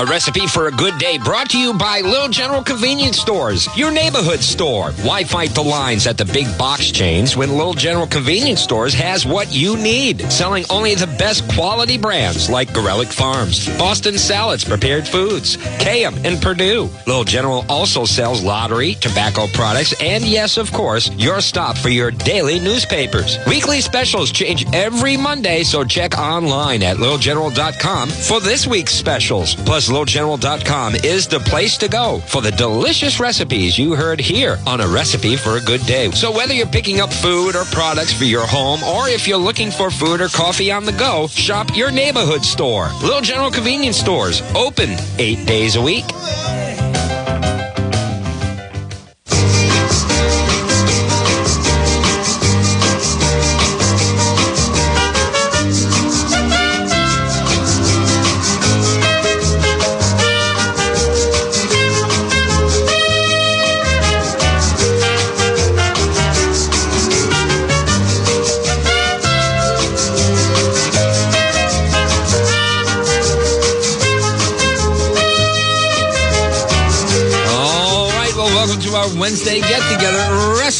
A 0.00 0.06
recipe 0.06 0.46
for 0.46 0.66
a 0.66 0.70
good 0.70 0.96
day 0.96 1.18
brought 1.18 1.50
to 1.50 1.58
you 1.58 1.74
by 1.74 2.00
Little 2.00 2.30
General 2.30 2.62
Convenience 2.62 3.18
Stores, 3.18 3.68
your 3.76 3.90
neighborhood 3.90 4.40
store. 4.40 4.92
Why 5.02 5.24
fight 5.24 5.50
the 5.50 5.62
lines 5.62 6.06
at 6.06 6.16
the 6.16 6.24
big 6.24 6.46
box 6.56 6.90
chains 6.90 7.36
when 7.36 7.50
Little 7.50 7.74
General 7.74 8.06
Convenience 8.06 8.62
Stores 8.62 8.94
has 8.94 9.26
what 9.26 9.52
you 9.52 9.76
need? 9.76 10.22
Selling 10.32 10.64
only 10.70 10.94
the 10.94 11.06
best 11.18 11.46
quality 11.52 11.98
brands 11.98 12.48
like 12.48 12.70
Garelick 12.70 13.12
Farms, 13.12 13.68
Boston 13.76 14.16
Salads, 14.16 14.64
Prepared 14.64 15.06
Foods, 15.06 15.58
Kayem, 15.58 16.24
and 16.24 16.40
Perdue. 16.40 16.88
Little 17.06 17.24
General 17.24 17.66
also 17.68 18.06
sells 18.06 18.42
lottery, 18.42 18.94
tobacco 18.94 19.48
products, 19.48 19.92
and 20.00 20.24
yes, 20.24 20.56
of 20.56 20.72
course, 20.72 21.10
your 21.16 21.42
stop 21.42 21.76
for 21.76 21.90
your 21.90 22.10
daily 22.10 22.58
newspapers. 22.58 23.36
Weekly 23.46 23.82
specials 23.82 24.32
change 24.32 24.64
every 24.74 25.18
Monday, 25.18 25.62
so 25.62 25.84
check 25.84 26.16
online 26.16 26.82
at 26.82 26.96
littlegeneral.com 26.96 28.08
for 28.08 28.40
this 28.40 28.66
week's 28.66 28.94
specials. 28.94 29.54
Plus, 29.54 29.89
littlegeneral.com 29.90 30.94
is 30.96 31.26
the 31.26 31.40
place 31.40 31.76
to 31.78 31.88
go 31.88 32.20
for 32.20 32.40
the 32.40 32.50
delicious 32.52 33.20
recipes 33.20 33.78
you 33.78 33.94
heard 33.94 34.20
here 34.20 34.58
on 34.66 34.80
A 34.80 34.88
Recipe 34.88 35.36
for 35.36 35.56
a 35.56 35.60
Good 35.60 35.84
Day. 35.86 36.10
So 36.12 36.30
whether 36.30 36.54
you're 36.54 36.66
picking 36.66 37.00
up 37.00 37.12
food 37.12 37.56
or 37.56 37.64
products 37.66 38.12
for 38.12 38.24
your 38.24 38.46
home, 38.46 38.82
or 38.82 39.08
if 39.08 39.26
you're 39.26 39.38
looking 39.38 39.70
for 39.70 39.90
food 39.90 40.20
or 40.20 40.28
coffee 40.28 40.70
on 40.70 40.84
the 40.84 40.92
go, 40.92 41.26
shop 41.26 41.76
your 41.76 41.90
neighborhood 41.90 42.44
store. 42.44 42.90
Little 43.02 43.20
General 43.20 43.50
Convenience 43.50 43.96
Stores, 43.96 44.42
open 44.54 44.96
eight 45.18 45.46
days 45.46 45.76
a 45.76 45.82
week. 45.82 46.04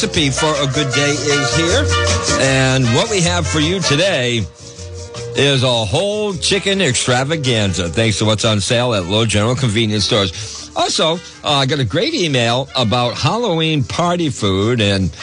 Recipe 0.01 0.31
for 0.31 0.51
a 0.55 0.65
good 0.73 0.91
day 0.95 1.11
is 1.11 1.55
here. 1.55 1.85
And 2.41 2.85
what 2.95 3.11
we 3.11 3.21
have 3.21 3.45
for 3.45 3.59
you 3.59 3.79
today 3.81 4.37
is 5.35 5.61
a 5.61 5.85
whole 5.85 6.33
chicken 6.33 6.81
extravaganza, 6.81 7.87
thanks 7.87 8.17
to 8.17 8.25
what's 8.25 8.43
on 8.43 8.61
sale 8.61 8.95
at 8.95 9.05
Low 9.05 9.27
General 9.27 9.53
Convenience 9.53 10.05
Stores. 10.05 10.71
Also, 10.75 11.17
uh, 11.43 11.51
I 11.51 11.67
got 11.67 11.77
a 11.77 11.85
great 11.85 12.15
email 12.15 12.67
about 12.75 13.13
Halloween 13.15 13.83
party 13.83 14.31
food, 14.31 14.81
and 14.81 15.15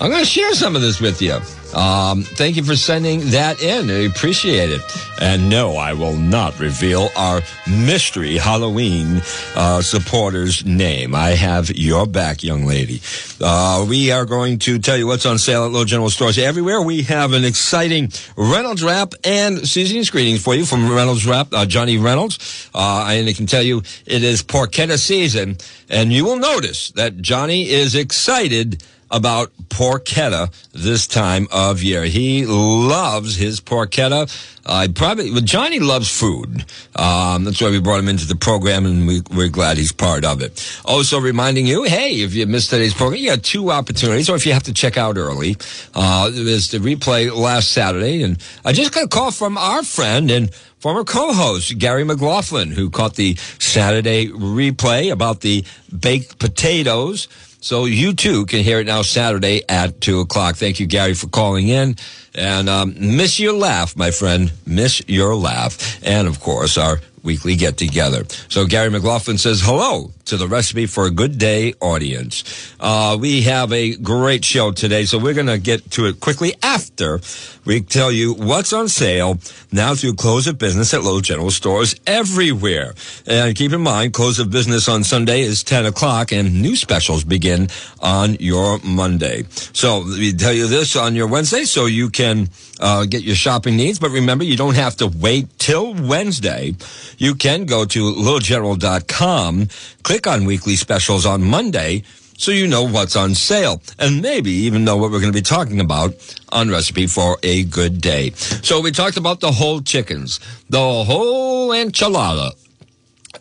I'm 0.00 0.10
going 0.10 0.24
to 0.24 0.28
share 0.28 0.52
some 0.54 0.74
of 0.74 0.82
this 0.82 1.00
with 1.00 1.22
you. 1.22 1.38
Um, 1.74 2.22
thank 2.22 2.56
you 2.56 2.62
for 2.62 2.76
sending 2.76 3.30
that 3.30 3.60
in. 3.60 3.90
I 3.90 4.04
appreciate 4.04 4.70
it. 4.70 4.80
And 5.20 5.48
no, 5.48 5.76
I 5.76 5.92
will 5.92 6.16
not 6.16 6.58
reveal 6.60 7.10
our 7.16 7.42
mystery 7.68 8.36
Halloween 8.36 9.22
uh, 9.56 9.82
supporter's 9.82 10.64
name. 10.64 11.14
I 11.14 11.30
have 11.30 11.70
your 11.70 12.06
back, 12.06 12.42
young 12.42 12.64
lady. 12.64 13.00
Uh, 13.40 13.86
we 13.88 14.10
are 14.10 14.24
going 14.24 14.58
to 14.60 14.78
tell 14.78 14.96
you 14.96 15.06
what's 15.06 15.26
on 15.26 15.38
sale 15.38 15.64
at 15.64 15.72
Low 15.72 15.84
General 15.84 16.10
Stores 16.10 16.38
everywhere. 16.38 16.80
We 16.80 17.02
have 17.02 17.32
an 17.32 17.44
exciting 17.44 18.12
Reynolds 18.36 18.82
wrap 18.82 19.14
and 19.24 19.66
seasoning 19.66 20.04
screenings 20.04 20.42
for 20.42 20.54
you 20.54 20.64
from 20.64 20.92
Reynolds 20.92 21.26
wrap, 21.26 21.48
uh, 21.52 21.66
Johnny 21.66 21.98
Reynolds. 21.98 22.68
Uh, 22.74 23.06
and 23.08 23.28
I 23.28 23.32
can 23.32 23.46
tell 23.46 23.62
you 23.62 23.78
it 24.06 24.22
is 24.24 24.42
porchetta 24.42 24.98
season. 24.98 25.56
And 25.88 26.12
you 26.12 26.24
will 26.24 26.38
notice 26.38 26.90
that 26.92 27.18
Johnny 27.18 27.68
is 27.68 27.94
excited 27.94 28.82
about 29.10 29.52
porchetta 29.68 30.52
this 30.72 31.06
time 31.06 31.46
of 31.52 31.82
year. 31.82 32.04
He 32.04 32.46
loves 32.46 33.36
his 33.36 33.60
porchetta. 33.60 34.30
I 34.66 34.88
probably, 34.88 35.30
well, 35.30 35.40
Johnny 35.40 35.78
loves 35.78 36.10
food. 36.10 36.64
Um, 36.96 37.44
that's 37.44 37.60
why 37.60 37.70
we 37.70 37.80
brought 37.80 37.98
him 37.98 38.08
into 38.08 38.26
the 38.26 38.36
program 38.36 38.86
and 38.86 39.06
we, 39.06 39.20
we're 39.30 39.48
glad 39.48 39.76
he's 39.76 39.92
part 39.92 40.24
of 40.24 40.40
it. 40.40 40.80
Also 40.84 41.20
reminding 41.20 41.66
you, 41.66 41.82
hey, 41.84 42.22
if 42.22 42.34
you 42.34 42.46
missed 42.46 42.70
today's 42.70 42.94
program, 42.94 43.20
you 43.20 43.30
got 43.30 43.42
two 43.42 43.70
opportunities 43.70 44.30
or 44.30 44.36
if 44.36 44.46
you 44.46 44.52
have 44.52 44.62
to 44.64 44.72
check 44.72 44.96
out 44.96 45.18
early, 45.18 45.56
uh, 45.94 46.30
there's 46.30 46.70
the 46.70 46.78
replay 46.78 47.34
last 47.34 47.72
Saturday. 47.72 48.22
And 48.22 48.38
I 48.64 48.72
just 48.72 48.94
got 48.94 49.04
a 49.04 49.08
call 49.08 49.30
from 49.30 49.58
our 49.58 49.82
friend 49.82 50.30
and 50.30 50.54
former 50.84 51.04
co-host 51.04 51.78
Gary 51.78 52.04
McLaughlin, 52.04 52.70
who 52.70 52.90
caught 52.90 53.14
the 53.16 53.36
Saturday 53.58 54.28
replay 54.28 55.10
about 55.10 55.40
the 55.40 55.64
baked 55.98 56.38
potatoes. 56.38 57.26
So 57.64 57.86
you 57.86 58.12
too 58.12 58.44
can 58.44 58.62
hear 58.62 58.80
it 58.80 58.86
now 58.86 59.00
Saturday 59.00 59.62
at 59.70 59.98
two 59.98 60.20
o'clock. 60.20 60.56
Thank 60.56 60.80
you, 60.80 60.86
Gary, 60.86 61.14
for 61.14 61.28
calling 61.28 61.68
in. 61.68 61.96
And 62.34 62.68
um, 62.68 62.94
miss 63.16 63.40
your 63.40 63.54
laugh, 63.54 63.96
my 63.96 64.10
friend. 64.10 64.52
Miss 64.66 65.00
your 65.08 65.34
laugh. 65.34 65.98
And 66.04 66.28
of 66.28 66.40
course, 66.40 66.76
our 66.76 67.00
weekly 67.24 67.56
get 67.56 67.76
together. 67.76 68.24
So 68.48 68.66
Gary 68.66 68.90
McLaughlin 68.90 69.38
says 69.38 69.62
hello 69.64 70.12
to 70.26 70.36
the 70.36 70.46
recipe 70.46 70.86
for 70.86 71.06
a 71.06 71.10
good 71.10 71.38
day 71.38 71.74
audience. 71.80 72.74
Uh, 72.78 73.16
we 73.20 73.42
have 73.42 73.72
a 73.72 73.96
great 73.96 74.44
show 74.44 74.70
today, 74.70 75.06
so 75.06 75.18
we're 75.18 75.34
going 75.34 75.46
to 75.46 75.58
get 75.58 75.90
to 75.92 76.06
it 76.06 76.20
quickly 76.20 76.54
after 76.62 77.20
we 77.64 77.80
tell 77.80 78.12
you 78.12 78.34
what's 78.34 78.72
on 78.72 78.88
sale 78.88 79.38
now 79.72 79.94
through 79.94 80.14
close 80.14 80.46
of 80.46 80.58
business 80.58 80.92
at 80.92 81.02
Low 81.02 81.20
General 81.20 81.50
Stores 81.50 81.94
everywhere. 82.06 82.94
And 83.26 83.56
keep 83.56 83.72
in 83.72 83.80
mind, 83.80 84.12
close 84.12 84.38
of 84.38 84.50
business 84.50 84.88
on 84.88 85.02
Sunday 85.02 85.40
is 85.40 85.64
10 85.64 85.86
o'clock 85.86 86.32
and 86.32 86.60
new 86.60 86.76
specials 86.76 87.24
begin 87.24 87.68
on 88.00 88.34
your 88.34 88.78
Monday. 88.80 89.44
So 89.72 90.04
we 90.04 90.34
tell 90.34 90.52
you 90.52 90.66
this 90.66 90.94
on 90.94 91.14
your 91.14 91.26
Wednesday 91.26 91.64
so 91.64 91.86
you 91.86 92.10
can 92.10 92.50
uh, 92.80 93.04
get 93.04 93.22
your 93.22 93.36
shopping 93.36 93.76
needs. 93.76 93.98
But 93.98 94.10
remember, 94.10 94.44
you 94.44 94.56
don't 94.56 94.74
have 94.74 94.96
to 94.96 95.06
wait 95.06 95.58
till 95.58 95.94
Wednesday. 95.94 96.74
You 97.18 97.34
can 97.34 97.66
go 97.66 97.84
to 97.84 98.12
littlegeneral.com, 98.12 99.68
click 100.02 100.26
on 100.26 100.44
weekly 100.44 100.76
specials 100.76 101.26
on 101.26 101.42
Monday 101.42 102.02
so 102.36 102.50
you 102.50 102.66
know 102.66 102.82
what's 102.82 103.16
on 103.16 103.34
sale 103.34 103.80
and 103.98 104.20
maybe 104.20 104.50
even 104.50 104.84
know 104.84 104.96
what 104.96 105.10
we're 105.10 105.20
going 105.20 105.32
to 105.32 105.38
be 105.38 105.42
talking 105.42 105.80
about 105.80 106.14
on 106.50 106.68
recipe 106.68 107.06
for 107.06 107.38
a 107.42 107.64
good 107.64 108.00
day. 108.00 108.30
So 108.30 108.80
we 108.80 108.90
talked 108.90 109.16
about 109.16 109.40
the 109.40 109.52
whole 109.52 109.80
chickens, 109.80 110.40
the 110.68 110.78
whole 110.78 111.70
enchilada, 111.70 112.52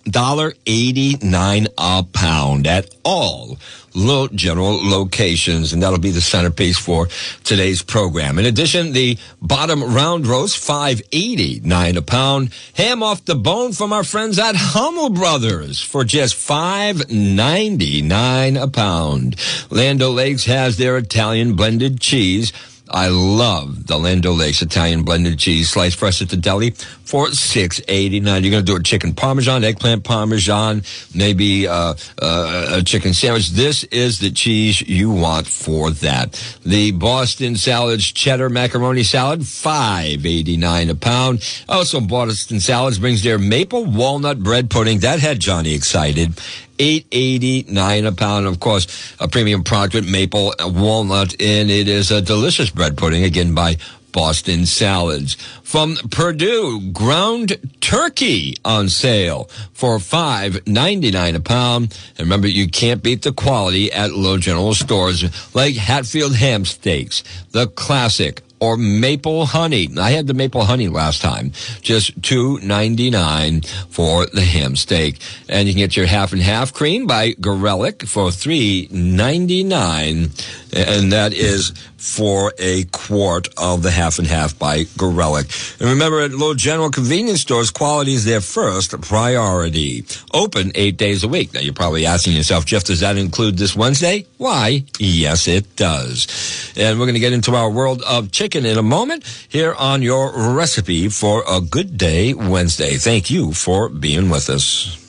dollar 0.03 0.53
eighty 0.65 1.17
nine 1.21 1.67
a 1.77 2.03
pound 2.03 2.67
at 2.67 2.93
all 3.03 3.57
Low 3.95 4.27
General 4.27 4.79
locations, 4.81 5.71
and 5.71 5.83
that'll 5.83 5.99
be 5.99 6.09
the 6.09 6.21
centerpiece 6.21 6.77
for 6.77 7.07
today's 7.43 7.83
program. 7.83 8.39
In 8.39 8.45
addition, 8.45 8.91
the 8.91 9.17
bottom 9.41 9.83
round 9.83 10.25
roast 10.25 10.57
five 10.57 11.01
eighty 11.11 11.61
nine 11.63 11.95
a 11.97 12.01
pound, 12.01 12.53
ham 12.73 13.03
off 13.03 13.25
the 13.25 13.35
bone 13.35 13.71
from 13.71 13.93
our 13.93 14.03
friends 14.03 14.39
at 14.39 14.55
Hummel 14.55 15.09
Brothers 15.09 15.79
for 15.79 16.03
just 16.03 16.35
five 16.35 17.09
ninety 17.11 18.01
nine 18.01 18.57
a 18.57 18.67
pound. 18.67 19.35
Land 19.69 20.01
O'Lakes 20.01 20.45
has 20.45 20.77
their 20.77 20.97
Italian 20.97 21.55
blended 21.55 22.01
cheese. 22.01 22.51
I 22.93 23.07
love 23.07 23.87
the 23.87 23.97
Land 23.97 24.25
O'Lakes 24.27 24.61
Italian 24.61 25.01
blended 25.03 25.39
cheese 25.39 25.71
sliced 25.71 25.97
fresh 25.97 26.21
at 26.21 26.29
the 26.29 26.37
deli 26.37 26.69
for 26.69 27.31
six 27.31 27.81
eighty 27.87 28.19
nine. 28.19 28.43
You're 28.43 28.51
going 28.51 28.65
to 28.65 28.71
do 28.71 28.77
a 28.77 28.83
chicken 28.83 29.15
parmesan, 29.15 29.63
eggplant 29.63 30.03
parmesan, 30.03 30.83
maybe 31.15 31.67
uh, 31.67 31.95
uh, 32.21 32.67
a 32.73 32.83
chicken 32.83 33.15
sandwich. 33.15 33.49
This 33.49 33.83
is 33.85 34.19
the 34.19 34.29
cheese 34.29 34.79
you 34.81 35.09
want 35.09 35.47
for 35.47 35.89
that. 35.89 36.33
The 36.63 36.91
Boston 36.91 37.55
Salads 37.55 38.11
cheddar 38.11 38.49
macaroni 38.49 39.03
salad 39.03 39.45
five 39.47 40.23
eighty 40.25 40.55
nine 40.55 40.91
a 40.91 40.95
pound. 40.95 41.43
Also, 41.67 41.99
Boston 41.99 42.59
Salads 42.59 42.99
brings 42.99 43.23
their 43.23 43.39
maple 43.39 43.85
walnut 43.85 44.39
bread 44.39 44.69
pudding 44.69 44.99
that 44.99 45.19
had 45.19 45.39
Johnny 45.39 45.73
excited 45.73 46.39
eight 46.83 47.05
eighty 47.11 47.65
nine 47.69 48.05
a 48.05 48.11
pound. 48.11 48.45
Of 48.45 48.59
course, 48.59 48.85
a 49.19 49.27
premium 49.27 49.63
product 49.63 49.93
with 49.95 50.07
maple 50.09 50.53
uh, 50.59 50.67
walnut 50.67 51.31
and 51.41 51.69
it 51.69 51.87
is 51.87 52.11
a 52.11 52.21
delicious 52.21 52.69
bread 52.69 52.97
pudding 52.97 53.23
again 53.23 53.55
by 53.55 53.77
Boston 54.11 54.65
Salads. 54.65 55.35
From 55.63 55.95
Perdue, 56.11 56.91
ground 56.91 57.57
turkey 57.81 58.55
on 58.63 58.89
sale 58.89 59.49
for 59.73 59.97
five 59.97 60.67
ninety 60.67 61.09
nine 61.09 61.35
a 61.35 61.39
pound. 61.39 61.97
And 62.17 62.27
remember, 62.27 62.47
you 62.47 62.67
can't 62.67 63.01
beat 63.01 63.23
the 63.23 63.33
quality 63.33 63.91
at 63.91 64.11
low 64.11 64.37
general 64.37 64.75
stores 64.75 65.23
like 65.55 65.75
Hatfield 65.75 66.35
ham 66.35 66.65
steaks, 66.65 67.23
the 67.51 67.67
classic 67.67 68.41
or 68.63 68.77
maple 68.77 69.45
honey. 69.45 69.89
I 69.99 70.11
had 70.11 70.25
the 70.25 70.33
maple 70.33 70.63
honey 70.63 70.87
last 70.87 71.21
time. 71.21 71.51
Just 71.81 72.23
two 72.23 72.59
ninety 72.59 73.09
nine 73.09 73.59
for 73.89 74.25
the 74.27 74.39
ham 74.41 74.77
steak. 74.77 75.19
And 75.49 75.67
you 75.67 75.73
can 75.73 75.79
get 75.79 75.97
your 75.97 76.05
half 76.05 76.31
and 76.31 76.41
half 76.41 76.71
cream 76.71 77.05
by 77.05 77.33
Garelick 77.33 78.07
for 78.07 78.31
three 78.31 78.87
ninety 78.89 79.65
nine. 79.65 80.29
And 80.71 81.11
that 81.11 81.33
is 81.33 81.73
for 82.03 82.53
a 82.59 82.83
quart 82.91 83.47
of 83.57 83.81
the 83.81 83.89
half 83.89 84.19
and 84.19 84.27
half 84.27 84.59
by 84.59 84.83
Garelick. 84.83 85.79
And 85.79 85.89
remember, 85.89 86.19
at 86.19 86.31
Little 86.31 86.53
General 86.53 86.89
Convenience 86.89 87.39
Stores, 87.39 87.71
quality 87.71 88.13
is 88.13 88.25
their 88.25 88.41
first 88.41 88.99
priority. 89.01 90.03
Open 90.33 90.73
eight 90.75 90.97
days 90.97 91.23
a 91.23 91.29
week. 91.29 91.53
Now, 91.53 91.61
you're 91.61 91.73
probably 91.73 92.05
asking 92.05 92.33
yourself, 92.33 92.65
Jeff, 92.65 92.83
does 92.83 92.99
that 92.99 93.15
include 93.15 93.57
this 93.57 93.73
Wednesday? 93.73 94.25
Why? 94.37 94.83
Yes, 94.99 95.47
it 95.47 95.77
does. 95.77 96.73
And 96.75 96.99
we're 96.99 97.05
going 97.05 97.13
to 97.15 97.21
get 97.21 97.31
into 97.31 97.55
our 97.55 97.69
world 97.69 98.01
of 98.01 98.31
chicken 98.31 98.65
in 98.65 98.77
a 98.77 98.83
moment 98.83 99.23
here 99.47 99.73
on 99.73 100.01
your 100.01 100.53
recipe 100.53 101.07
for 101.07 101.43
a 101.47 101.61
good 101.61 101.97
day 101.97 102.33
Wednesday. 102.33 102.95
Thank 102.95 103.31
you 103.31 103.53
for 103.53 103.87
being 103.87 104.29
with 104.29 104.49
us. 104.49 105.02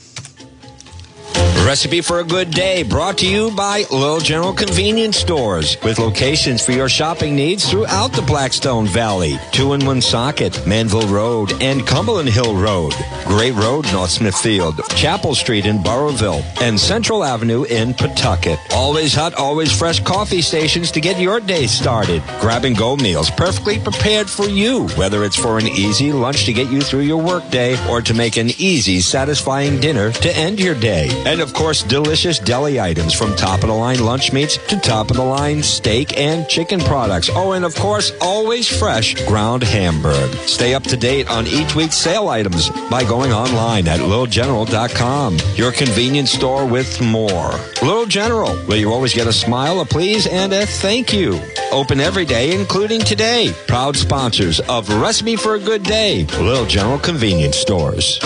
Recipe 1.65 2.03
for 2.03 2.21
a 2.21 2.25
good 2.25 2.51
day 2.51 2.83
brought 2.83 3.17
to 3.19 3.27
you 3.27 3.51
by 3.57 3.85
Little 3.91 4.21
General 4.21 4.53
Convenience 4.53 5.17
Stores 5.17 5.77
with 5.83 5.99
locations 5.99 6.65
for 6.65 6.73
your 6.73 6.91
shopping 6.91 7.35
needs 7.35 7.69
throughout 7.69 8.13
the 8.13 8.21
Blackstone 8.23 8.87
Valley. 8.87 9.39
Two 9.51 9.73
in 9.73 9.85
Woonsocket, 9.85 10.67
Manville 10.67 11.09
Road, 11.09 11.53
and 11.63 11.87
Cumberland 11.87 12.29
Hill 12.29 12.55
Road. 12.55 12.93
Great 13.25 13.55
Road, 13.55 13.91
North 13.93 14.11
Smithfield, 14.11 14.79
Chapel 14.91 15.35
Street 15.35 15.65
in 15.65 15.83
Burrillville, 15.83 16.45
and 16.61 16.79
Central 16.79 17.25
Avenue 17.25 17.65
in 17.65 17.95
Pawtucket. 17.95 18.59
Always 18.73 19.15
hot, 19.15 19.35
always 19.35 19.77
fresh 19.77 20.01
coffee 20.01 20.43
stations 20.43 20.91
to 20.93 21.01
get 21.01 21.19
your 21.19 21.41
day 21.41 21.67
started. 21.67 22.23
Grab 22.41 22.67
and 22.67 22.77
go 22.77 22.95
meals 22.95 23.31
perfectly 23.31 23.79
prepared 23.79 24.29
for 24.29 24.45
you, 24.45 24.87
whether 24.91 25.25
it's 25.25 25.37
for 25.37 25.59
an 25.59 25.67
easy 25.67 26.13
lunch 26.13 26.45
to 26.45 26.53
get 26.53 26.71
you 26.71 26.83
through 26.83 27.01
your 27.01 27.23
workday 27.23 27.75
or 27.89 28.03
to 28.03 28.13
make 28.13 28.37
an 28.37 28.51
easy, 28.59 29.01
satisfying 29.01 29.81
dinner 29.81 30.13
to 30.13 30.37
end 30.37 30.61
your 30.61 30.75
day. 30.75 31.09
And 31.27 31.41
of 31.41 31.55
course, 31.55 31.83
delicious 31.83 32.39
deli 32.39 32.81
items 32.81 33.15
from 33.15 33.35
top 33.37 33.63
of 33.63 33.69
the 33.69 33.75
line 33.75 34.01
lunch 34.01 34.33
meats 34.33 34.57
to 34.69 34.79
top 34.79 35.11
of 35.11 35.17
the 35.17 35.25
line 35.25 35.63
steak 35.63 36.19
and 36.19 36.49
chicken 36.49 36.81
products. 36.81 37.31
Oh, 37.33 37.53
and 37.53 37.65
of 37.65 37.75
course, 37.75 38.13
always 38.21 38.69
fresh 38.69 39.15
ground 39.27 39.63
hamburg. 39.63 40.31
Stay 40.47 40.75
up 40.75 40.83
to 40.85 40.97
date 40.97 41.31
on 41.31 41.47
each 41.47 41.75
week's 41.75 41.97
sale 41.97 42.29
items 42.29 42.71
by 42.91 43.05
going 43.05 43.33
online 43.33 43.89
at 43.89 44.01
littlegeneral.com. 44.01 45.39
Your 45.55 45.73
convenience 45.73 46.31
store 46.31 46.67
with 46.67 47.01
more. 47.01 47.53
Little 47.83 48.07
General, 48.07 48.55
where 48.67 48.79
you 48.79 48.93
always 48.93 49.15
get 49.15 49.27
a 49.27 49.33
smile, 49.33 49.81
a 49.81 49.85
please, 49.85 50.27
and 50.27 50.53
a 50.53 50.67
thank 50.67 51.13
you. 51.13 51.41
Open 51.73 52.01
every 52.01 52.25
day, 52.25 52.55
including 52.55 53.01
today. 53.01 53.53
Proud 53.67 53.97
sponsors 53.97 54.61
of 54.61 54.89
Recipe 55.01 55.37
for 55.37 55.55
a 55.55 55.59
Good 55.59 55.83
Day, 55.83 56.25
Little 56.39 56.67
General 56.67 56.99
Convenience 56.99 57.57
Stores. 57.57 58.21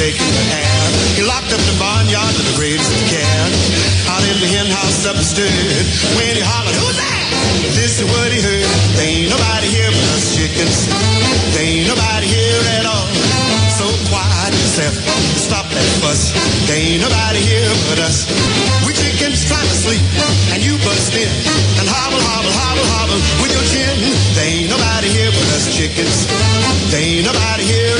Was 0.00 0.16
taking 0.16 0.32
hand. 0.48 0.92
He 1.12 1.22
locked 1.28 1.52
up 1.52 1.60
the 1.60 1.76
barnyard 1.76 2.32
with 2.32 2.48
the 2.48 2.56
greatest 2.56 2.88
care. 3.12 3.44
Out 4.08 4.24
in 4.24 4.40
the 4.40 4.48
hen 4.48 4.64
house 4.72 5.04
up 5.04 5.12
and 5.12 5.28
stood. 5.28 5.52
When 6.16 6.32
he 6.32 6.40
hollered, 6.40 6.72
who's 6.72 6.96
that? 6.96 7.20
This 7.76 8.00
is 8.00 8.08
what 8.08 8.32
he 8.32 8.40
heard. 8.40 8.64
They 8.96 9.20
ain't 9.20 9.28
nobody 9.28 9.68
here 9.68 9.92
but 9.92 10.08
us 10.16 10.32
chickens. 10.32 10.88
They 11.52 11.84
ain't 11.84 11.88
nobody 11.92 12.32
here 12.32 12.64
at 12.80 12.88
all. 12.88 13.08
So 13.76 13.84
quiet 14.08 14.56
yourself. 14.56 14.96
Stop 15.36 15.68
that 15.68 15.88
fuss. 16.00 16.32
They 16.64 16.96
ain't 16.96 17.04
nobody 17.04 17.44
here 17.44 17.68
but 17.92 18.00
us. 18.00 18.24
We 18.88 18.96
chickens 18.96 19.44
trying 19.44 19.68
to 19.68 19.76
sleep. 19.84 20.04
And 20.56 20.64
you 20.64 20.80
bust 20.80 21.12
in. 21.12 21.28
And 21.76 21.84
hobble, 21.84 22.24
hobble, 22.24 22.54
hobble, 22.56 22.88
hobble 22.96 23.20
with 23.44 23.52
your 23.52 23.66
chin. 23.68 24.00
They 24.32 24.64
ain't 24.64 24.70
nobody 24.72 25.12
here 25.12 25.28
but 25.28 25.46
us 25.60 25.68
chickens. 25.68 26.24
They 26.88 27.20
ain't 27.20 27.28
nobody 27.28 27.68
here 27.68 27.99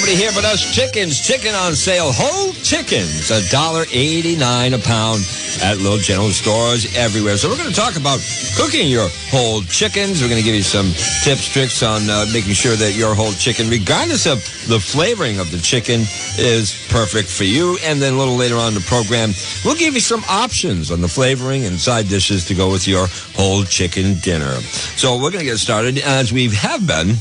nobody 0.00 0.16
here 0.16 0.30
but 0.34 0.46
us 0.46 0.64
chickens. 0.74 1.20
Chicken 1.20 1.54
on 1.54 1.74
sale. 1.74 2.10
Whole 2.10 2.52
chickens, 2.64 3.30
a 3.30 3.46
dollar 3.50 3.84
eighty-nine 3.92 4.72
a 4.72 4.78
pound 4.78 5.20
at 5.60 5.76
Little 5.76 5.98
General 5.98 6.30
stores 6.30 6.96
everywhere. 6.96 7.36
So 7.36 7.50
we're 7.50 7.58
going 7.58 7.68
to 7.68 7.74
talk 7.74 7.96
about 7.96 8.18
cooking 8.56 8.88
your 8.88 9.08
whole 9.28 9.60
chickens. 9.62 10.22
We're 10.22 10.28
going 10.28 10.40
to 10.40 10.44
give 10.44 10.54
you 10.54 10.62
some 10.62 10.86
tips, 11.22 11.52
tricks 11.52 11.82
on 11.82 12.08
uh, 12.08 12.24
making 12.32 12.54
sure 12.54 12.76
that 12.76 12.96
your 12.96 13.14
whole 13.14 13.32
chicken, 13.32 13.68
regardless 13.68 14.26
of 14.26 14.38
the 14.68 14.80
flavoring 14.80 15.38
of 15.38 15.50
the 15.50 15.58
chicken, 15.58 16.00
is 16.38 16.72
perfect 16.88 17.28
for 17.28 17.44
you. 17.44 17.76
And 17.84 18.00
then 18.00 18.14
a 18.14 18.16
little 18.16 18.36
later 18.36 18.56
on 18.56 18.68
in 18.68 18.74
the 18.74 18.86
program, 18.88 19.32
we'll 19.64 19.76
give 19.76 19.92
you 19.92 20.00
some 20.00 20.24
options 20.30 20.90
on 20.90 21.02
the 21.02 21.08
flavoring 21.08 21.66
and 21.66 21.78
side 21.78 22.08
dishes 22.08 22.46
to 22.46 22.54
go 22.54 22.70
with 22.70 22.88
your 22.88 23.06
whole 23.36 23.64
chicken 23.64 24.16
dinner. 24.20 24.54
So 24.96 25.16
we're 25.16 25.30
going 25.30 25.44
to 25.44 25.50
get 25.50 25.58
started 25.58 25.98
as 25.98 26.32
we 26.32 26.48
have 26.54 26.86
been 26.86 27.16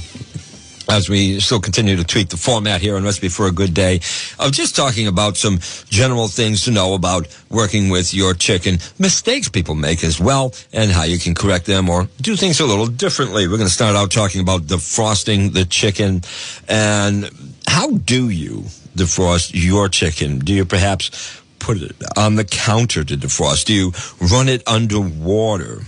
as 0.89 1.07
we 1.07 1.39
still 1.39 1.59
continue 1.59 1.95
to 1.95 2.03
tweak 2.03 2.29
the 2.29 2.37
format 2.37 2.81
here 2.81 2.95
on 2.95 3.03
Recipe 3.03 3.29
for 3.29 3.47
a 3.47 3.51
Good 3.51 3.73
Day, 3.73 4.01
of 4.39 4.51
just 4.51 4.75
talking 4.75 5.07
about 5.07 5.37
some 5.37 5.59
general 5.89 6.27
things 6.27 6.65
to 6.65 6.71
know 6.71 6.93
about 6.93 7.27
working 7.49 7.89
with 7.89 8.13
your 8.13 8.33
chicken, 8.33 8.79
mistakes 8.97 9.47
people 9.47 9.75
make 9.75 10.03
as 10.03 10.19
well, 10.19 10.53
and 10.73 10.91
how 10.91 11.03
you 11.03 11.19
can 11.19 11.35
correct 11.35 11.65
them 11.65 11.89
or 11.89 12.07
do 12.19 12.35
things 12.35 12.59
a 12.59 12.65
little 12.65 12.87
differently. 12.87 13.47
We're 13.47 13.57
going 13.57 13.67
to 13.67 13.73
start 13.73 13.95
out 13.95 14.11
talking 14.11 14.41
about 14.41 14.63
defrosting 14.63 15.53
the 15.53 15.65
chicken 15.65 16.21
and 16.67 17.29
how 17.67 17.91
do 17.91 18.29
you 18.29 18.63
defrost 18.95 19.51
your 19.53 19.87
chicken? 19.89 20.39
Do 20.39 20.53
you 20.53 20.65
perhaps 20.65 21.41
put 21.59 21.81
it 21.81 21.95
on 22.17 22.35
the 22.35 22.43
counter 22.43 23.03
to 23.03 23.15
defrost? 23.15 23.65
Do 23.65 23.73
you 23.73 23.93
run 24.19 24.49
it 24.49 24.67
underwater? 24.67 25.83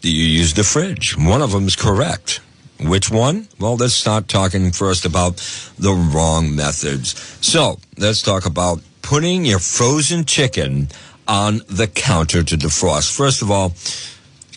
Do 0.00 0.12
you 0.12 0.26
use 0.26 0.52
the 0.54 0.64
fridge? 0.64 1.16
One 1.16 1.40
of 1.40 1.52
them 1.52 1.66
is 1.66 1.76
correct. 1.76 2.40
Which 2.80 3.10
one? 3.10 3.48
Well, 3.58 3.76
let's 3.76 3.94
start 3.94 4.28
talking 4.28 4.72
first 4.72 5.04
about 5.04 5.36
the 5.78 5.92
wrong 5.92 6.54
methods. 6.54 7.14
So, 7.40 7.78
let's 7.98 8.20
talk 8.20 8.46
about 8.46 8.80
putting 9.02 9.44
your 9.44 9.58
frozen 9.58 10.24
chicken 10.24 10.88
on 11.28 11.60
the 11.68 11.86
counter 11.86 12.42
to 12.42 12.56
defrost. 12.56 13.16
First 13.16 13.42
of 13.42 13.50
all, 13.50 13.74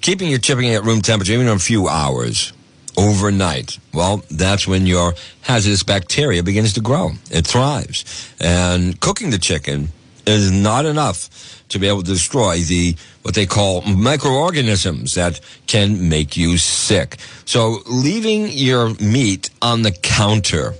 keeping 0.01 0.29
your 0.29 0.39
chicken 0.39 0.65
at 0.65 0.83
room 0.83 1.01
temperature 1.01 1.33
even 1.33 1.47
a 1.47 1.59
few 1.59 1.87
hours 1.87 2.53
overnight. 2.97 3.77
Well, 3.93 4.23
that's 4.31 4.67
when 4.67 4.85
your 4.87 5.13
hazardous 5.41 5.83
bacteria 5.83 6.43
begins 6.43 6.73
to 6.73 6.81
grow. 6.81 7.11
It 7.29 7.45
thrives. 7.45 8.33
And 8.39 8.99
cooking 8.99 9.29
the 9.29 9.37
chicken 9.37 9.89
is 10.25 10.51
not 10.51 10.85
enough 10.85 11.56
to 11.69 11.79
be 11.79 11.87
able 11.87 12.01
to 12.01 12.11
destroy 12.11 12.59
the 12.59 12.95
what 13.23 13.35
they 13.35 13.45
call 13.45 13.81
microorganisms 13.81 15.15
that 15.15 15.39
can 15.67 16.09
make 16.09 16.37
you 16.37 16.57
sick. 16.57 17.17
So 17.45 17.79
leaving 17.85 18.47
your 18.49 18.93
meat 18.95 19.49
on 19.61 19.81
the 19.81 19.91
counter, 19.91 20.73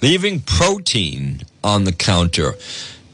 leaving 0.00 0.40
protein 0.40 1.42
on 1.62 1.84
the 1.84 1.92
counter 1.92 2.54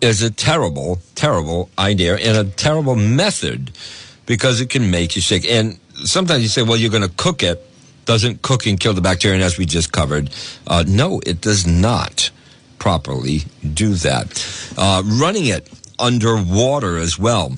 is 0.00 0.23
a 0.23 0.30
terrible, 0.30 1.00
terrible 1.14 1.71
idea 1.78 2.16
and 2.16 2.37
a 2.37 2.45
terrible 2.45 2.97
method 2.97 3.73
because 4.26 4.61
it 4.61 4.71
can 4.71 4.90
make 4.90 5.16
you 5.16 5.23
sick. 5.23 5.49
And 5.49 5.78
sometimes 6.04 6.42
you 6.42 6.49
say, 6.49 6.62
well, 6.62 6.76
you're 6.76 6.90
going 6.90 7.09
to 7.09 7.14
cook 7.16 7.42
it. 7.42 7.62
Doesn't 8.04 8.42
cooking 8.42 8.76
kill 8.76 8.95
the 8.95 9.00
bacteria? 9.00 9.37
And 9.37 9.45
as 9.45 9.59
we 9.59 9.66
just 9.66 9.90
covered, 9.90 10.30
uh, 10.66 10.85
no, 10.87 11.21
it 11.26 11.40
does 11.40 11.66
not 11.66 12.30
properly 12.78 13.40
do 13.75 13.95
that. 13.95 14.73
Uh, 14.76 15.02
running 15.04 15.47
it 15.47 15.68
underwater 15.98 16.98
as 16.98 17.18
well 17.18 17.52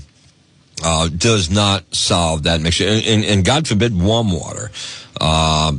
uh, 0.84 1.08
does 1.08 1.50
not 1.50 1.94
solve 1.94 2.44
that 2.44 2.60
mixture. 2.60 2.86
And, 2.86 3.04
and, 3.04 3.24
and 3.24 3.44
God 3.44 3.66
forbid 3.66 3.98
warm 4.00 4.32
water. 4.32 4.70
Uh, 5.20 5.72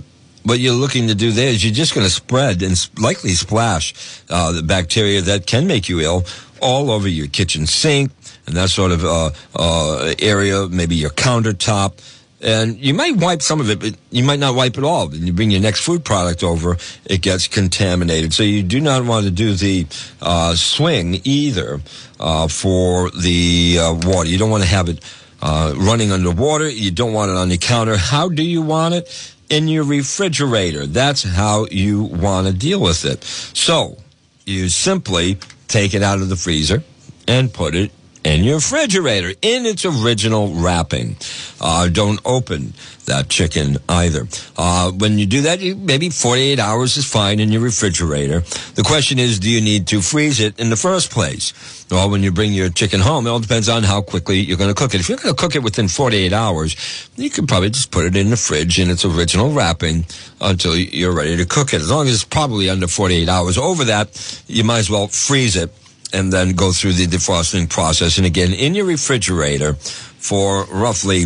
what 0.44 0.60
you're 0.60 0.74
looking 0.74 1.08
to 1.08 1.16
do 1.16 1.32
there 1.32 1.50
is 1.50 1.64
you're 1.64 1.74
just 1.74 1.94
going 1.94 2.06
to 2.06 2.12
spread 2.12 2.62
and 2.62 2.90
likely 2.98 3.32
splash 3.32 3.94
uh, 4.30 4.52
the 4.52 4.64
bacteria 4.64 5.22
that 5.22 5.46
can 5.46 5.68
make 5.68 5.90
you 5.90 6.00
ill 6.02 6.26
all 6.62 6.92
over 6.92 7.08
your 7.08 7.28
kitchen 7.28 7.66
sink 7.66 8.12
and 8.46 8.56
that 8.56 8.70
sort 8.70 8.92
of 8.92 9.06
uh, 9.06 9.30
uh, 9.56 10.14
area, 10.20 10.68
maybe 10.68 10.96
your 10.96 11.12
countertop. 11.12 11.94
And 12.42 12.78
you 12.78 12.94
might 12.94 13.18
wipe 13.18 13.42
some 13.42 13.60
of 13.60 13.70
it, 13.70 13.80
but 13.80 13.96
you 14.12 14.24
might 14.24 14.40
not 14.40 14.56
wipe 14.56 14.78
it 14.78 14.84
all. 14.84 15.08
And 15.08 15.28
you 15.28 15.34
bring 15.34 15.52
your 15.52 15.62
next 15.62 15.82
food 15.82 16.06
product 16.06 16.42
over, 16.42 16.78
it 17.06 17.22
gets 17.22 17.48
contaminated. 17.48 18.34
So 18.34 18.44
you 18.44 18.64
do 18.64 18.80
not 18.80 19.04
want 19.06 19.26
to 19.26 19.32
do 19.32 19.54
the 19.54 19.88
uh, 20.22 20.56
swing 20.56 21.20
either 21.26 21.82
uh, 22.20 22.48
for 22.48 23.10
the 23.12 23.80
uh, 23.82 23.94
water. 24.04 24.30
You 24.30 24.38
don't 24.38 24.50
want 24.50 24.64
to 24.64 24.70
have 24.70 24.88
it 24.88 25.04
uh, 25.42 25.74
running 25.78 26.12
underwater. 26.12 26.70
You 26.70 26.92
don't 26.92 27.14
want 27.14 27.32
it 27.32 27.38
on 27.38 27.50
the 27.50 27.58
counter. 27.58 27.98
How 27.98 28.30
do 28.30 28.44
you 28.44 28.62
want 28.62 28.94
it? 28.94 29.36
In 29.50 29.68
your 29.68 29.84
refrigerator. 29.84 30.86
That's 30.86 31.24
how 31.24 31.66
you 31.72 32.04
want 32.04 32.48
to 32.48 32.54
deal 32.54 32.80
with 32.80 33.04
it. 33.04 33.24
So 33.24 33.98
you 34.46 34.70
simply 34.70 35.40
take 35.68 35.94
it 35.94 36.04
out 36.04 36.22
of 36.22 36.30
the 36.30 36.36
freezer 36.36 36.84
and 37.28 37.52
put 37.52 37.76
it 37.76 37.92
in 38.24 38.44
your 38.44 38.56
refrigerator 38.56 39.34
in 39.42 39.66
its 39.66 39.86
original 39.86 40.54
wrapping. 40.54 41.16
Uh, 41.62 41.88
don't 41.88 42.20
open 42.26 42.74
that 43.06 43.30
chicken 43.30 43.78
either. 43.88 44.28
Uh, 44.58 44.92
when 44.92 45.18
you 45.18 45.26
do 45.26 45.42
that, 45.42 45.60
you, 45.60 45.76
maybe 45.76 46.10
48 46.10 46.60
hours 46.60 46.98
is 46.98 47.06
fine 47.06 47.40
in 47.40 47.52
your 47.52 47.62
refrigerator. 47.62 48.42
The 48.76 48.84
question 48.84 49.20
is, 49.20 49.40
do 49.40 49.50
you 49.50 49.62
need 49.62 49.88
to 49.88 50.02
freeze 50.02 50.40
it 50.40 50.60
in 50.60 50.70
the 50.70 50.76
first 50.76 51.12
place? 51.12 51.86
Well, 51.90 52.10
when 52.10 52.22
you 52.22 52.32
bring 52.32 52.54
your 52.54 52.70
chicken 52.70 53.00
home, 53.00 53.26
it 53.26 53.30
all 53.30 53.40
depends 53.40 53.68
on 53.68 53.84
how 53.84 54.02
quickly 54.02 54.40
you're 54.40 54.58
going 54.58 54.70
to 54.70 54.76
cook 54.76 54.94
it. 54.94 55.00
If 55.00 55.10
you're 55.10 55.18
going 55.18 55.34
to 55.34 55.42
cook 55.42 55.56
it 55.56 55.64
within 55.64 55.88
48 55.88 56.32
hours, 56.34 57.10
you 57.16 57.30
can 57.30 57.48
probably 57.48 57.72
just 57.72 57.90
put 57.90 58.06
it 58.06 58.16
in 58.16 58.30
the 58.30 58.38
fridge 58.38 58.80
in 58.80 58.90
its 58.90 59.04
original 59.06 59.52
wrapping 59.52 60.06
until 60.40 60.76
you're 60.78 61.16
ready 61.16 61.36
to 61.38 61.46
cook 61.46 61.74
it. 61.74 61.82
As 61.82 61.90
long 61.90 62.08
as 62.08 62.14
it's 62.14 62.24
probably 62.24 62.70
under 62.70 62.88
48 62.88 63.28
hours. 63.28 63.58
Over 63.58 63.86
that, 63.86 64.44
you 64.48 64.64
might 64.64 64.80
as 64.80 64.90
well 64.90 65.08
freeze 65.08 65.56
it 65.56 65.72
and 66.14 66.34
then 66.34 66.54
go 66.54 66.72
through 66.72 66.94
the 66.94 67.06
defrosting 67.06 67.70
process. 67.70 68.18
And 68.18 68.26
again, 68.26 68.54
in 68.54 68.76
your 68.76 68.86
refrigerator 68.86 69.76
for 69.76 70.66
roughly 70.66 71.26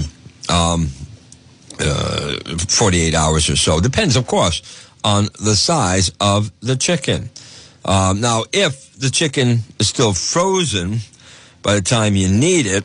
um, 0.49 0.89
uh, 1.79 2.57
48 2.57 3.13
hours 3.13 3.49
or 3.49 3.55
so. 3.55 3.79
Depends, 3.79 4.15
of 4.15 4.27
course, 4.27 4.89
on 5.03 5.25
the 5.39 5.55
size 5.55 6.11
of 6.19 6.51
the 6.61 6.75
chicken. 6.75 7.29
Um, 7.85 8.21
now, 8.21 8.43
if 8.53 8.93
the 8.93 9.09
chicken 9.09 9.59
is 9.79 9.89
still 9.89 10.13
frozen 10.13 10.99
by 11.61 11.75
the 11.75 11.81
time 11.81 12.15
you 12.15 12.29
need 12.29 12.65
it, 12.65 12.83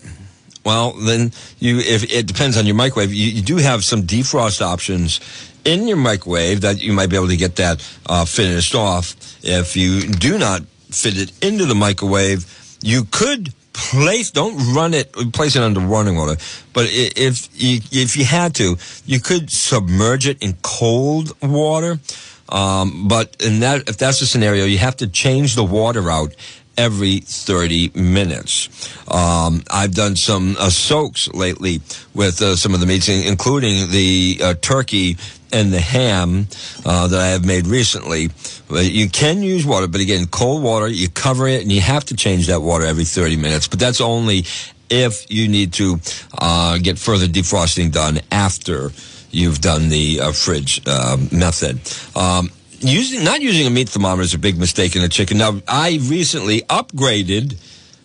well, 0.65 0.93
then 0.93 1.33
you, 1.59 1.79
if 1.79 2.13
it 2.13 2.27
depends 2.27 2.57
on 2.57 2.67
your 2.67 2.75
microwave, 2.75 3.13
you, 3.13 3.31
you 3.31 3.43
do 3.43 3.57
have 3.57 3.85
some 3.85 4.03
defrost 4.03 4.61
options 4.61 5.21
in 5.65 5.87
your 5.87 5.97
microwave 5.97 6.63
that 6.63 6.81
you 6.83 6.93
might 6.93 7.11
be 7.11 7.17
able 7.17 7.29
to 7.29 7.37
get 7.37 7.57
that 7.57 7.81
uh, 8.07 8.25
finished 8.25 8.75
off. 8.75 9.15
If 9.43 9.77
you 9.77 10.03
do 10.03 10.39
not 10.39 10.63
fit 10.91 11.19
it 11.19 11.33
into 11.45 11.67
the 11.67 11.75
microwave, 11.75 12.47
you 12.83 13.05
could 13.05 13.53
place 13.73 14.33
don't 14.33 14.75
run 14.75 14.93
it 14.93 15.13
place 15.33 15.55
it 15.55 15.63
under 15.63 15.79
running 15.79 16.17
water 16.17 16.37
but 16.73 16.87
if 16.91 17.49
you 17.55 17.81
if 17.93 18.17
you 18.17 18.25
had 18.25 18.53
to 18.53 18.77
you 19.07 19.21
could 19.21 19.49
submerge 19.51 20.27
it 20.27 20.43
in 20.43 20.55
cold 20.63 21.33
water. 21.41 22.01
Um, 22.49 23.07
but 23.09 23.37
in 23.41 23.61
that 23.61 23.89
if 23.89 23.99
that's 23.99 24.21
the 24.21 24.27
scenario 24.27 24.65
you 24.65 24.79
have 24.79 24.97
to 24.97 25.07
change 25.07 25.55
the 25.55 25.63
water 25.63 26.11
out 26.11 26.35
every 26.79 27.19
30 27.19 27.91
minutes. 27.95 28.69
Um, 29.09 29.63
I've 29.71 29.95
done 29.95 30.17
some 30.17 30.57
uh, 30.59 30.71
soaks 30.71 31.29
lately 31.35 31.81
with 32.15 32.41
uh, 32.41 32.57
some 32.57 32.73
of 32.73 32.81
the 32.81 32.87
meats, 32.87 33.09
including 33.09 33.91
the 33.91 34.39
uh, 34.43 34.55
turkey 34.55 35.19
and 35.53 35.73
the 35.73 35.81
ham 35.81 36.47
uh, 36.87 37.09
that 37.09 37.21
I 37.21 37.29
have 37.29 37.45
made 37.45 37.67
recently. 37.67 38.31
You 38.71 39.11
can 39.11 39.43
use 39.43 39.67
water, 39.67 39.89
but 39.89 40.01
again, 40.01 40.27
cold 40.27 40.63
water, 40.63 40.87
you 40.87 41.09
cover 41.09 41.49
it 41.49 41.63
and 41.63 41.73
you 41.73 41.81
have 41.81 42.05
to 42.07 42.17
change 42.17 42.47
that 42.47 42.63
water 42.63 42.87
every 42.87 43.05
30 43.05 43.37
minutes. 43.37 43.67
But 43.67 43.81
that's 43.81 44.01
only 44.01 44.45
if 44.89 45.31
you 45.31 45.49
need 45.49 45.73
to 45.75 46.01
uh, 46.39 46.79
get 46.79 46.99
further 46.99 47.27
defrosting 47.27 47.93
done 47.93 48.21
after 48.31 48.93
you've 49.31 49.61
done 49.61 49.89
the 49.89 50.21
uh, 50.21 50.33
fridge 50.33 50.85
method. 51.33 51.81
Um, 52.17 52.51
using 52.81 53.25
not 53.25 53.41
using 53.41 53.67
a 53.67 53.71
meat 53.71 53.89
thermometer 53.89 54.23
is 54.23 54.35
a 54.35 54.39
big 54.39 54.59
mistake 54.59 54.97
in 54.97 55.03
a 55.03 55.09
chicken. 55.09 55.39
Now, 55.39 55.61
I 55.67 55.99
recently 56.03 56.63
upgraded 56.63 57.57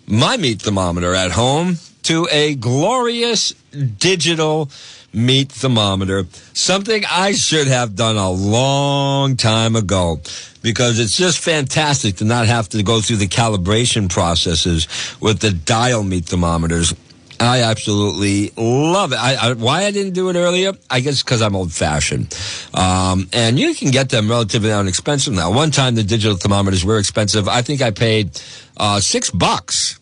my 0.07 0.37
meat 0.37 0.61
thermometer 0.61 1.13
at 1.13 1.31
home 1.31 1.77
to 2.03 2.27
a 2.31 2.55
glorious 2.55 3.53
digital 3.71 4.69
meat 5.13 5.51
thermometer, 5.51 6.25
something 6.53 7.03
I 7.09 7.33
should 7.33 7.67
have 7.67 7.95
done 7.95 8.17
a 8.17 8.29
long 8.29 9.37
time 9.37 9.75
ago 9.75 10.19
because 10.61 10.99
it's 10.99 11.15
just 11.15 11.39
fantastic 11.39 12.17
to 12.17 12.25
not 12.25 12.47
have 12.47 12.69
to 12.69 12.83
go 12.83 12.99
through 12.99 13.17
the 13.17 13.27
calibration 13.27 14.09
processes 14.09 14.87
with 15.21 15.39
the 15.39 15.51
dial 15.51 16.03
meat 16.03 16.25
thermometers. 16.25 16.93
I 17.39 17.61
absolutely 17.63 18.51
love 18.57 19.11
it. 19.11 19.17
I, 19.17 19.35
I, 19.35 19.53
why 19.53 19.85
I 19.85 19.91
didn't 19.91 20.13
do 20.13 20.29
it 20.29 20.35
earlier? 20.35 20.73
I 20.89 20.99
guess 20.99 21.23
because 21.23 21.41
I'm 21.41 21.55
old 21.55 21.71
fashioned. 21.71 22.37
Um, 22.73 23.29
and 23.33 23.59
you 23.59 23.73
can 23.73 23.91
get 23.91 24.09
them 24.09 24.29
relatively 24.29 24.71
inexpensive 24.71 25.33
now. 25.33 25.51
One 25.51 25.71
time 25.71 25.95
the 25.95 26.03
digital 26.03 26.37
thermometers 26.37 26.85
were 26.85 26.99
expensive. 26.99 27.47
I 27.47 27.61
think 27.61 27.81
I 27.81 27.91
paid 27.91 28.39
uh, 28.77 28.99
six 28.99 29.29
bucks 29.29 29.99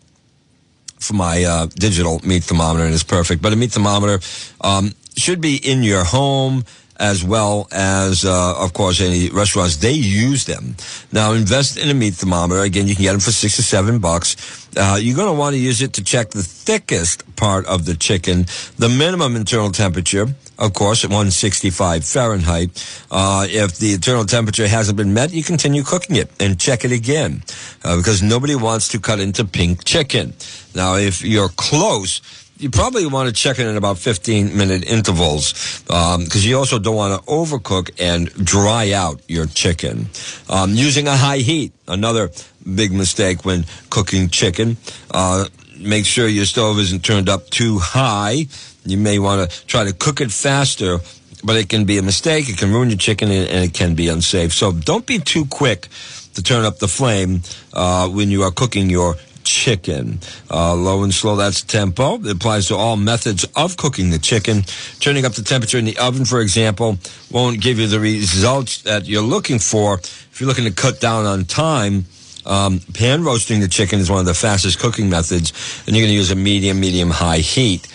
for 1.00 1.14
my 1.14 1.44
uh, 1.44 1.66
digital 1.66 2.22
meat 2.24 2.44
thermometer, 2.44 2.86
and 2.86 2.94
it's 2.94 3.04
perfect. 3.04 3.42
But 3.42 3.54
a 3.54 3.56
meat 3.56 3.72
thermometer 3.72 4.20
um, 4.62 4.94
should 5.18 5.42
be 5.42 5.56
in 5.56 5.84
your 5.84 6.04
home 6.04 6.64
as 7.01 7.24
well 7.24 7.67
as, 7.72 8.24
uh, 8.24 8.53
of 8.63 8.74
course, 8.74 9.01
any 9.01 9.29
restaurants. 9.29 9.77
They 9.77 9.91
use 9.91 10.46
them. 10.46 10.75
Now, 11.12 11.34
invest 11.34 11.77
in 11.77 11.89
a 11.89 11.96
meat 11.96 12.13
thermometer. 12.13 12.62
Again, 12.62 12.88
you 12.88 12.96
can 12.96 13.03
get 13.03 13.12
them 13.13 13.20
for 13.20 13.31
six 13.31 13.58
or 13.58 13.63
seven 13.63 13.98
bucks. 13.98 14.38
Uh, 14.77 15.00
you're 15.01 15.15
going 15.15 15.27
to 15.27 15.38
want 15.38 15.55
to 15.55 15.60
use 15.60 15.81
it 15.81 15.93
to 15.93 16.03
check 16.03 16.29
the 16.29 16.43
thickest 16.43 17.36
part 17.36 17.65
of 17.65 17.86
the 17.86 17.96
chicken, 17.96 18.46
the 18.77 18.88
minimum 18.88 19.36
internal 19.36 19.72
temperature, 19.72 20.27
of 20.60 20.74
course, 20.74 21.03
at 21.03 21.10
165 21.10 22.05
Fahrenheit. 22.05 22.70
Uh, 23.10 23.48
if 23.50 23.79
the 23.79 23.93
internal 23.93 24.24
temperature 24.24 24.67
hasn't 24.67 24.96
been 24.96 25.13
met, 25.13 25.34
you 25.34 25.43
continue 25.43 25.81
cooking 25.81 26.15
it 26.17 26.29
and 26.39 26.60
check 26.60 26.86
it 26.86 26.91
again 26.91 27.41
uh, 27.84 27.98
because 27.98 28.22
nobody 28.22 28.53
wants 28.53 28.88
to 28.89 29.00
cut 29.00 29.20
into 29.20 29.43
pink 29.43 29.84
chicken. 29.84 30.34
Now, 30.75 30.98
if 30.98 31.24
you're 31.24 31.50
close, 31.50 32.22
you 32.62 32.70
probably 32.70 33.08
want 33.08 33.27
to 33.27 33.34
check 33.34 33.58
it 33.58 33.65
in 33.65 33.75
about 33.75 33.98
15 33.98 34.56
minute 34.56 34.88
intervals 34.88 35.82
because 35.82 36.46
um, 36.46 36.50
you 36.50 36.56
also 36.56 36.77
don't 36.77 36.96
want 36.96 37.20
to 37.20 37.30
overcook 37.30 37.89
and 38.00 38.30
dry 38.46 38.91
out 38.91 39.20
your 39.27 39.48
chicken. 39.48 40.08
Um, 40.48 40.75
using 40.75 41.08
a 41.08 41.18
high 41.18 41.39
heat, 41.39 41.74
another 41.88 42.30
big 42.75 42.91
mistake 42.94 43.44
when 43.44 43.65
cooking 43.89 44.30
chicken. 44.30 44.77
Uh, 45.10 45.46
make 45.80 46.06
sure 46.06 46.27
your 46.27 46.46
stove 46.46 46.77
isn't 46.77 47.03
turned 47.03 47.30
up 47.30 47.50
too 47.50 47.80
high. 47.80 48.46
You 48.86 48.98
may 48.98 49.18
want 49.18 49.50
to 49.50 49.65
try 49.65 49.84
to 49.84 49.94
cook 49.94 50.22
it 50.22 50.32
faster, 50.32 51.00
but 51.44 51.56
it 51.56 51.68
can 51.68 51.86
be 51.86 51.98
a 51.98 52.03
mistake. 52.03 52.48
It 52.48 52.60
can 52.60 52.72
ruin 52.72 52.89
your 52.89 53.00
chicken 53.00 53.32
and, 53.32 53.50
it 53.50 53.74
can 53.74 53.96
be 53.96 54.08
unsafe. 54.08 54.53
So 54.53 54.72
don't 54.72 55.08
be 55.08 55.18
too 55.18 55.46
quick 55.46 55.88
to 56.36 56.44
turn 56.44 56.63
up 56.63 56.77
the 56.77 56.88
flame 56.88 57.41
uh, 57.74 58.08
when 58.08 58.30
you 58.30 58.44
are 58.44 58.51
cooking 58.51 58.91
your 58.91 59.15
chicken. 59.43 60.19
Uh, 60.50 60.75
low 60.75 61.03
and 61.03 61.13
slow, 61.13 61.36
that's 61.36 61.62
tempo. 61.62 62.15
It 62.15 62.31
applies 62.31 62.67
to 62.67 62.75
all 62.75 62.98
methods 62.98 63.45
of 63.55 63.77
cooking 63.77 64.10
the 64.10 64.19
chicken. 64.19 64.63
Turning 65.00 65.25
up 65.25 65.33
the 65.33 65.43
temperature 65.43 65.77
in 65.77 65.86
the 65.86 65.98
oven, 65.98 66.25
for 66.25 66.41
example, 66.41 66.98
won't 67.29 67.62
give 67.62 67.79
you 67.79 67.88
the 67.88 68.00
results 68.00 68.81
that 68.83 69.07
you're 69.07 69.21
looking 69.21 69.60
for. 69.60 69.95
If 69.95 70.38
you're 70.39 70.48
looking 70.48 70.65
to 70.65 70.71
cut 70.71 71.00
down 71.00 71.25
on 71.25 71.45
time, 71.45 72.05
um, 72.45 72.79
pan 72.93 73.24
roasting 73.24 73.60
the 73.60 73.67
chicken 73.67 74.00
is 74.00 74.10
one 74.10 74.19
of 74.19 74.25
the 74.25 74.33
fastest 74.33 74.79
cooking 74.79 75.10
methods, 75.10 75.83
and 75.86 75.95
you're 75.95 76.03
going 76.03 76.12
to 76.12 76.17
use 76.17 76.31
a 76.31 76.36
medium, 76.36 76.79
medium 76.79 77.10
high 77.10 77.38
heat. 77.38 77.88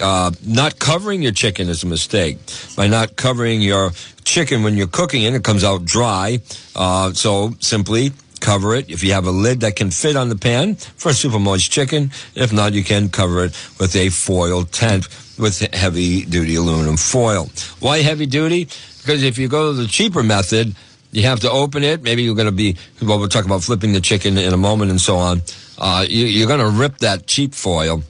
Uh, 0.00 0.32
not 0.44 0.78
covering 0.78 1.22
your 1.22 1.32
chicken 1.32 1.68
is 1.68 1.84
a 1.84 1.86
mistake. 1.86 2.38
By 2.76 2.88
not 2.88 3.16
covering 3.16 3.60
your 3.60 3.92
chicken 4.24 4.62
when 4.62 4.76
you're 4.76 4.88
cooking 4.88 5.22
it, 5.22 5.34
it 5.34 5.44
comes 5.44 5.62
out 5.62 5.84
dry. 5.84 6.40
Uh, 6.74 7.12
so 7.12 7.54
simply 7.60 8.12
cover 8.42 8.74
it. 8.74 8.90
If 8.90 9.02
you 9.02 9.12
have 9.12 9.26
a 9.26 9.30
lid 9.30 9.60
that 9.60 9.76
can 9.76 9.90
fit 9.90 10.16
on 10.16 10.28
the 10.28 10.36
pan 10.36 10.74
for 10.74 11.14
super 11.14 11.38
moist 11.38 11.70
chicken, 11.70 12.10
if 12.34 12.52
not, 12.52 12.74
you 12.74 12.84
can 12.84 13.08
cover 13.08 13.44
it 13.44 13.52
with 13.78 13.96
a 13.96 14.10
foil 14.10 14.64
tent 14.64 15.08
with 15.38 15.60
heavy 15.72 16.26
duty 16.26 16.56
aluminum 16.56 16.98
foil. 16.98 17.48
Why 17.80 17.98
heavy 17.98 18.26
duty? 18.26 18.64
Because 18.98 19.22
if 19.22 19.38
you 19.38 19.48
go 19.48 19.72
the 19.72 19.86
cheaper 19.86 20.22
method, 20.22 20.74
you 21.12 21.22
have 21.22 21.40
to 21.40 21.50
open 21.50 21.84
it. 21.84 22.02
Maybe 22.02 22.22
you're 22.22 22.34
going 22.34 22.46
to 22.46 22.52
be, 22.52 22.76
well, 23.00 23.18
we'll 23.18 23.28
talk 23.28 23.44
about 23.44 23.62
flipping 23.62 23.92
the 23.92 24.00
chicken 24.00 24.36
in 24.36 24.52
a 24.52 24.56
moment 24.56 24.90
and 24.90 25.00
so 25.00 25.16
on. 25.16 25.42
Uh, 25.78 26.04
you, 26.08 26.44
are 26.44 26.48
going 26.48 26.60
to 26.60 26.78
rip 26.78 26.98
that 26.98 27.26
cheap 27.26 27.54
foil. 27.54 28.02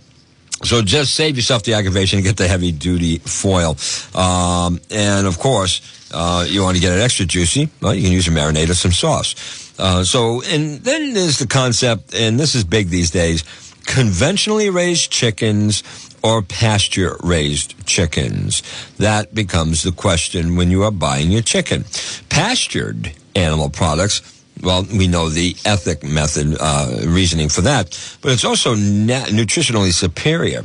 So 0.65 0.81
just 0.81 1.15
save 1.15 1.37
yourself 1.37 1.65
the 1.65 1.75
aggravation 1.75 2.19
and 2.19 2.25
get 2.25 2.37
the 2.37 2.47
heavy 2.47 2.71
duty 2.71 3.19
foil. 3.19 3.77
Um, 4.15 4.81
and 4.91 5.27
of 5.27 5.39
course, 5.39 5.81
uh, 6.15 6.47
you 6.49 6.63
want 6.63 6.77
to 6.77 6.81
get 6.81 6.97
it 6.97 7.01
extra 7.01 7.27
juicy. 7.27 7.69
Well, 7.81 7.95
you 7.95 8.03
can 8.03 8.13
use 8.13 8.29
a 8.29 8.31
marinade 8.31 8.71
or 8.71 8.75
some 8.75 8.93
sauce. 8.93 9.35
Uh, 9.79 10.05
so, 10.05 10.43
and 10.43 10.81
then 10.81 11.15
there's 11.15 11.39
the 11.39 11.47
concept, 11.47 12.15
and 12.15 12.39
this 12.39 12.55
is 12.55 12.65
big 12.65 12.89
these 12.89 13.11
days, 13.11 13.43
conventionally 13.87 14.71
raised 14.71 15.11
chickens 15.11 15.83
or 16.23 16.43
pasture 16.43 17.17
raised 17.23 17.85
chickens? 17.87 18.63
That 18.99 19.35
becomes 19.35 19.83
the 19.83 19.93
question 19.93 20.57
when 20.57 20.71
you 20.71 20.83
are 20.85 20.91
buying 20.91 21.31
your 21.31 21.43
chicken. 21.43 21.85
Pastured 22.29 23.13
animal 23.35 23.71
products 23.71 24.23
well, 24.63 24.87
we 24.97 25.09
know 25.09 25.29
the 25.29 25.57
ethic 25.65 26.05
method 26.05 26.57
uh, 26.61 27.01
reasoning 27.07 27.49
for 27.49 27.63
that, 27.63 27.99
but 28.21 28.33
it's 28.33 28.45
also 28.45 28.75
na- 28.75 29.25
nutritionally 29.27 29.93
superior. 29.93 30.63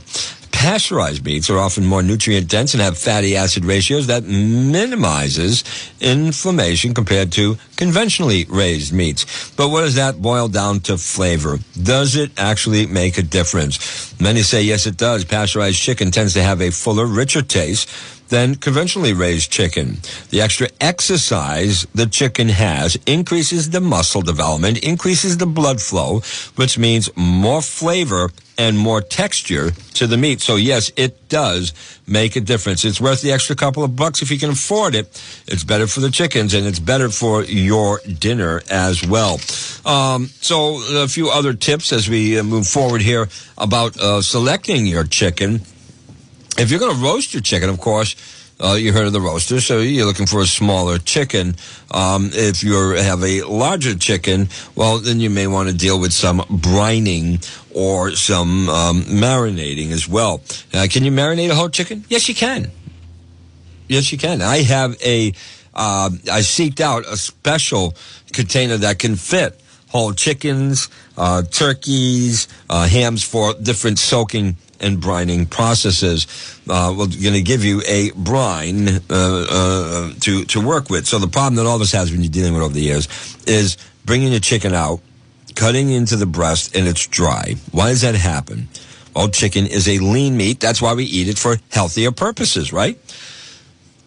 Pasteurized 0.52 1.24
meats 1.24 1.50
are 1.50 1.60
often 1.60 1.86
more 1.86 2.04
nutrient 2.04 2.50
dense 2.50 2.74
and 2.74 2.82
have 2.82 2.98
fatty 2.98 3.36
acid 3.36 3.66
ratios 3.66 4.08
that 4.08 4.24
minimizes 4.24 5.64
inflammation 6.02 6.94
compared 6.94 7.32
to 7.34 7.58
conventionally 7.76 8.46
raised 8.50 8.94
meats. 8.94 9.52
But 9.52 9.70
what 9.70 9.82
does 9.82 9.96
that 9.96 10.22
boil 10.22 10.48
down 10.48 10.80
to 10.82 10.98
flavor? 10.98 11.60
Does 11.82 12.16
it 12.16 12.32
actually 12.38 12.86
make 12.88 13.18
a 13.18 13.24
difference? 13.24 14.20
Many 14.20 14.42
say 14.42 14.64
yes, 14.64 14.88
it 14.88 14.98
does. 14.98 15.26
Pasteurized 15.26 15.80
chicken 15.80 16.12
tends 16.12 16.34
to 16.34 16.44
have 16.44 16.62
a 16.62 16.72
fuller, 16.72 17.06
richer 17.06 17.42
taste 17.42 17.90
than 18.30 18.56
conventionally 18.56 19.14
raised 19.14 19.52
chicken. 19.52 19.98
The 20.30 20.42
extra 20.42 20.70
exercise 20.82 21.86
the 21.94 22.06
chicken 22.06 22.50
has 22.50 22.98
increases 23.06 23.70
the 23.70 23.82
muscle 23.82 24.22
development, 24.22 24.84
increases 24.84 25.38
the 25.38 25.46
blood 25.46 25.82
flow, 25.82 26.22
which 26.56 26.78
means 26.78 27.10
more 27.16 27.62
flavor 27.62 28.32
and 28.58 28.78
more 28.78 29.02
texture 29.02 29.72
to 29.94 30.08
the 30.08 30.18
meat. 30.18 30.42
So 30.42 30.56
yes, 30.56 30.92
it 30.96 31.30
does 31.30 31.74
make 32.08 32.36
a 32.36 32.42
difference. 32.42 32.84
It's 32.86 33.00
worth 33.00 33.22
the 33.22 33.32
extra 33.32 33.56
couple 33.56 33.84
of 33.84 33.96
bucks 33.96 34.22
if 34.22 34.32
you 34.32 34.40
can 34.40 34.50
afford 34.50 34.96
it. 34.96 35.08
It's 35.48 35.64
better 35.64 35.86
for 35.88 36.00
the 36.00 36.10
chickens 36.10 36.54
and 36.54 36.66
it's 36.66 36.80
better 36.80 37.10
for 37.10 37.44
your 37.44 38.00
dinner 38.20 38.62
as 38.70 39.06
well. 39.06 39.40
Um, 39.86 40.28
so 40.42 40.82
a 41.04 41.08
few 41.08 41.30
other 41.30 41.54
tips 41.54 41.94
as 41.94 42.10
we 42.10 42.40
uh, 42.40 42.44
move 42.44 42.68
forward 42.68 43.02
here 43.02 43.30
about 43.58 43.98
uh, 43.98 44.22
selecting 44.22 44.88
your 44.88 45.04
chicken. 45.04 45.62
If 46.58 46.72
you're 46.72 46.80
going 46.80 46.96
to 46.96 47.04
roast 47.04 47.36
your 47.36 47.42
chicken, 47.42 47.70
of 47.70 47.80
course, 47.80 48.16
uh, 48.60 48.74
you 48.74 48.92
heard 48.92 49.06
of 49.06 49.14
the 49.14 49.22
roaster, 49.22 49.62
so 49.62 49.80
you're 49.80 50.08
looking 50.08 50.26
for 50.26 50.42
a 50.42 50.48
smaller 50.48 50.98
chicken. 50.98 51.56
Um, 51.92 52.32
if 52.34 52.64
you 52.64 52.74
have 52.96 53.24
a 53.24 53.44
larger 53.44 53.96
chicken, 53.96 54.50
well, 54.74 54.98
then 54.98 55.20
you 55.20 55.30
may 55.30 55.46
want 55.46 55.70
to 55.70 55.76
deal 55.76 56.00
with 56.00 56.12
some 56.12 56.40
brining 56.40 57.48
or 57.76 58.12
some 58.12 58.68
um, 58.70 59.02
marinating 59.04 59.92
as 59.92 60.08
well. 60.08 60.42
Uh, 60.74 60.88
can 60.90 61.04
you 61.04 61.12
marinate 61.12 61.52
a 61.52 61.56
whole 61.56 61.70
chicken? 61.70 62.06
Yes, 62.10 62.28
you 62.28 62.34
can. 62.34 62.72
Yes, 63.88 64.12
you 64.12 64.18
can. 64.18 64.42
I 64.42 64.64
have 64.64 65.00
a. 65.04 65.34
Uh, 65.76 66.10
I 66.32 66.40
seeked 66.40 66.80
out 66.80 67.06
a 67.06 67.18
special 67.18 67.96
container 68.34 68.78
that 68.78 68.98
can 68.98 69.16
fit 69.16 69.62
whole 69.90 70.12
chickens, 70.12 70.90
uh, 71.18 71.44
turkeys, 71.44 72.48
uh, 72.68 72.88
hams 72.88 73.24
for 73.24 73.54
different 73.54 74.00
soaking 74.00 74.58
and 74.80 74.98
brining 74.98 75.50
processes. 75.50 76.28
Uh, 76.70 76.94
we're 76.98 77.08
going 77.08 77.34
to 77.34 77.42
give 77.42 77.64
you 77.64 77.82
a 77.88 78.12
brine 78.12 78.88
uh, 78.88 79.00
uh, 79.10 80.14
to 80.22 80.46
to 80.46 80.66
work 80.66 80.90
with. 80.90 81.08
So 81.08 81.20
the 81.20 81.28
problem 81.28 81.56
that 81.56 81.66
all 81.66 81.76
of 81.76 81.82
us 81.82 81.92
has 81.92 82.12
when 82.12 82.22
you're 82.22 82.32
dealing 82.32 82.54
with 82.54 82.64
over 82.64 82.74
the 82.74 82.82
years 82.82 83.08
is 83.48 83.78
bringing 84.06 84.32
your 84.32 84.40
chicken 84.42 84.74
out, 84.74 85.00
cutting 85.56 85.90
into 85.90 86.16
the 86.16 86.26
breast, 86.26 86.76
and 86.76 86.88
it's 86.88 87.08
dry. 87.08 87.56
Why 87.72 87.90
does 87.90 88.02
that 88.02 88.16
happen? 88.16 88.68
Well, 89.16 89.30
chicken 89.30 89.66
is 89.66 89.88
a 89.88 89.98
lean 90.00 90.38
meat. 90.38 90.60
That's 90.60 90.82
why 90.82 90.94
we 90.94 91.06
eat 91.06 91.28
it 91.28 91.40
for 91.40 91.58
healthier 91.72 92.12
purposes, 92.12 92.72
right? 92.72 93.00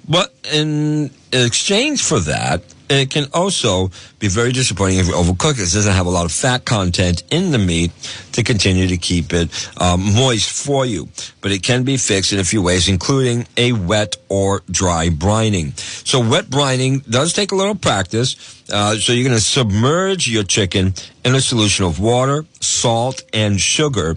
But 0.09 0.33
in 0.53 1.11
exchange 1.33 2.03
for 2.03 2.21
that, 2.21 2.63
it 2.99 3.11
can 3.11 3.27
also 3.33 3.91
be 4.19 4.29
very 4.29 4.53
disappointing 4.53 4.99
if 4.99 5.07
you 5.07 5.13
overcook 5.13 5.53
it. 5.53 5.63
It 5.63 5.73
doesn't 5.73 5.93
have 5.93 6.07
a 6.07 6.11
lot 6.11 6.25
of 6.25 6.33
fat 6.33 6.65
content 6.65 7.23
in 7.31 7.53
the 7.53 7.59
meat 7.59 7.93
to 8.33 8.43
continue 8.43 8.89
to 8.89 8.97
keep 8.97 9.33
it 9.33 9.51
um, 9.81 10.15
moist 10.15 10.51
for 10.51 10.85
you. 10.85 11.09
But 11.41 11.53
it 11.53 11.63
can 11.63 11.85
be 11.85 11.97
fixed 11.97 12.33
in 12.33 12.39
a 12.39 12.45
few 12.45 12.63
ways, 12.63 12.89
including 12.89 13.47
a 13.57 13.73
wet 13.73 14.17
or 14.29 14.63
dry 14.71 15.09
brining. 15.09 15.79
So 16.07 16.21
wet 16.21 16.47
brining 16.47 17.09
does 17.09 17.33
take 17.33 17.53
a 17.53 17.55
little 17.55 17.75
practice. 17.75 18.61
Uh, 18.73 18.97
so 18.97 19.13
you're 19.13 19.25
going 19.25 19.37
to 19.37 19.45
submerge 19.45 20.29
your 20.29 20.45
chicken 20.45 20.95
in 21.25 21.35
a 21.35 21.41
solution 21.41 21.85
of 21.85 22.01
water, 22.01 22.45
salt, 22.61 23.23
and 23.33 23.61
sugar 23.61 24.17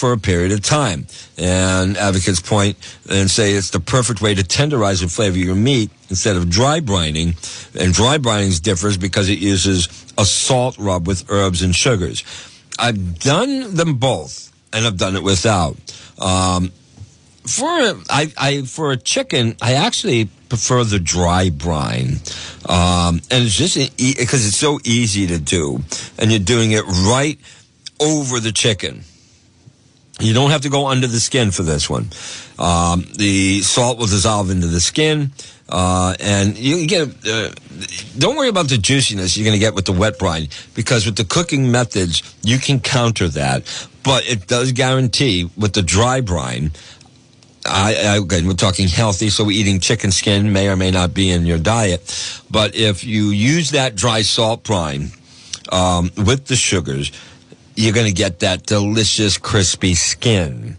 for 0.00 0.12
a 0.12 0.18
period 0.18 0.50
of 0.50 0.62
time. 0.62 1.06
And 1.36 1.96
advocates 1.96 2.40
point 2.40 2.76
and 3.08 3.30
say 3.30 3.52
it's 3.52 3.70
the 3.70 3.80
perfect 3.80 4.22
way 4.22 4.34
to 4.34 4.42
tenderize 4.42 5.02
and 5.02 5.12
flavor 5.12 5.38
your 5.38 5.54
meat 5.54 5.90
instead 6.08 6.36
of 6.36 6.48
dry 6.48 6.80
brining. 6.80 7.36
And 7.78 7.92
dry 7.92 8.16
brining 8.16 8.60
differs 8.62 8.96
because 8.96 9.28
it 9.28 9.38
uses 9.38 9.88
a 10.16 10.24
salt 10.24 10.78
rub 10.78 11.06
with 11.06 11.30
herbs 11.30 11.62
and 11.62 11.74
sugars. 11.74 12.24
I've 12.78 13.18
done 13.18 13.74
them 13.74 13.98
both, 13.98 14.50
and 14.72 14.86
I've 14.86 14.96
done 14.96 15.14
it 15.14 15.22
without. 15.22 15.76
Um, 16.18 16.72
for 17.46 17.68
I, 18.08 18.62
for 18.66 18.92
a 18.92 18.96
chicken, 18.96 19.56
I 19.60 19.74
actually 19.74 20.28
prefer 20.48 20.84
the 20.84 20.98
dry 20.98 21.50
brine, 21.50 22.20
um, 22.68 23.20
and 23.30 23.44
it's 23.44 23.56
just 23.56 23.76
because 23.96 24.46
it's 24.46 24.56
so 24.56 24.78
easy 24.84 25.26
to 25.26 25.38
do, 25.38 25.82
and 26.18 26.30
you're 26.30 26.40
doing 26.40 26.72
it 26.72 26.84
right 27.08 27.38
over 28.00 28.40
the 28.40 28.52
chicken. 28.52 29.04
You 30.20 30.34
don't 30.34 30.50
have 30.50 30.62
to 30.62 30.68
go 30.68 30.88
under 30.88 31.06
the 31.06 31.20
skin 31.20 31.50
for 31.50 31.62
this 31.62 31.88
one. 31.88 32.10
Um, 32.58 33.06
the 33.16 33.62
salt 33.62 33.98
will 33.98 34.06
dissolve 34.06 34.50
into 34.50 34.66
the 34.66 34.80
skin, 34.80 35.32
uh, 35.68 36.14
and 36.20 36.58
you 36.58 36.86
get. 36.86 37.08
Uh, 37.26 37.50
don't 38.18 38.36
worry 38.36 38.48
about 38.48 38.68
the 38.68 38.76
juiciness 38.76 39.36
you're 39.36 39.44
going 39.44 39.58
to 39.58 39.60
get 39.60 39.74
with 39.74 39.86
the 39.86 39.92
wet 39.92 40.18
brine 40.18 40.48
because 40.74 41.06
with 41.06 41.16
the 41.16 41.24
cooking 41.24 41.70
methods 41.70 42.22
you 42.42 42.58
can 42.58 42.80
counter 42.80 43.28
that. 43.28 43.88
But 44.02 44.28
it 44.28 44.46
does 44.46 44.72
guarantee 44.72 45.50
with 45.56 45.72
the 45.72 45.82
dry 45.82 46.20
brine. 46.20 46.72
I, 47.64 47.94
I, 47.94 48.16
again, 48.16 48.46
we're 48.46 48.54
talking 48.54 48.88
healthy, 48.88 49.28
so 49.28 49.44
we're 49.44 49.58
eating 49.58 49.80
chicken 49.80 50.12
skin 50.12 50.52
may 50.52 50.68
or 50.68 50.76
may 50.76 50.90
not 50.90 51.12
be 51.12 51.30
in 51.30 51.44
your 51.44 51.58
diet. 51.58 52.42
But 52.50 52.74
if 52.74 53.04
you 53.04 53.26
use 53.26 53.70
that 53.72 53.96
dry 53.96 54.22
salt 54.22 54.64
brine 54.64 55.10
um, 55.70 56.10
with 56.16 56.46
the 56.46 56.56
sugars, 56.56 57.12
you're 57.74 57.94
going 57.94 58.06
to 58.06 58.12
get 58.12 58.40
that 58.40 58.66
delicious 58.66 59.38
crispy 59.38 59.94
skin. 59.94 60.76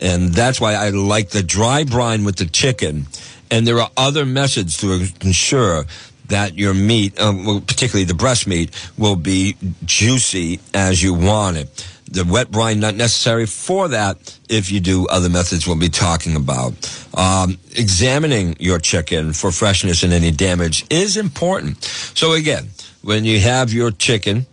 And 0.00 0.32
that's 0.32 0.60
why 0.60 0.74
I 0.74 0.90
like 0.90 1.30
the 1.30 1.42
dry 1.42 1.84
brine 1.84 2.24
with 2.24 2.36
the 2.36 2.46
chicken. 2.46 3.06
And 3.50 3.66
there 3.66 3.80
are 3.80 3.90
other 3.96 4.24
methods 4.24 4.76
to 4.78 5.06
ensure 5.20 5.84
that 6.26 6.54
your 6.54 6.74
meat, 6.74 7.20
um, 7.20 7.62
particularly 7.66 8.04
the 8.04 8.14
breast 8.14 8.46
meat, 8.46 8.70
will 8.96 9.16
be 9.16 9.56
juicy 9.84 10.60
as 10.72 11.02
you 11.02 11.14
want 11.14 11.56
it. 11.56 11.88
The 12.10 12.24
wet 12.24 12.50
brine 12.50 12.80
not 12.80 12.94
necessary 12.94 13.46
for 13.46 13.88
that 13.88 14.38
if 14.48 14.70
you 14.70 14.80
do 14.80 15.06
other 15.08 15.28
methods 15.28 15.66
we'll 15.66 15.78
be 15.78 15.88
talking 15.88 16.36
about. 16.36 16.74
Um, 17.16 17.58
examining 17.72 18.56
your 18.58 18.78
chicken 18.78 19.32
for 19.32 19.50
freshness 19.50 20.02
and 20.02 20.12
any 20.12 20.30
damage 20.30 20.84
is 20.90 21.16
important. 21.16 21.82
So 21.82 22.32
again, 22.32 22.68
when 23.02 23.24
you 23.24 23.40
have 23.40 23.72
your 23.72 23.90
chicken, 23.90 24.46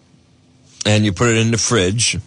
and 0.86 1.06
you 1.06 1.14
put 1.14 1.30
it 1.30 1.38
in 1.38 1.52
the 1.52 1.58
fridge, 1.58 2.18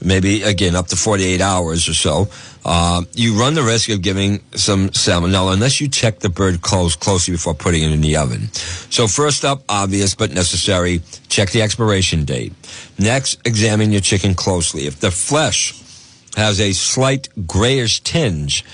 maybe 0.00 0.42
again 0.42 0.74
up 0.74 0.88
to 0.88 0.96
48 0.96 1.40
hours 1.40 1.88
or 1.88 1.94
so, 1.94 2.28
uh, 2.64 3.02
you 3.14 3.38
run 3.38 3.54
the 3.54 3.62
risk 3.62 3.88
of 3.90 4.02
giving 4.02 4.40
some 4.54 4.88
salmonella 4.90 5.52
unless 5.52 5.80
you 5.80 5.88
check 5.88 6.20
the 6.20 6.28
bird 6.28 6.62
close 6.62 6.94
closely 6.94 7.32
before 7.32 7.54
putting 7.54 7.82
it 7.82 7.90
in 7.90 8.00
the 8.00 8.16
oven. 8.16 8.52
So 8.90 9.06
first 9.08 9.44
up, 9.44 9.62
obvious 9.68 10.14
but 10.14 10.32
necessary, 10.32 11.02
check 11.28 11.50
the 11.50 11.62
expiration 11.62 12.24
date. 12.24 12.52
Next, 12.98 13.40
examine 13.46 13.90
your 13.92 14.00
chicken 14.00 14.34
closely. 14.34 14.86
If 14.86 15.00
the 15.00 15.10
flesh 15.10 15.74
has 16.36 16.60
a 16.60 16.72
slight 16.72 17.28
grayish 17.46 18.00
tinge, 18.00 18.64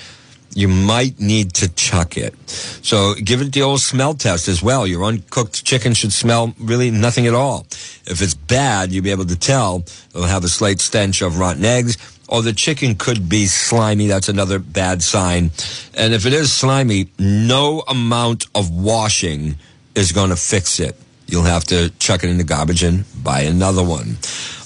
you 0.59 0.67
might 0.67 1.21
need 1.21 1.53
to 1.55 1.69
chuck 1.75 2.17
it. 2.17 2.35
So 2.51 3.15
give 3.15 3.41
it 3.41 3.53
the 3.53 3.63
old 3.63 3.81
smell 3.81 4.15
test 4.15 4.49
as 4.49 4.61
well. 4.61 4.89
Your 4.89 5.05
uncooked 5.05 5.65
chicken 5.65 5.95
should 5.95 6.13
smell 6.13 6.53
really 6.59 6.91
nothing 6.91 7.29
at 7.29 7.35
all. 7.35 7.61
If 8.07 8.21
it's 8.21 8.35
bad, 8.35 8.91
you'll 8.91 9.05
be 9.05 9.13
able 9.13 9.27
to 9.27 9.39
tell. 9.39 9.85
It'll 10.11 10.25
have 10.25 10.43
a 10.43 10.49
slight 10.49 10.81
stench 10.81 11.23
of 11.23 11.39
rotten 11.39 11.65
eggs. 11.65 11.97
Or 12.29 12.43
the 12.43 12.53
chicken 12.53 12.97
could 12.97 13.29
be 13.29 13.47
slimy. 13.47 14.09
That's 14.09 14.29
another 14.29 14.59
bad 14.59 15.01
sign. 15.01 15.53
And 15.95 16.13
if 16.13 16.27
it 16.27 16.33
is 16.33 16.53
slimy, 16.53 17.09
no 17.21 17.85
amount 17.87 18.47
of 18.53 18.69
washing 18.69 19.55
is 19.95 20.11
going 20.11 20.31
to 20.31 20.37
fix 20.37 20.81
it. 20.81 20.97
You'll 21.29 21.45
have 21.45 21.65
to 21.65 21.91
chuck 22.01 22.25
it 22.25 22.31
in 22.31 22.37
the 22.37 22.45
garbage 22.45 22.83
and 22.83 23.05
buy 23.23 23.43
another 23.43 23.85
one. 23.85 24.17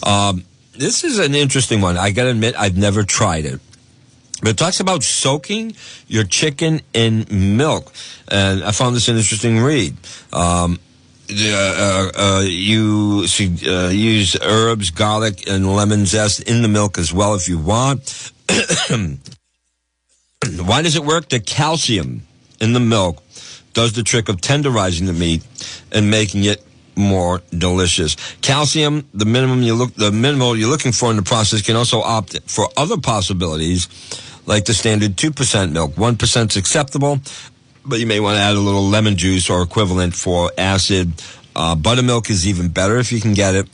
Um, 0.02 0.44
this 0.72 1.05
is 1.05 1.18
an 1.18 1.35
interesting 1.35 1.83
one. 1.83 1.98
I 1.98 2.12
got 2.12 2.24
to 2.24 2.31
admit, 2.31 2.55
I've 2.59 2.78
never 2.78 3.02
tried 3.02 3.44
it. 3.44 3.61
But 4.42 4.50
it 4.50 4.59
talks 4.59 4.81
about 4.81 5.05
soaking 5.05 5.76
your 6.09 6.24
chicken 6.24 6.81
in 6.92 7.26
milk. 7.31 7.92
And 8.28 8.64
I 8.64 8.72
found 8.72 8.96
this 8.96 9.07
an 9.09 9.16
interesting 9.16 9.61
read. 9.61 9.96
Um, 10.33 10.81
uh, 11.31 12.11
uh, 12.14 12.44
you 12.44 13.24
uh, 13.66 13.88
use 13.88 14.37
herbs, 14.42 14.90
garlic, 14.90 15.48
and 15.48 15.74
lemon 15.74 16.07
zest 16.07 16.42
in 16.42 16.62
the 16.62 16.68
milk 16.68 16.98
as 16.98 17.12
well 17.12 17.37
if 17.37 17.48
you 17.48 17.59
want. 17.59 18.33
Why 20.59 20.83
does 20.83 20.96
it 20.96 21.05
work? 21.05 21.28
The 21.28 21.38
calcium 21.38 22.26
in 22.61 22.72
the 22.72 22.81
milk 22.81 23.22
does 23.74 23.92
the 23.92 24.02
trick 24.02 24.28
of 24.28 24.38
tenderizing 24.38 25.07
the 25.07 25.12
meat 25.12 25.46
and 25.92 26.11
making 26.11 26.42
it 26.44 26.66
more 26.96 27.40
delicious. 27.57 28.16
Calcium, 28.42 29.09
the 29.14 29.24
minimum 29.24 29.62
you 29.62 29.74
look, 29.74 29.94
the 29.94 30.11
minimal 30.12 30.57
you're 30.57 30.68
looking 30.68 30.92
for 30.92 31.11
in 31.11 31.16
the 31.16 31.22
process, 31.22 31.62
can 31.62 31.76
also 31.76 32.02
opt 32.02 32.38
for 32.50 32.68
other 32.76 32.98
possibilities 32.98 33.88
like 34.46 34.64
the 34.64 34.74
standard 34.74 35.16
2% 35.16 35.72
milk. 35.72 35.92
1% 35.92 36.50
is 36.50 36.57
acceptable, 36.57 37.20
but 37.85 38.00
you 38.00 38.07
may 38.07 38.20
want 38.20 38.37
to 38.37 38.42
add 38.42 38.55
a 38.55 38.61
little 38.61 38.85
lemon 38.85 39.16
juice 39.16 39.50
or 39.50 39.62
equivalent 39.62 40.14
for 40.14 40.50
acid. 40.59 41.12
Uh, 41.55 41.74
buttermilk 41.74 42.31
is 42.31 42.46
even 42.46 42.68
better 42.68 42.98
if 42.98 43.12
you 43.12 43.20
can 43.20 43.35
get 43.35 43.55
it. 43.55 43.68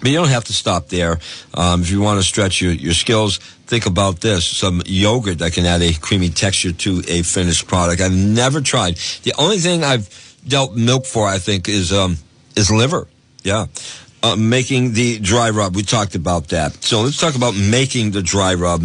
But 0.00 0.10
you 0.10 0.18
don't 0.18 0.28
have 0.28 0.44
to 0.44 0.52
stop 0.52 0.88
there. 0.88 1.18
Um, 1.54 1.80
if 1.80 1.90
you 1.90 2.00
want 2.00 2.20
to 2.20 2.26
stretch 2.26 2.60
your, 2.60 2.72
your 2.72 2.92
skills, 2.92 3.38
think 3.38 3.86
about 3.86 4.20
this. 4.20 4.44
Some 4.44 4.82
yogurt 4.84 5.38
that 5.38 5.52
can 5.52 5.64
add 5.64 5.80
a 5.82 5.94
creamy 5.94 6.28
texture 6.28 6.72
to 6.72 7.02
a 7.08 7.22
finished 7.22 7.66
product. 7.66 8.02
I've 8.02 8.12
never 8.12 8.60
tried. 8.60 8.96
The 9.22 9.32
only 9.38 9.58
thing 9.58 9.82
I've 9.82 10.36
dealt 10.46 10.74
milk 10.76 11.06
for, 11.06 11.26
I 11.26 11.38
think, 11.38 11.68
is, 11.68 11.92
um, 11.92 12.18
is 12.54 12.70
liver. 12.70 13.08
Yeah. 13.44 13.66
Uh, 14.22 14.36
making 14.36 14.92
the 14.92 15.18
dry 15.20 15.50
rub. 15.50 15.74
We 15.74 15.82
talked 15.82 16.14
about 16.14 16.48
that. 16.48 16.84
So 16.84 17.02
let's 17.02 17.18
talk 17.18 17.34
about 17.34 17.54
making 17.54 18.10
the 18.10 18.22
dry 18.22 18.54
rub 18.54 18.84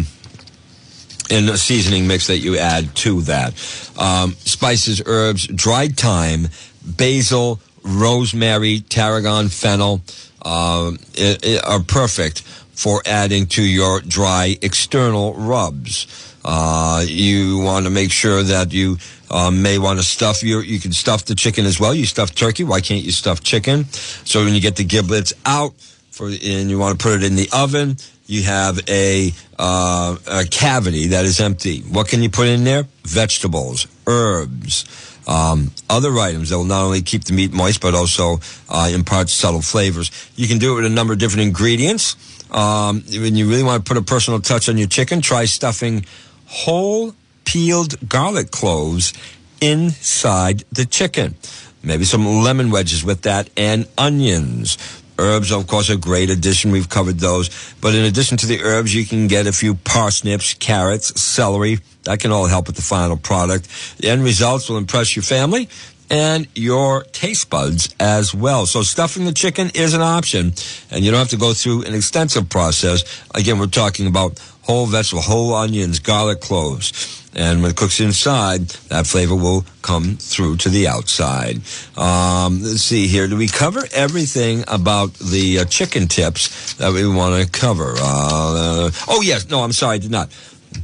in 1.30 1.48
a 1.48 1.56
seasoning 1.56 2.06
mix 2.06 2.26
that 2.26 2.38
you 2.38 2.58
add 2.58 2.94
to 2.96 3.22
that. 3.22 3.52
Um, 3.98 4.32
spices, 4.32 5.02
herbs, 5.06 5.46
dried 5.46 5.96
thyme, 5.96 6.48
basil, 6.84 7.60
rosemary, 7.82 8.80
tarragon, 8.80 9.48
fennel 9.48 10.02
uh, 10.42 10.92
it, 11.14 11.44
it 11.44 11.64
are 11.64 11.80
perfect 11.80 12.40
for 12.40 13.02
adding 13.04 13.46
to 13.46 13.62
your 13.62 14.00
dry 14.00 14.56
external 14.62 15.34
rubs. 15.34 16.36
Uh, 16.44 17.04
you 17.06 17.58
want 17.58 17.84
to 17.84 17.90
make 17.90 18.10
sure 18.10 18.42
that 18.42 18.72
you 18.72 18.96
um, 19.30 19.62
may 19.62 19.78
want 19.78 19.98
to 19.98 20.04
stuff 20.04 20.42
your. 20.42 20.64
You 20.64 20.80
can 20.80 20.92
stuff 20.92 21.26
the 21.26 21.34
chicken 21.34 21.66
as 21.66 21.78
well. 21.78 21.94
You 21.94 22.06
stuff 22.06 22.34
turkey. 22.34 22.64
Why 22.64 22.80
can't 22.80 23.04
you 23.04 23.12
stuff 23.12 23.42
chicken? 23.42 23.84
So 23.84 24.44
when 24.44 24.54
you 24.54 24.60
get 24.60 24.76
the 24.76 24.84
giblets 24.84 25.34
out, 25.44 25.74
for 26.10 26.28
and 26.28 26.70
you 26.70 26.78
want 26.78 26.98
to 26.98 27.02
put 27.02 27.16
it 27.16 27.22
in 27.22 27.36
the 27.36 27.48
oven, 27.52 27.96
you 28.30 28.44
have 28.44 28.80
a, 28.88 29.32
uh, 29.58 30.16
a 30.26 30.44
cavity 30.44 31.08
that 31.08 31.24
is 31.24 31.40
empty. 31.40 31.80
What 31.80 32.08
can 32.08 32.22
you 32.22 32.30
put 32.30 32.46
in 32.46 32.64
there? 32.64 32.86
Vegetables, 33.04 33.88
herbs. 34.06 34.84
Um, 35.26 35.72
other 35.88 36.16
items 36.18 36.50
that 36.50 36.56
will 36.56 36.64
not 36.64 36.84
only 36.84 37.02
keep 37.02 37.24
the 37.24 37.32
meat 37.32 37.52
moist 37.52 37.80
but 37.80 37.94
also 37.94 38.38
uh, 38.68 38.90
impart 38.92 39.28
subtle 39.28 39.62
flavors. 39.62 40.10
You 40.36 40.48
can 40.48 40.58
do 40.58 40.72
it 40.72 40.76
with 40.76 40.86
a 40.86 40.94
number 40.94 41.12
of 41.12 41.18
different 41.18 41.42
ingredients. 41.42 42.16
Um, 42.50 43.02
when 43.10 43.36
you 43.36 43.48
really 43.48 43.62
want 43.62 43.84
to 43.84 43.88
put 43.88 44.00
a 44.00 44.04
personal 44.04 44.40
touch 44.40 44.68
on 44.68 44.78
your 44.78 44.88
chicken, 44.88 45.20
try 45.20 45.44
stuffing 45.44 46.06
whole 46.46 47.14
peeled 47.44 48.08
garlic 48.08 48.50
cloves 48.50 49.12
inside 49.60 50.64
the 50.72 50.84
chicken. 50.84 51.34
Maybe 51.82 52.04
some 52.04 52.26
lemon 52.26 52.70
wedges 52.70 53.04
with 53.04 53.22
that 53.22 53.50
and 53.56 53.86
onions. 53.96 54.76
Herbs, 55.20 55.52
of 55.52 55.66
course, 55.66 55.90
a 55.90 55.96
great 55.96 56.30
addition. 56.30 56.72
We've 56.72 56.88
covered 56.88 57.18
those. 57.18 57.50
But 57.80 57.94
in 57.94 58.04
addition 58.04 58.38
to 58.38 58.46
the 58.46 58.62
herbs, 58.62 58.94
you 58.94 59.04
can 59.04 59.28
get 59.28 59.46
a 59.46 59.52
few 59.52 59.74
parsnips, 59.74 60.54
carrots, 60.54 61.20
celery. 61.20 61.78
That 62.04 62.20
can 62.20 62.32
all 62.32 62.46
help 62.46 62.66
with 62.66 62.76
the 62.76 62.82
final 62.82 63.16
product. 63.16 63.68
The 63.98 64.08
end 64.08 64.24
results 64.24 64.68
will 64.68 64.78
impress 64.78 65.14
your 65.14 65.22
family 65.22 65.68
and 66.10 66.48
your 66.54 67.04
taste 67.04 67.50
buds 67.50 67.94
as 68.00 68.34
well. 68.34 68.66
So 68.66 68.82
stuffing 68.82 69.24
the 69.26 69.32
chicken 69.32 69.70
is 69.74 69.94
an 69.94 70.00
option, 70.00 70.52
and 70.90 71.04
you 71.04 71.10
don't 71.10 71.20
have 71.20 71.28
to 71.28 71.36
go 71.36 71.52
through 71.52 71.84
an 71.84 71.94
extensive 71.94 72.48
process. 72.48 73.04
Again, 73.34 73.58
we're 73.58 73.66
talking 73.66 74.06
about 74.06 74.40
whole 74.62 74.86
vegetable, 74.86 75.22
whole 75.22 75.54
onions, 75.54 76.00
garlic 76.00 76.40
cloves. 76.40 77.19
And 77.34 77.62
when 77.62 77.70
it 77.70 77.76
cooks 77.76 78.00
inside, 78.00 78.68
that 78.88 79.06
flavor 79.06 79.36
will 79.36 79.64
come 79.82 80.16
through 80.16 80.56
to 80.58 80.68
the 80.68 80.88
outside. 80.88 81.60
Um, 81.96 82.62
let's 82.62 82.82
see 82.82 83.06
here. 83.06 83.28
Do 83.28 83.36
we 83.36 83.46
cover 83.46 83.86
everything 83.92 84.64
about 84.66 85.14
the 85.14 85.60
uh, 85.60 85.64
chicken 85.64 86.08
tips 86.08 86.74
that 86.74 86.92
we 86.92 87.06
want 87.06 87.42
to 87.42 87.50
cover? 87.50 87.94
Uh, 87.96 88.90
oh, 89.08 89.22
yes. 89.22 89.48
No, 89.48 89.62
I'm 89.62 89.72
sorry. 89.72 89.96
I 89.96 89.98
did 89.98 90.10
not 90.10 90.30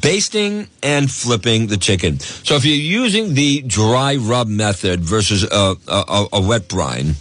basting 0.00 0.68
and 0.82 1.10
flipping 1.10 1.68
the 1.68 1.76
chicken. 1.76 2.18
So 2.18 2.56
if 2.56 2.64
you're 2.64 2.76
using 2.76 3.34
the 3.34 3.62
dry 3.62 4.16
rub 4.16 4.48
method 4.48 5.00
versus 5.00 5.44
a, 5.44 5.76
a, 5.88 6.26
a 6.32 6.40
wet 6.40 6.68
brine, 6.68 7.14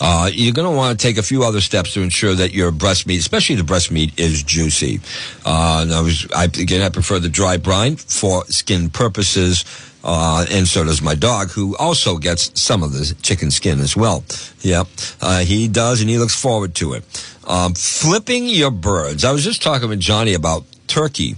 uh, 0.00 0.30
you're 0.32 0.52
going 0.52 0.70
to 0.70 0.76
want 0.76 0.98
to 0.98 1.06
take 1.06 1.16
a 1.16 1.22
few 1.22 1.44
other 1.44 1.60
steps 1.60 1.94
to 1.94 2.02
ensure 2.02 2.34
that 2.34 2.52
your 2.52 2.70
breast 2.70 3.06
meat, 3.06 3.18
especially 3.18 3.56
the 3.56 3.64
breast 3.64 3.90
meat, 3.90 4.18
is 4.18 4.42
juicy. 4.42 5.00
Uh, 5.44 5.86
I 5.90 6.00
was, 6.00 6.26
I, 6.34 6.44
again, 6.44 6.82
I 6.82 6.88
prefer 6.88 7.18
the 7.18 7.28
dry 7.28 7.56
brine 7.56 7.96
for 7.96 8.44
skin 8.46 8.90
purposes. 8.90 9.64
Uh, 10.04 10.46
and 10.52 10.68
so 10.68 10.84
does 10.84 11.02
my 11.02 11.16
dog, 11.16 11.50
who 11.50 11.76
also 11.78 12.16
gets 12.16 12.58
some 12.60 12.84
of 12.84 12.92
the 12.92 13.12
chicken 13.22 13.50
skin 13.50 13.80
as 13.80 13.96
well. 13.96 14.24
Yep, 14.60 14.86
uh, 15.20 15.40
he 15.40 15.66
does, 15.66 16.00
and 16.00 16.08
he 16.08 16.16
looks 16.16 16.40
forward 16.40 16.76
to 16.76 16.92
it. 16.92 17.02
Um, 17.44 17.74
flipping 17.74 18.46
your 18.46 18.70
birds. 18.70 19.24
I 19.24 19.32
was 19.32 19.42
just 19.42 19.62
talking 19.62 19.88
with 19.88 19.98
Johnny 19.98 20.34
about 20.34 20.64
turkey. 20.86 21.34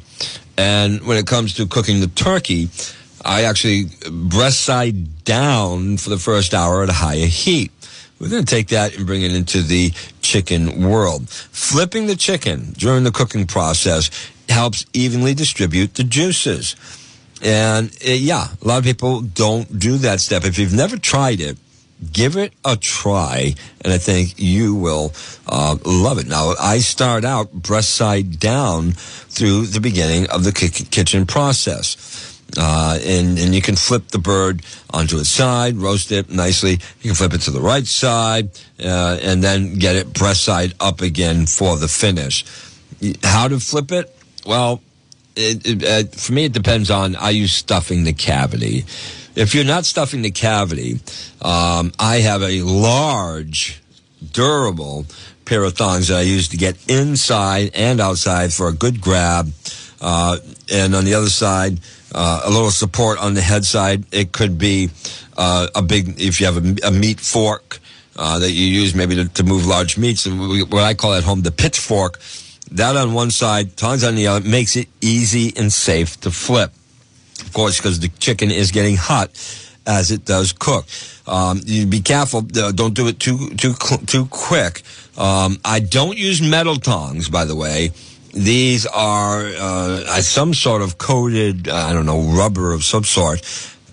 And 0.58 1.06
when 1.06 1.16
it 1.16 1.26
comes 1.26 1.54
to 1.54 1.66
cooking 1.66 2.00
the 2.00 2.08
turkey, 2.08 2.68
I 3.24 3.44
actually 3.44 3.86
breast 4.10 4.60
side 4.60 5.24
down 5.24 5.96
for 5.96 6.10
the 6.10 6.18
first 6.18 6.52
hour 6.52 6.82
at 6.82 6.88
a 6.88 6.94
higher 6.94 7.26
heat. 7.26 7.70
We're 8.18 8.28
going 8.30 8.44
to 8.44 8.54
take 8.54 8.68
that 8.68 8.96
and 8.96 9.06
bring 9.06 9.22
it 9.22 9.34
into 9.34 9.62
the 9.62 9.92
chicken 10.20 10.88
world. 10.88 11.28
Flipping 11.28 12.06
the 12.06 12.16
chicken 12.16 12.72
during 12.76 13.04
the 13.04 13.12
cooking 13.12 13.46
process 13.46 14.10
helps 14.48 14.86
evenly 14.92 15.34
distribute 15.34 15.94
the 15.94 16.04
juices. 16.04 16.74
And 17.42 17.90
uh, 18.06 18.10
yeah, 18.10 18.48
a 18.60 18.66
lot 18.66 18.78
of 18.78 18.84
people 18.84 19.20
don't 19.20 19.78
do 19.78 19.98
that 19.98 20.20
step. 20.20 20.44
If 20.44 20.58
you've 20.58 20.74
never 20.74 20.96
tried 20.96 21.40
it, 21.40 21.58
give 22.12 22.36
it 22.36 22.52
a 22.64 22.76
try, 22.76 23.54
and 23.80 23.92
I 23.92 23.98
think 23.98 24.34
you 24.36 24.74
will 24.74 25.12
uh, 25.46 25.76
love 25.84 26.18
it. 26.18 26.26
Now, 26.26 26.54
I 26.60 26.78
start 26.78 27.24
out 27.24 27.52
breast 27.52 27.90
side 27.90 28.38
down 28.38 28.92
through 28.92 29.66
the 29.66 29.80
beginning 29.80 30.28
of 30.30 30.44
the 30.44 30.52
kitchen 30.52 31.26
process. 31.26 31.96
Uh, 32.56 32.98
and, 33.04 33.38
and 33.38 33.54
you 33.54 33.60
can 33.60 33.76
flip 33.76 34.08
the 34.08 34.18
bird 34.18 34.62
onto 34.90 35.18
its 35.18 35.28
side, 35.28 35.76
roast 35.76 36.10
it 36.10 36.30
nicely. 36.30 36.72
You 36.72 37.10
can 37.10 37.14
flip 37.14 37.34
it 37.34 37.42
to 37.42 37.50
the 37.50 37.60
right 37.60 37.86
side, 37.86 38.50
uh, 38.82 39.18
and 39.22 39.42
then 39.42 39.74
get 39.74 39.96
it 39.96 40.12
breast 40.14 40.44
side 40.44 40.72
up 40.80 41.00
again 41.00 41.46
for 41.46 41.76
the 41.76 41.88
finish. 41.88 42.44
How 43.22 43.48
to 43.48 43.60
flip 43.60 43.92
it? 43.92 44.14
Well, 44.46 44.80
it, 45.36 45.66
it, 45.66 45.84
uh, 45.84 46.08
for 46.16 46.32
me, 46.32 46.46
it 46.46 46.52
depends 46.52 46.90
on 46.90 47.16
are 47.16 47.30
you 47.30 47.46
stuffing 47.46 48.04
the 48.04 48.12
cavity? 48.12 48.84
If 49.34 49.54
you're 49.54 49.64
not 49.64 49.84
stuffing 49.84 50.22
the 50.22 50.32
cavity, 50.32 51.00
um, 51.42 51.92
I 51.98 52.16
have 52.16 52.42
a 52.42 52.62
large, 52.62 53.80
durable 54.32 55.06
pair 55.44 55.62
of 55.62 55.74
thongs 55.74 56.08
that 56.08 56.18
I 56.18 56.22
use 56.22 56.48
to 56.48 56.56
get 56.56 56.76
inside 56.90 57.70
and 57.74 58.00
outside 58.00 58.52
for 58.52 58.68
a 58.68 58.72
good 58.72 59.00
grab. 59.00 59.52
Uh, 60.00 60.38
and 60.72 60.94
on 60.94 61.04
the 61.04 61.14
other 61.14 61.30
side, 61.30 61.78
uh, 62.14 62.42
a 62.44 62.50
little 62.50 62.70
support 62.70 63.18
on 63.18 63.34
the 63.34 63.40
head 63.40 63.64
side. 63.64 64.04
It 64.12 64.32
could 64.32 64.58
be 64.58 64.90
uh, 65.36 65.68
a 65.74 65.82
big, 65.82 66.20
if 66.20 66.40
you 66.40 66.46
have 66.46 66.56
a, 66.56 66.88
a 66.88 66.90
meat 66.90 67.20
fork 67.20 67.78
uh, 68.16 68.38
that 68.38 68.50
you 68.50 68.66
use 68.66 68.94
maybe 68.94 69.14
to, 69.14 69.28
to, 69.28 69.44
move 69.44 69.66
large 69.66 69.96
meats, 69.96 70.26
what 70.26 70.82
I 70.82 70.94
call 70.94 71.14
at 71.14 71.24
home 71.24 71.42
the 71.42 71.52
pitchfork. 71.52 72.18
That 72.72 72.96
on 72.96 73.14
one 73.14 73.30
side, 73.30 73.76
tongs 73.76 74.04
on 74.04 74.14
the 74.14 74.26
other, 74.26 74.46
makes 74.46 74.76
it 74.76 74.88
easy 75.00 75.52
and 75.56 75.72
safe 75.72 76.20
to 76.20 76.30
flip 76.30 76.72
of 77.40 77.52
course, 77.52 77.78
because 77.78 78.00
the 78.00 78.08
chicken 78.08 78.50
is 78.50 78.70
getting 78.70 78.96
hot 78.96 79.30
as 79.86 80.10
it 80.10 80.24
does 80.24 80.52
cook. 80.52 80.86
Um, 81.26 81.60
you 81.64 81.86
be 81.86 82.00
careful. 82.00 82.46
Uh, 82.56 82.72
don't 82.72 82.94
do 82.94 83.08
it 83.08 83.18
too 83.18 83.50
too 83.50 83.74
too 84.06 84.26
quick. 84.26 84.82
Um, 85.16 85.58
I 85.64 85.80
don't 85.80 86.18
use 86.18 86.42
metal 86.42 86.76
tongs, 86.76 87.28
by 87.28 87.44
the 87.44 87.56
way. 87.56 87.92
These 88.32 88.86
are 88.86 89.46
uh, 89.46 90.20
some 90.20 90.54
sort 90.54 90.82
of 90.82 90.98
coated, 90.98 91.68
uh, 91.68 91.74
I 91.74 91.92
don't 91.92 92.06
know, 92.06 92.20
rubber 92.20 92.72
of 92.72 92.84
some 92.84 93.04
sort, 93.04 93.42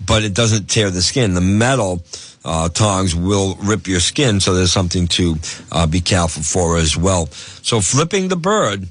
but 0.04 0.22
it 0.22 0.34
doesn't 0.34 0.68
tear 0.68 0.90
the 0.90 1.02
skin. 1.02 1.34
The 1.34 1.40
metal 1.40 2.02
uh, 2.44 2.68
tongs 2.68 3.14
will 3.14 3.56
rip 3.56 3.86
your 3.86 4.00
skin, 4.00 4.40
so 4.40 4.54
there's 4.54 4.72
something 4.72 5.08
to 5.08 5.36
uh, 5.72 5.86
be 5.86 6.00
careful 6.00 6.42
for 6.42 6.76
as 6.76 6.96
well. 6.96 7.26
So 7.62 7.80
flipping 7.80 8.28
the 8.28 8.36
bird, 8.36 8.88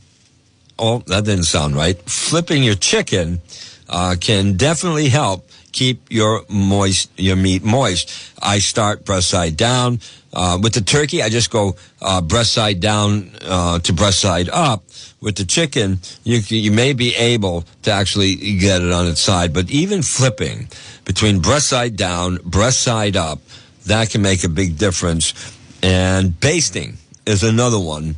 oh, 0.77 0.99
that 1.07 1.25
didn't 1.25 1.45
sound 1.45 1.75
right. 1.75 1.97
Flipping 2.09 2.63
your 2.63 2.75
chicken 2.75 3.41
uh, 3.87 4.15
can 4.19 4.57
definitely 4.57 5.09
help 5.09 5.49
keep 5.75 6.09
your 6.09 6.43
moist 6.49 7.11
your 7.17 7.35
meat 7.35 7.63
moist. 7.63 8.09
I 8.41 8.59
start 8.59 9.05
breast 9.05 9.29
side 9.29 9.57
down. 9.57 9.99
Uh, 10.33 10.57
with 10.61 10.73
the 10.73 10.81
turkey, 10.81 11.21
I 11.21 11.29
just 11.29 11.51
go 11.51 11.75
uh, 12.01 12.21
breast 12.21 12.53
side 12.53 12.79
down 12.79 13.31
uh, 13.41 13.79
to 13.79 13.93
breast 13.93 14.19
side 14.19 14.49
up. 14.49 14.83
With 15.21 15.35
the 15.35 15.45
chicken, 15.45 15.99
you 16.23 16.37
you 16.47 16.71
may 16.71 16.93
be 16.93 17.15
able 17.15 17.65
to 17.83 17.91
actually 17.91 18.35
get 18.35 18.81
it 18.81 18.91
on 18.91 19.07
its 19.07 19.21
side, 19.21 19.53
but 19.53 19.69
even 19.69 20.01
flipping 20.01 20.67
between 21.03 21.39
breast 21.39 21.67
side 21.67 21.95
down, 21.95 22.39
breast 22.43 22.81
side 22.81 23.15
up, 23.15 23.39
that 23.85 24.09
can 24.09 24.21
make 24.21 24.43
a 24.43 24.49
big 24.49 24.77
difference. 24.77 25.33
And 25.83 26.39
basting 26.39 26.97
is 27.25 27.43
another 27.43 27.79
one 27.79 28.15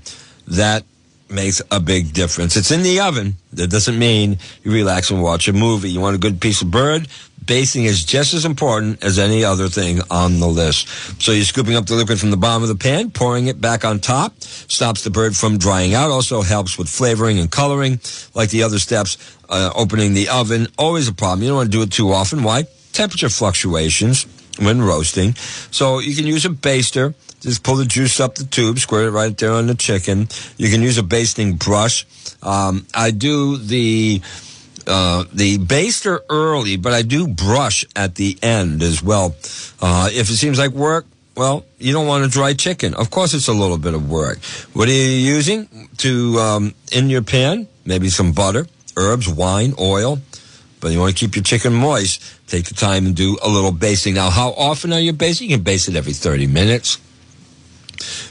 that 0.47 0.83
makes 1.29 1.61
a 1.71 1.79
big 1.79 2.13
difference. 2.13 2.55
It's 2.55 2.71
in 2.71 2.83
the 2.83 2.99
oven. 3.01 3.35
That 3.53 3.69
doesn't 3.69 3.97
mean 3.97 4.37
you 4.63 4.71
relax 4.71 5.11
and 5.11 5.21
watch 5.21 5.47
a 5.47 5.53
movie. 5.53 5.89
You 5.89 5.99
want 5.99 6.15
a 6.15 6.19
good 6.19 6.39
piece 6.39 6.61
of 6.61 6.71
bird? 6.71 7.07
Basting 7.47 7.85
is 7.85 8.03
just 8.03 8.33
as 8.33 8.45
important 8.45 9.03
as 9.03 9.17
any 9.17 9.43
other 9.43 9.69
thing 9.69 10.01
on 10.11 10.39
the 10.39 10.47
list. 10.47 10.87
So 11.21 11.31
you're 11.31 11.45
scooping 11.45 11.75
up 11.75 11.85
the 11.85 11.95
liquid 11.95 12.19
from 12.19 12.29
the 12.29 12.37
bottom 12.37 12.61
of 12.61 12.69
the 12.69 12.75
pan, 12.75 13.09
pouring 13.09 13.47
it 13.47 13.59
back 13.59 13.85
on 13.85 13.99
top, 13.99 14.39
stops 14.41 15.03
the 15.03 15.09
bird 15.09 15.35
from 15.35 15.57
drying 15.57 15.93
out, 15.93 16.11
also 16.11 16.41
helps 16.41 16.77
with 16.77 16.89
flavoring 16.89 17.39
and 17.39 17.49
coloring. 17.49 17.99
Like 18.35 18.49
the 18.49 18.63
other 18.63 18.79
steps, 18.79 19.17
uh, 19.49 19.71
opening 19.75 20.13
the 20.13 20.29
oven, 20.29 20.67
always 20.77 21.07
a 21.07 21.13
problem. 21.13 21.41
You 21.41 21.47
don't 21.49 21.57
want 21.57 21.71
to 21.71 21.77
do 21.77 21.81
it 21.81 21.91
too 21.91 22.11
often. 22.11 22.43
Why? 22.43 22.65
Temperature 22.93 23.29
fluctuations 23.29 24.27
when 24.59 24.81
roasting. 24.81 25.35
So 25.71 25.99
you 25.99 26.15
can 26.15 26.27
use 26.27 26.45
a 26.45 26.49
baster 26.49 27.15
just 27.41 27.63
pull 27.63 27.75
the 27.75 27.85
juice 27.85 28.19
up 28.19 28.35
the 28.35 28.45
tube, 28.45 28.79
squirt 28.79 29.07
it 29.07 29.11
right 29.11 29.37
there 29.37 29.51
on 29.51 29.67
the 29.67 29.75
chicken. 29.75 30.27
You 30.57 30.69
can 30.69 30.81
use 30.81 30.97
a 30.97 31.03
basting 31.03 31.55
brush. 31.55 32.05
Um, 32.41 32.87
I 32.93 33.11
do 33.11 33.57
the 33.57 34.21
uh, 34.87 35.25
the 35.33 35.57
baster 35.57 36.19
early, 36.29 36.77
but 36.77 36.93
I 36.93 37.01
do 37.01 37.27
brush 37.27 37.85
at 37.95 38.15
the 38.15 38.37
end 38.41 38.81
as 38.81 39.03
well. 39.03 39.35
Uh, 39.81 40.09
if 40.11 40.29
it 40.29 40.35
seems 40.37 40.57
like 40.57 40.71
work, 40.71 41.05
well, 41.35 41.65
you 41.77 41.93
don't 41.93 42.07
want 42.07 42.25
a 42.25 42.27
dry 42.27 42.53
chicken. 42.53 42.95
Of 42.95 43.11
course, 43.11 43.33
it's 43.33 43.47
a 43.47 43.53
little 43.53 43.77
bit 43.77 43.93
of 43.93 44.09
work. 44.09 44.39
What 44.73 44.87
are 44.87 44.91
you 44.91 45.35
using 45.35 45.89
to 45.97 46.39
um, 46.39 46.75
in 46.91 47.09
your 47.09 47.21
pan? 47.21 47.67
Maybe 47.85 48.09
some 48.09 48.31
butter, 48.31 48.65
herbs, 48.97 49.29
wine, 49.29 49.73
oil. 49.79 50.19
But 50.79 50.91
you 50.91 50.99
want 50.99 51.15
to 51.15 51.19
keep 51.19 51.35
your 51.35 51.43
chicken 51.43 51.73
moist. 51.73 52.21
Take 52.47 52.65
the 52.65 52.73
time 52.73 53.05
and 53.05 53.15
do 53.15 53.37
a 53.43 53.49
little 53.49 53.71
basting. 53.71 54.15
Now, 54.15 54.29
how 54.29 54.49
often 54.51 54.93
are 54.93 54.99
you 54.99 55.13
basting? 55.13 55.49
You 55.49 55.57
can 55.57 55.63
baste 55.63 55.87
it 55.89 55.95
every 55.95 56.13
30 56.13 56.47
minutes. 56.47 56.99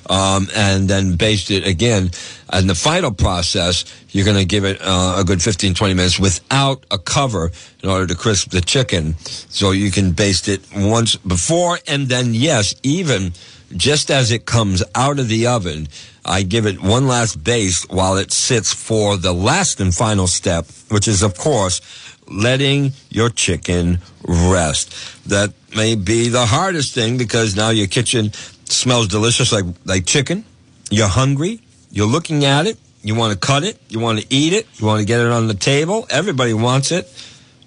Um, 0.09 0.49
and 0.55 0.89
then 0.89 1.17
baste 1.17 1.51
it 1.51 1.67
again. 1.67 2.11
And 2.51 2.71
the 2.71 2.75
final 2.75 3.13
process, 3.13 3.85
you're 4.11 4.25
going 4.25 4.37
to 4.37 4.45
give 4.45 4.65
it 4.65 4.79
uh, 4.81 5.17
a 5.19 5.25
good 5.25 5.43
15, 5.43 5.75
20 5.75 5.95
minutes 5.95 6.19
without 6.19 6.85
a 6.91 6.99
cover 6.99 7.51
in 7.83 7.89
order 7.89 8.07
to 8.07 8.15
crisp 8.15 8.51
the 8.51 8.61
chicken. 8.61 9.17
So 9.19 9.73
you 9.73 9.91
can 9.91 10.13
baste 10.13 10.49
it 10.49 10.61
once 10.75 11.17
before 11.17 11.79
and 11.87 12.09
then, 12.09 12.35
yes, 12.35 12.75
even 12.83 13.33
just 13.75 14.11
as 14.11 14.31
it 14.31 14.47
comes 14.47 14.83
out 14.95 15.19
of 15.19 15.29
the 15.29 15.47
oven, 15.47 15.89
I 16.25 16.43
give 16.43 16.67
it 16.67 16.83
one 16.83 17.07
last 17.07 17.43
baste 17.43 17.91
while 17.91 18.17
it 18.17 18.33
sits 18.33 18.73
for 18.73 19.17
the 19.17 19.33
last 19.33 19.81
and 19.81 19.95
final 19.95 20.27
step, 20.27 20.67
which 20.89 21.09
is, 21.09 21.23
of 21.23 21.37
course, 21.37 21.81
letting 22.29 22.93
your 23.11 23.31
chicken 23.31 23.99
rest. 24.27 24.95
That 25.29 25.53
may 25.75 25.95
be 25.95 26.29
the 26.29 26.47
hardest 26.47 26.95
thing 26.95 27.19
because 27.19 27.57
now 27.57 27.71
your 27.71 27.87
kitchen 27.87 28.33
smells 28.71 29.09
delicious 29.09 29.53
like, 29.53 29.65
like 29.85 30.07
chicken. 30.07 30.45
You're 30.91 31.09
hungry. 31.09 31.61
You're 31.91 32.07
looking 32.07 32.45
at 32.45 32.67
it. 32.67 32.79
You 33.03 33.15
want 33.15 33.33
to 33.33 33.39
cut 33.39 33.65
it. 33.65 33.81
You 33.89 34.01
want 34.01 34.21
to 34.21 34.27
eat 34.31 34.53
it. 34.53 34.67
You 34.75 34.87
want 34.87 35.01
to 35.01 35.07
get 35.07 35.21
it 35.21 35.31
on 35.31 35.47
the 35.47 35.55
table. 35.55 36.07
Everybody 36.11 36.55
wants 36.55 36.91
it. 36.91 37.07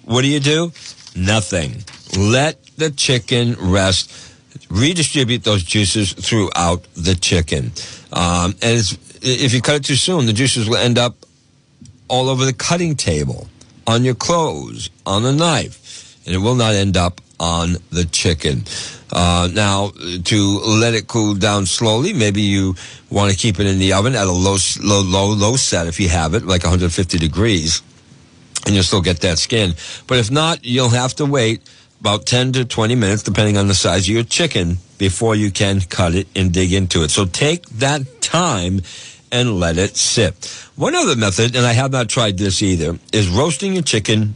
What 0.04 0.22
do 0.22 0.28
you 0.28 0.40
do? 0.40 0.72
Nothing. 1.16 1.84
Let 2.18 2.62
the 2.76 2.90
chicken 2.90 3.56
rest. 3.58 4.12
Redistribute 4.68 5.44
those 5.44 5.62
juices 5.62 6.12
throughout 6.12 6.84
the 6.94 7.14
chicken. 7.14 7.72
Um, 8.12 8.54
and 8.62 8.80
if 9.22 9.52
you 9.52 9.60
cut 9.60 9.76
it 9.76 9.84
too 9.84 9.96
soon, 9.96 10.26
the 10.26 10.32
juices 10.32 10.68
will 10.68 10.76
end 10.76 10.98
up 10.98 11.14
all 12.08 12.28
over 12.28 12.44
the 12.44 12.52
cutting 12.52 12.96
table, 12.96 13.48
on 13.86 14.04
your 14.04 14.14
clothes, 14.14 14.90
on 15.06 15.22
the 15.22 15.32
knife, 15.32 15.79
and 16.26 16.34
it 16.34 16.38
will 16.38 16.54
not 16.54 16.74
end 16.74 16.96
up 16.96 17.20
on 17.38 17.76
the 17.90 18.04
chicken. 18.04 18.64
Uh, 19.12 19.48
now, 19.52 19.90
to 20.24 20.58
let 20.60 20.94
it 20.94 21.08
cool 21.08 21.34
down 21.34 21.66
slowly, 21.66 22.12
maybe 22.12 22.42
you 22.42 22.74
want 23.10 23.32
to 23.32 23.36
keep 23.36 23.58
it 23.58 23.66
in 23.66 23.78
the 23.78 23.92
oven 23.92 24.14
at 24.14 24.26
a 24.26 24.32
low, 24.32 24.56
low, 24.82 25.00
low, 25.00 25.32
low 25.32 25.56
set 25.56 25.86
if 25.86 25.98
you 25.98 26.08
have 26.08 26.34
it, 26.34 26.44
like 26.44 26.62
150 26.62 27.18
degrees, 27.18 27.82
and 28.66 28.74
you'll 28.74 28.84
still 28.84 29.00
get 29.00 29.20
that 29.20 29.38
skin. 29.38 29.74
But 30.06 30.18
if 30.18 30.30
not, 30.30 30.64
you'll 30.64 30.90
have 30.90 31.14
to 31.16 31.26
wait 31.26 31.62
about 32.00 32.26
10 32.26 32.52
to 32.52 32.64
20 32.64 32.94
minutes, 32.94 33.22
depending 33.22 33.56
on 33.56 33.68
the 33.68 33.74
size 33.74 34.08
of 34.08 34.14
your 34.14 34.22
chicken, 34.22 34.78
before 34.98 35.34
you 35.34 35.50
can 35.50 35.80
cut 35.80 36.14
it 36.14 36.28
and 36.36 36.52
dig 36.52 36.72
into 36.72 37.02
it. 37.02 37.10
So 37.10 37.24
take 37.24 37.66
that 37.70 38.20
time 38.20 38.80
and 39.32 39.58
let 39.58 39.78
it 39.78 39.96
sit. 39.96 40.46
One 40.76 40.94
other 40.94 41.16
method, 41.16 41.56
and 41.56 41.66
I 41.66 41.72
have 41.72 41.92
not 41.92 42.08
tried 42.08 42.38
this 42.38 42.62
either, 42.62 42.98
is 43.12 43.28
roasting 43.28 43.74
your 43.74 43.82
chicken 43.82 44.34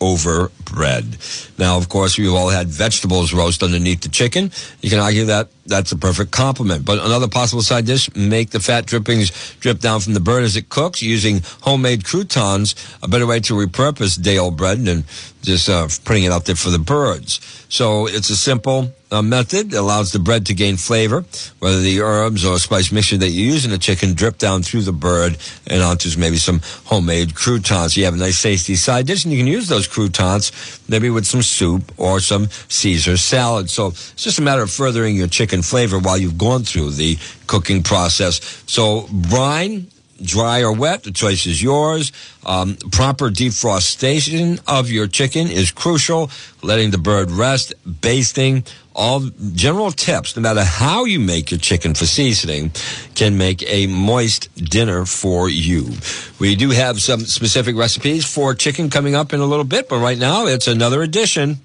over 0.00 0.50
bread. 0.64 1.16
Now, 1.58 1.76
of 1.76 1.88
course, 1.88 2.18
we've 2.18 2.32
all 2.32 2.48
had 2.48 2.68
vegetables 2.68 3.32
roast 3.32 3.62
underneath 3.62 4.02
the 4.02 4.08
chicken. 4.08 4.50
You 4.82 4.90
can 4.90 4.98
argue 4.98 5.24
that 5.26 5.48
that's 5.66 5.92
a 5.92 5.96
perfect 5.96 6.30
complement. 6.30 6.84
But 6.84 6.98
another 7.04 7.28
possible 7.28 7.62
side 7.62 7.86
dish, 7.86 8.14
make 8.14 8.50
the 8.50 8.60
fat 8.60 8.86
drippings 8.86 9.56
drip 9.60 9.80
down 9.80 10.00
from 10.00 10.14
the 10.14 10.20
bird 10.20 10.44
as 10.44 10.56
it 10.56 10.68
cooks 10.68 11.02
using 11.02 11.42
homemade 11.62 12.04
croutons, 12.04 12.74
a 13.02 13.08
better 13.08 13.26
way 13.26 13.40
to 13.40 13.54
repurpose 13.54 14.20
day 14.20 14.38
old 14.38 14.56
bread 14.56 14.84
than 14.84 15.04
just 15.46 15.68
uh, 15.68 15.88
putting 16.04 16.24
it 16.24 16.32
out 16.32 16.44
there 16.44 16.56
for 16.56 16.70
the 16.70 16.78
birds. 16.78 17.40
So 17.68 18.06
it's 18.06 18.30
a 18.30 18.36
simple 18.36 18.92
uh, 19.10 19.22
method. 19.22 19.72
It 19.72 19.76
allows 19.76 20.12
the 20.12 20.18
bread 20.18 20.46
to 20.46 20.54
gain 20.54 20.76
flavor, 20.76 21.24
whether 21.58 21.80
the 21.80 22.00
herbs 22.00 22.44
or 22.44 22.58
spice 22.58 22.92
mixture 22.92 23.16
that 23.18 23.30
you 23.30 23.46
use 23.46 23.64
in 23.64 23.70
the 23.70 23.78
chicken 23.78 24.14
drip 24.14 24.38
down 24.38 24.62
through 24.62 24.82
the 24.82 24.92
bird 24.92 25.36
and 25.66 25.82
onto 25.82 26.08
maybe 26.18 26.36
some 26.36 26.60
homemade 26.84 27.34
croutons. 27.34 27.96
You 27.96 28.04
have 28.04 28.14
a 28.14 28.18
nice 28.18 28.42
tasty 28.42 28.74
side 28.76 29.06
dish 29.06 29.24
and 29.24 29.32
you 29.32 29.38
can 29.38 29.46
use 29.46 29.68
those 29.68 29.86
croutons 29.86 30.52
maybe 30.88 31.10
with 31.10 31.26
some 31.26 31.42
soup 31.42 31.92
or 31.96 32.20
some 32.20 32.48
Caesar 32.68 33.16
salad. 33.16 33.70
So 33.70 33.88
it's 33.88 34.14
just 34.14 34.38
a 34.38 34.42
matter 34.42 34.62
of 34.62 34.70
furthering 34.70 35.16
your 35.16 35.28
chicken 35.28 35.62
flavor 35.62 35.98
while 35.98 36.18
you've 36.18 36.38
gone 36.38 36.64
through 36.64 36.90
the 36.90 37.18
cooking 37.46 37.82
process. 37.82 38.62
So 38.66 39.08
brine, 39.10 39.88
dry 40.22 40.62
or 40.62 40.72
wet, 40.72 41.02
the 41.02 41.10
choice 41.10 41.46
is 41.46 41.62
yours. 41.62 42.12
Um, 42.44 42.76
proper 42.92 43.30
defrostation 43.30 44.60
of 44.66 44.90
your 44.90 45.06
chicken 45.06 45.48
is 45.48 45.70
crucial. 45.70 46.30
Letting 46.62 46.90
the 46.90 46.98
bird 46.98 47.30
rest, 47.30 47.74
basting, 47.84 48.64
all 48.94 49.20
general 49.52 49.92
tips, 49.92 50.36
no 50.36 50.42
matter 50.42 50.64
how 50.64 51.04
you 51.04 51.20
make 51.20 51.50
your 51.50 51.60
chicken 51.60 51.94
for 51.94 52.06
seasoning, 52.06 52.70
can 53.14 53.36
make 53.36 53.62
a 53.70 53.86
moist 53.86 54.52
dinner 54.56 55.04
for 55.04 55.50
you. 55.50 55.90
We 56.38 56.56
do 56.56 56.70
have 56.70 57.00
some 57.00 57.20
specific 57.20 57.76
recipes 57.76 58.24
for 58.24 58.54
chicken 58.54 58.88
coming 58.88 59.14
up 59.14 59.32
in 59.32 59.40
a 59.40 59.46
little 59.46 59.64
bit, 59.64 59.88
but 59.88 59.98
right 59.98 60.18
now 60.18 60.46
it's 60.46 60.66
another 60.66 61.02
edition. 61.02 61.58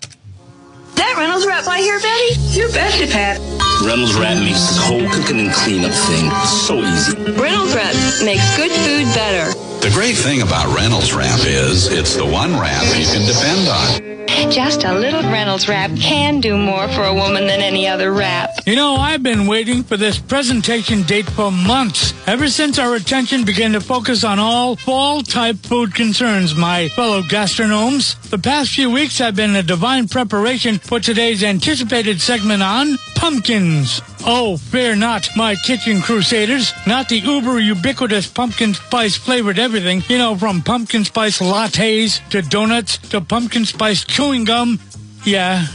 That 1.01 1.17
Reynolds 1.17 1.47
wrap 1.47 1.67
I 1.67 1.81
hear, 1.81 1.99
Betty? 1.99 2.39
You 2.53 2.69
betcha, 2.71 3.07
Pat. 3.07 3.39
Reynolds 3.83 4.13
wrap 4.13 4.37
makes 4.37 4.67
this 4.67 4.77
whole 4.77 5.01
cooking 5.09 5.39
and 5.39 5.51
cleanup 5.51 5.91
thing 5.91 6.29
so 6.45 6.77
easy. 6.77 7.17
Reynolds 7.41 7.73
wrap 7.73 7.95
makes 8.23 8.45
good 8.55 8.69
food 8.69 9.09
better. 9.15 9.70
The 9.81 9.89
great 9.89 10.15
thing 10.15 10.43
about 10.43 10.75
Reynolds 10.75 11.11
wrap 11.11 11.39
is 11.39 11.87
it's 11.87 12.15
the 12.15 12.23
one 12.23 12.51
wrap 12.59 12.83
you 12.95 13.03
can 13.03 13.25
depend 13.25 13.67
on. 13.67 14.21
Just 14.51 14.83
a 14.83 14.93
little 14.93 15.23
Reynolds 15.23 15.67
wrap 15.67 15.89
can 15.97 16.39
do 16.39 16.55
more 16.55 16.87
for 16.89 17.03
a 17.03 17.13
woman 17.13 17.47
than 17.47 17.61
any 17.61 17.87
other 17.87 18.11
wrap. 18.11 18.49
You 18.67 18.75
know, 18.75 18.95
I've 18.95 19.23
been 19.23 19.47
waiting 19.47 19.81
for 19.81 19.97
this 19.97 20.19
presentation 20.19 21.01
date 21.03 21.29
for 21.29 21.51
months. 21.51 22.13
Ever 22.27 22.47
since 22.47 22.77
our 22.77 22.93
attention 22.93 23.43
began 23.43 23.71
to 23.71 23.81
focus 23.81 24.23
on 24.23 24.37
all 24.37 24.75
fall 24.75 25.23
type 25.23 25.57
food 25.57 25.95
concerns, 25.95 26.53
my 26.53 26.89
fellow 26.89 27.23
gastronomes. 27.23 28.21
The 28.29 28.37
past 28.37 28.71
few 28.71 28.91
weeks 28.91 29.17
have 29.17 29.35
been 29.35 29.55
a 29.55 29.63
divine 29.63 30.07
preparation 30.07 30.77
for 30.77 30.99
today's 30.99 31.43
anticipated 31.43 32.21
segment 32.21 32.61
on 32.61 32.97
pumpkins. 33.15 34.01
Oh, 34.23 34.57
fear 34.57 34.95
not, 34.95 35.27
my 35.35 35.55
kitchen 35.55 36.01
crusaders. 36.01 36.73
Not 36.85 37.09
the 37.09 37.17
uber 37.17 37.59
ubiquitous 37.59 38.27
pumpkin 38.27 38.75
spice 38.75 39.15
flavored 39.15 39.57
everything. 39.71 40.03
You 40.09 40.17
know, 40.17 40.35
from 40.35 40.61
pumpkin 40.61 41.05
spice 41.05 41.39
lattes 41.39 42.19
to 42.31 42.41
donuts 42.41 42.97
to 43.09 43.21
pumpkin 43.21 43.63
spice 43.63 44.03
chewing 44.03 44.43
gum. 44.43 44.81
Yeah, 45.23 45.65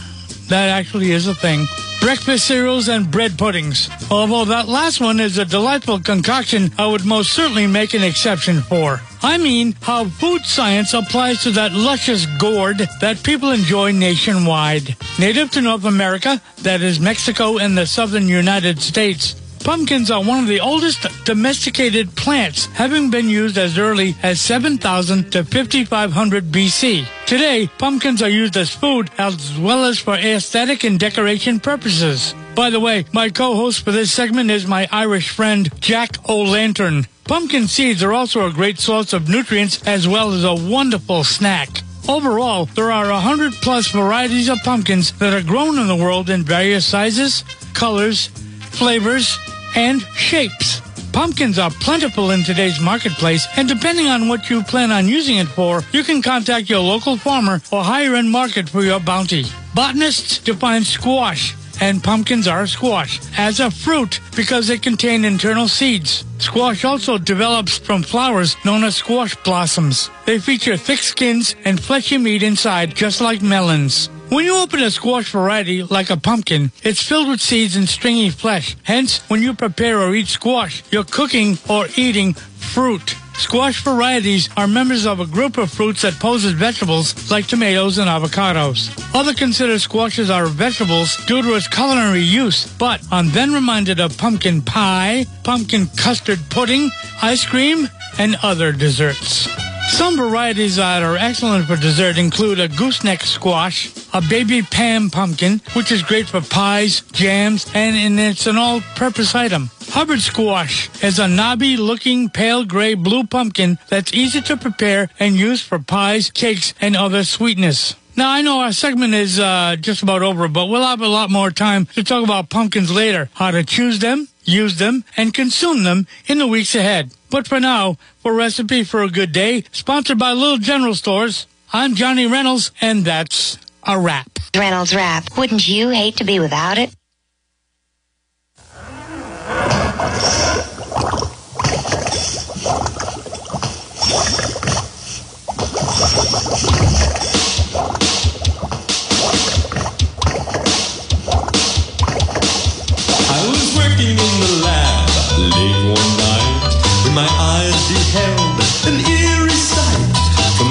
that 0.49 0.69
actually 0.69 1.13
is 1.13 1.27
a 1.27 1.35
thing. 1.35 1.65
Breakfast 2.03 2.47
cereals 2.47 2.89
and 2.91 3.11
bread 3.11 3.39
puddings. 3.39 3.89
Although 4.11 4.45
that 4.45 4.69
last 4.69 5.01
one 5.01 5.19
is 5.19 5.39
a 5.39 5.47
delightful 5.47 5.99
concoction, 6.01 6.71
I 6.77 6.87
would 6.87 7.07
most 7.07 7.33
certainly 7.33 7.67
make 7.67 7.95
an 7.95 8.05
exception 8.05 8.61
for. 8.61 9.01
I 9.23 9.39
mean 9.39 9.75
how 9.81 10.05
food 10.05 10.45
science 10.45 10.93
applies 10.93 11.43
to 11.45 11.51
that 11.53 11.73
luscious 11.73 12.27
gourd 12.39 12.77
that 13.01 13.23
people 13.23 13.51
enjoy 13.51 13.93
nationwide. 13.93 14.95
Native 15.19 15.51
to 15.53 15.63
North 15.63 15.87
America, 15.87 16.43
that 16.59 16.83
is 16.83 17.01
Mexico 17.01 17.57
and 17.57 17.79
the 17.79 17.87
southern 17.87 18.29
United 18.29 18.79
States, 18.79 19.41
Pumpkins 19.67 20.13
are 20.13 20.23
one 20.23 20.39
of 20.39 20.47
the 20.47 20.61
oldest 20.61 21.09
domesticated 21.25 22.15
plants, 22.15 22.67
having 22.67 23.11
been 23.11 23.29
used 23.29 23.59
as 23.59 23.79
early 23.79 24.15
as 24.23 24.41
7000 24.41 25.33
to 25.33 25.43
5500 25.43 26.53
BC. 26.53 27.05
Today, 27.27 27.69
pumpkins 27.77 28.23
are 28.23 28.29
used 28.29 28.57
as 28.57 28.73
food 28.73 29.11
as 29.19 29.59
well 29.59 29.85
as 29.85 29.99
for 29.99 30.15
aesthetic 30.15 30.85
and 30.85 31.01
decoration 31.01 31.59
purposes. 31.59 32.33
By 32.55 32.71
the 32.71 32.79
way, 32.79 33.07
my 33.13 33.29
co-host 33.29 33.85
for 33.85 33.91
this 33.91 34.13
segment 34.13 34.53
is 34.53 34.69
my 34.69 34.89
Irish 34.93 35.31
friend, 35.31 35.69
Jack 35.81 36.17
O'Lantern. 36.29 37.09
Pumpkin 37.25 37.67
seeds 37.67 38.05
are 38.05 38.13
also 38.13 38.47
a 38.47 38.53
great 38.53 38.79
source 38.79 39.13
of 39.13 39.29
nutrients 39.29 39.83
as 39.85 40.07
well 40.07 40.31
as 40.33 40.45
a 40.45 40.55
wonderful 40.55 41.25
snack. 41.25 41.83
Overall, 42.09 42.67
there 42.67 42.93
are 42.93 43.11
100 43.11 43.53
plus 43.55 43.91
varieties 43.91 44.49
of 44.49 44.59
pumpkins 44.63 45.11
that 45.19 45.35
are 45.35 45.43
grown 45.43 45.77
in 45.77 45.89
the 45.89 45.97
world 45.97 46.31
in 46.31 46.45
various 46.45 46.87
sizes, 46.87 47.43
colors, 47.75 48.29
flavors, 48.71 49.37
and 49.77 50.03
shapes. 50.17 50.81
Pumpkins 51.13 51.59
are 51.59 51.71
plentiful 51.71 52.31
in 52.33 52.43
today's 52.43 52.81
marketplace, 52.81 53.47
and 53.57 53.69
depending 53.69 54.07
on 54.07 54.29
what 54.29 54.51
you 54.51 54.63
plan 54.63 54.91
on 54.91 55.09
using 55.09 55.37
it 55.37 55.47
for, 55.47 55.83
you 55.93 56.03
can 56.05 56.21
contact 56.21 56.69
your 56.69 56.81
local 56.81 57.17
farmer 57.17 57.61
or 57.73 57.83
higher 57.83 58.17
end 58.17 58.31
market 58.31 58.69
for 58.69 58.83
your 58.83 59.01
bounty. 59.01 59.45
Botanists 59.75 60.39
define 60.39 60.85
squash, 60.85 61.55
and 61.81 62.05
pumpkins 62.05 62.47
are 62.47 62.67
squash, 62.67 63.21
as 63.39 63.61
a 63.61 63.71
fruit 63.71 64.21
because 64.35 64.69
they 64.69 64.79
contain 64.79 65.25
internal 65.25 65.69
seeds. 65.69 66.25
Squash 66.39 66.85
also 66.85 67.17
develops 67.17 67.79
from 67.79 68.03
flowers 68.03 68.57
known 68.65 68.85
as 68.85 68.97
squash 68.97 69.35
blossoms. 69.37 70.11
They 70.27 70.39
feature 70.39 70.77
thick 70.77 70.99
skins 71.01 71.55
and 71.65 71.81
fleshy 71.81 72.19
meat 72.19 72.43
inside, 72.43 72.95
just 72.95 73.23
like 73.23 73.41
melons. 73.41 74.11
When 74.29 74.45
you 74.45 74.59
open 74.59 74.83
a 74.83 74.91
squash 74.91 75.31
variety, 75.31 75.85
like 75.85 76.11
a 76.11 76.17
pumpkin, 76.17 76.73
it's 76.83 77.01
filled 77.01 77.29
with 77.29 77.41
seeds 77.41 77.77
and 77.77 77.89
stringy 77.89 78.31
flesh. 78.31 78.77
Hence, 78.83 79.21
when 79.29 79.41
you 79.41 79.55
prepare 79.55 80.01
or 80.01 80.15
eat 80.17 80.27
squash, 80.27 80.83
you're 80.91 81.05
cooking 81.05 81.59
or 81.71 81.87
eating 81.97 82.35
fruit. 82.35 83.15
Squash 83.35 83.85
varieties 83.85 84.49
are 84.57 84.67
members 84.67 85.07
of 85.07 85.21
a 85.21 85.27
group 85.27 85.59
of 85.59 85.71
fruits 85.71 86.03
that 86.03 86.15
pose 86.15 86.45
as 86.45 86.53
vegetables 86.53 87.31
like 87.31 87.47
tomatoes 87.47 87.99
and 87.99 88.09
avocados. 88.09 88.91
Other 89.15 89.33
consider 89.33 89.79
squashes 89.79 90.29
are 90.29 90.47
vegetables 90.47 91.17
due 91.27 91.43
to 91.43 91.55
its 91.55 91.69
culinary 91.69 92.23
use, 92.23 92.67
but 92.79 93.01
I'm 93.13 93.31
then 93.31 93.53
reminded 93.53 94.01
of 94.01 94.19
pumpkin 94.19 94.61
pie, 94.61 95.27
pumpkin 95.45 95.87
custard 95.97 96.41
pudding, 96.51 96.91
ice 97.23 97.45
cream, 97.45 97.89
and 98.19 98.37
other 98.43 98.73
desserts. 98.73 99.66
Some 99.97 100.19
varieties 100.19 100.77
that 100.77 101.03
are 101.03 101.17
excellent 101.17 101.65
for 101.65 101.75
dessert 101.75 102.19
include 102.19 102.61
a 102.61 102.69
gooseneck 102.69 103.23
squash, 103.23 103.91
a 104.13 104.21
baby 104.21 104.61
Pam 104.61 105.09
pumpkin, 105.09 105.63
which 105.73 105.91
is 105.91 106.03
great 106.03 106.29
for 106.29 106.43
pies, 106.43 107.01
jams, 107.13 107.65
and, 107.73 107.97
and 107.97 108.21
it's 108.21 108.47
an 108.47 108.59
all-purpose 108.59 109.35
item. 109.35 109.71
Hubbard 109.89 110.21
squash 110.21 110.91
is 111.03 111.19
a 111.19 111.27
knobby-looking 111.27 112.29
pale 112.29 112.67
gray 112.67 112.93
blue 112.93 113.25
pumpkin 113.25 113.79
that's 113.89 114.13
easy 114.13 114.43
to 114.43 114.59
prepare 114.59 115.09
and 115.19 115.35
use 115.35 115.63
for 115.63 115.79
pies, 115.79 116.31
cakes, 116.31 116.75
and 116.79 116.95
other 116.95 117.25
sweetness. 117.25 117.95
Now, 118.17 118.31
I 118.31 118.43
know 118.43 118.61
our 118.61 118.73
segment 118.73 119.15
is 119.15 119.41
uh, 119.41 119.77
just 119.81 120.03
about 120.03 120.21
over, 120.21 120.47
but 120.47 120.67
we'll 120.67 120.87
have 120.87 121.01
a 121.01 121.09
lot 121.09 121.31
more 121.31 121.51
time 121.51 121.87
to 121.95 122.05
talk 122.05 122.23
about 122.23 122.51
pumpkins 122.51 122.91
later, 122.91 123.31
how 123.33 123.51
to 123.51 123.65
choose 123.65 123.99
them, 124.01 124.29
use 124.47 124.79
them, 124.79 125.05
and 125.17 125.35
consume 125.35 125.83
them 125.83 126.07
in 126.27 126.39
the 126.39 126.47
weeks 126.47 126.75
ahead. 126.75 127.11
But 127.31 127.47
for 127.47 127.61
now, 127.61 127.97
for 128.21 128.33
Recipe 128.33 128.85
for 128.85 129.03
a 129.03 129.11
Good 129.11 129.33
Day, 129.33 129.65
sponsored 129.73 130.19
by 130.19 130.33
Little 130.33 130.59
General 130.59 130.95
Stores, 130.95 131.47
I'm 131.73 131.95
Johnny 131.95 132.27
Reynolds, 132.27 132.71
and 132.81 133.05
that's 133.05 133.59
a 133.83 133.99
wrap. 133.99 134.39
Reynolds 134.57 134.95
Wrap. 134.95 135.37
Wouldn't 135.37 135.69
you 135.69 135.91
hate 135.91 136.17
to 136.17 136.25
be 136.25 136.39
without 136.39 136.79
it? 136.79 136.95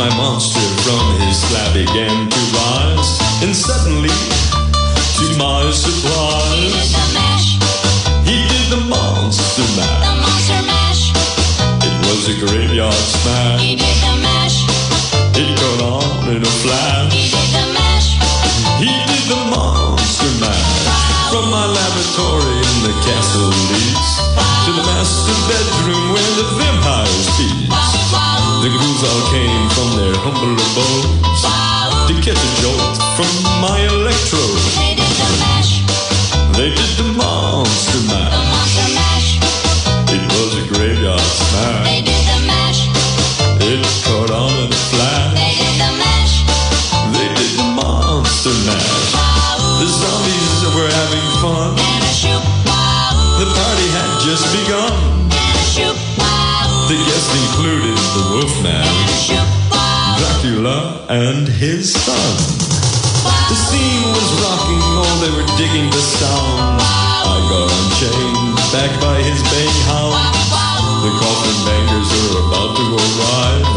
My 0.09 0.17
monster 0.17 0.61
from 0.85 1.19
his 1.21 1.41
slab 1.41 1.73
began 1.73 2.29
to 2.29 2.41
rise, 2.53 3.17
and 3.41 3.55
suddenly, 3.55 4.13
to 5.17 5.25
my 5.37 5.65
surprise, 5.73 6.93
he 8.21 8.37
did 8.45 8.65
the 8.69 8.81
monster 8.85 9.65
mash. 9.73 10.05
The 10.05 10.13
monster 10.21 10.61
mash. 10.69 11.03
It 11.81 11.95
was 12.05 12.21
a 12.29 12.35
graveyard 12.37 12.93
smash. 12.93 13.61
He 13.61 13.75
did 13.75 13.97
the 14.05 14.13
mash. 14.21 14.57
It 15.41 15.49
caught 15.57 15.81
on 15.81 16.35
in 16.35 16.41
a 16.43 16.53
flash. 16.61 17.13
He 17.13 17.25
did 17.33 17.49
the 17.57 17.65
mash. 17.73 18.09
He 18.77 18.93
did 19.09 19.25
the 19.25 19.41
monster 19.49 20.31
mash 20.37 20.85
from 21.33 21.49
my 21.49 21.65
laboratory 21.65 22.57
in 22.61 22.77
the 22.85 22.93
castle 23.01 23.49
leads 23.73 24.11
to 24.65 24.71
the 24.71 24.85
master 24.85 25.35
bedroom 25.49 26.13
where 26.13 26.33
the 26.37 26.47
vampires 26.61 27.27
feast. 27.37 27.65
The 28.65 28.69
ghouls 28.71 29.03
all 29.03 29.23
came 29.29 29.54
humble 30.25 30.53
abodes 30.53 31.41
to 32.07 32.13
catch 32.19 32.41
a 32.41 32.61
jolt 32.61 32.97
from 33.15 33.29
my 33.61 33.85
electrode. 33.85 35.04
His 61.55 61.93
son. 61.93 62.35
The 63.47 63.55
scene 63.55 64.11
was 64.11 64.29
rocking, 64.43 64.81
oh, 64.99 65.07
they 65.23 65.31
were 65.31 65.47
digging 65.55 65.89
the 65.89 66.03
sound. 66.03 66.81
I 66.83 67.39
got 67.47 67.71
unchained, 67.71 68.55
backed 68.75 68.99
by 68.99 69.23
his 69.23 69.39
baying 69.47 69.79
hound. 69.87 70.35
The 70.99 71.15
coffin 71.15 71.57
bangers 71.63 72.11
are 72.11 72.43
about 72.43 72.75
to 72.75 72.83
go 72.91 72.99
live 72.99 73.67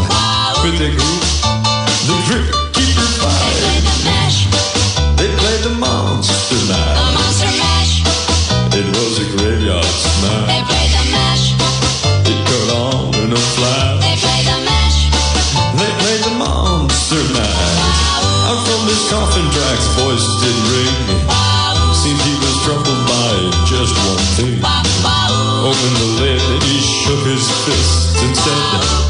with 0.61 0.75
their 0.77 0.91
group, 0.91 1.23
the 2.03 2.19
Crypt 2.27 2.51
Kicker 2.75 3.09
Five. 3.23 3.58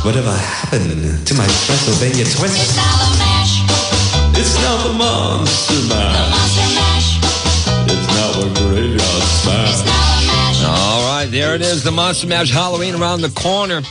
Whatever 0.09 0.31
happened 0.31 1.27
to 1.27 1.33
my 1.35 1.45
Transylvania 1.45 2.25
twist? 2.25 2.57
It's 4.33 4.55
now 4.57 4.87
the 4.87 4.93
monster 4.97 5.75
mash. 5.87 7.19
It's 7.85 8.07
now 8.17 8.41
a 8.41 8.49
graveyard 8.55 9.23
smash. 9.43 10.65
All 10.65 11.03
right, 11.03 11.27
there 11.29 11.53
it 11.53 11.61
is, 11.61 11.83
the 11.83 11.91
Monster 11.91 12.25
Mash 12.25 12.49
Halloween 12.49 12.95
around 12.95 13.21
the 13.21 13.29
corner. 13.29 13.83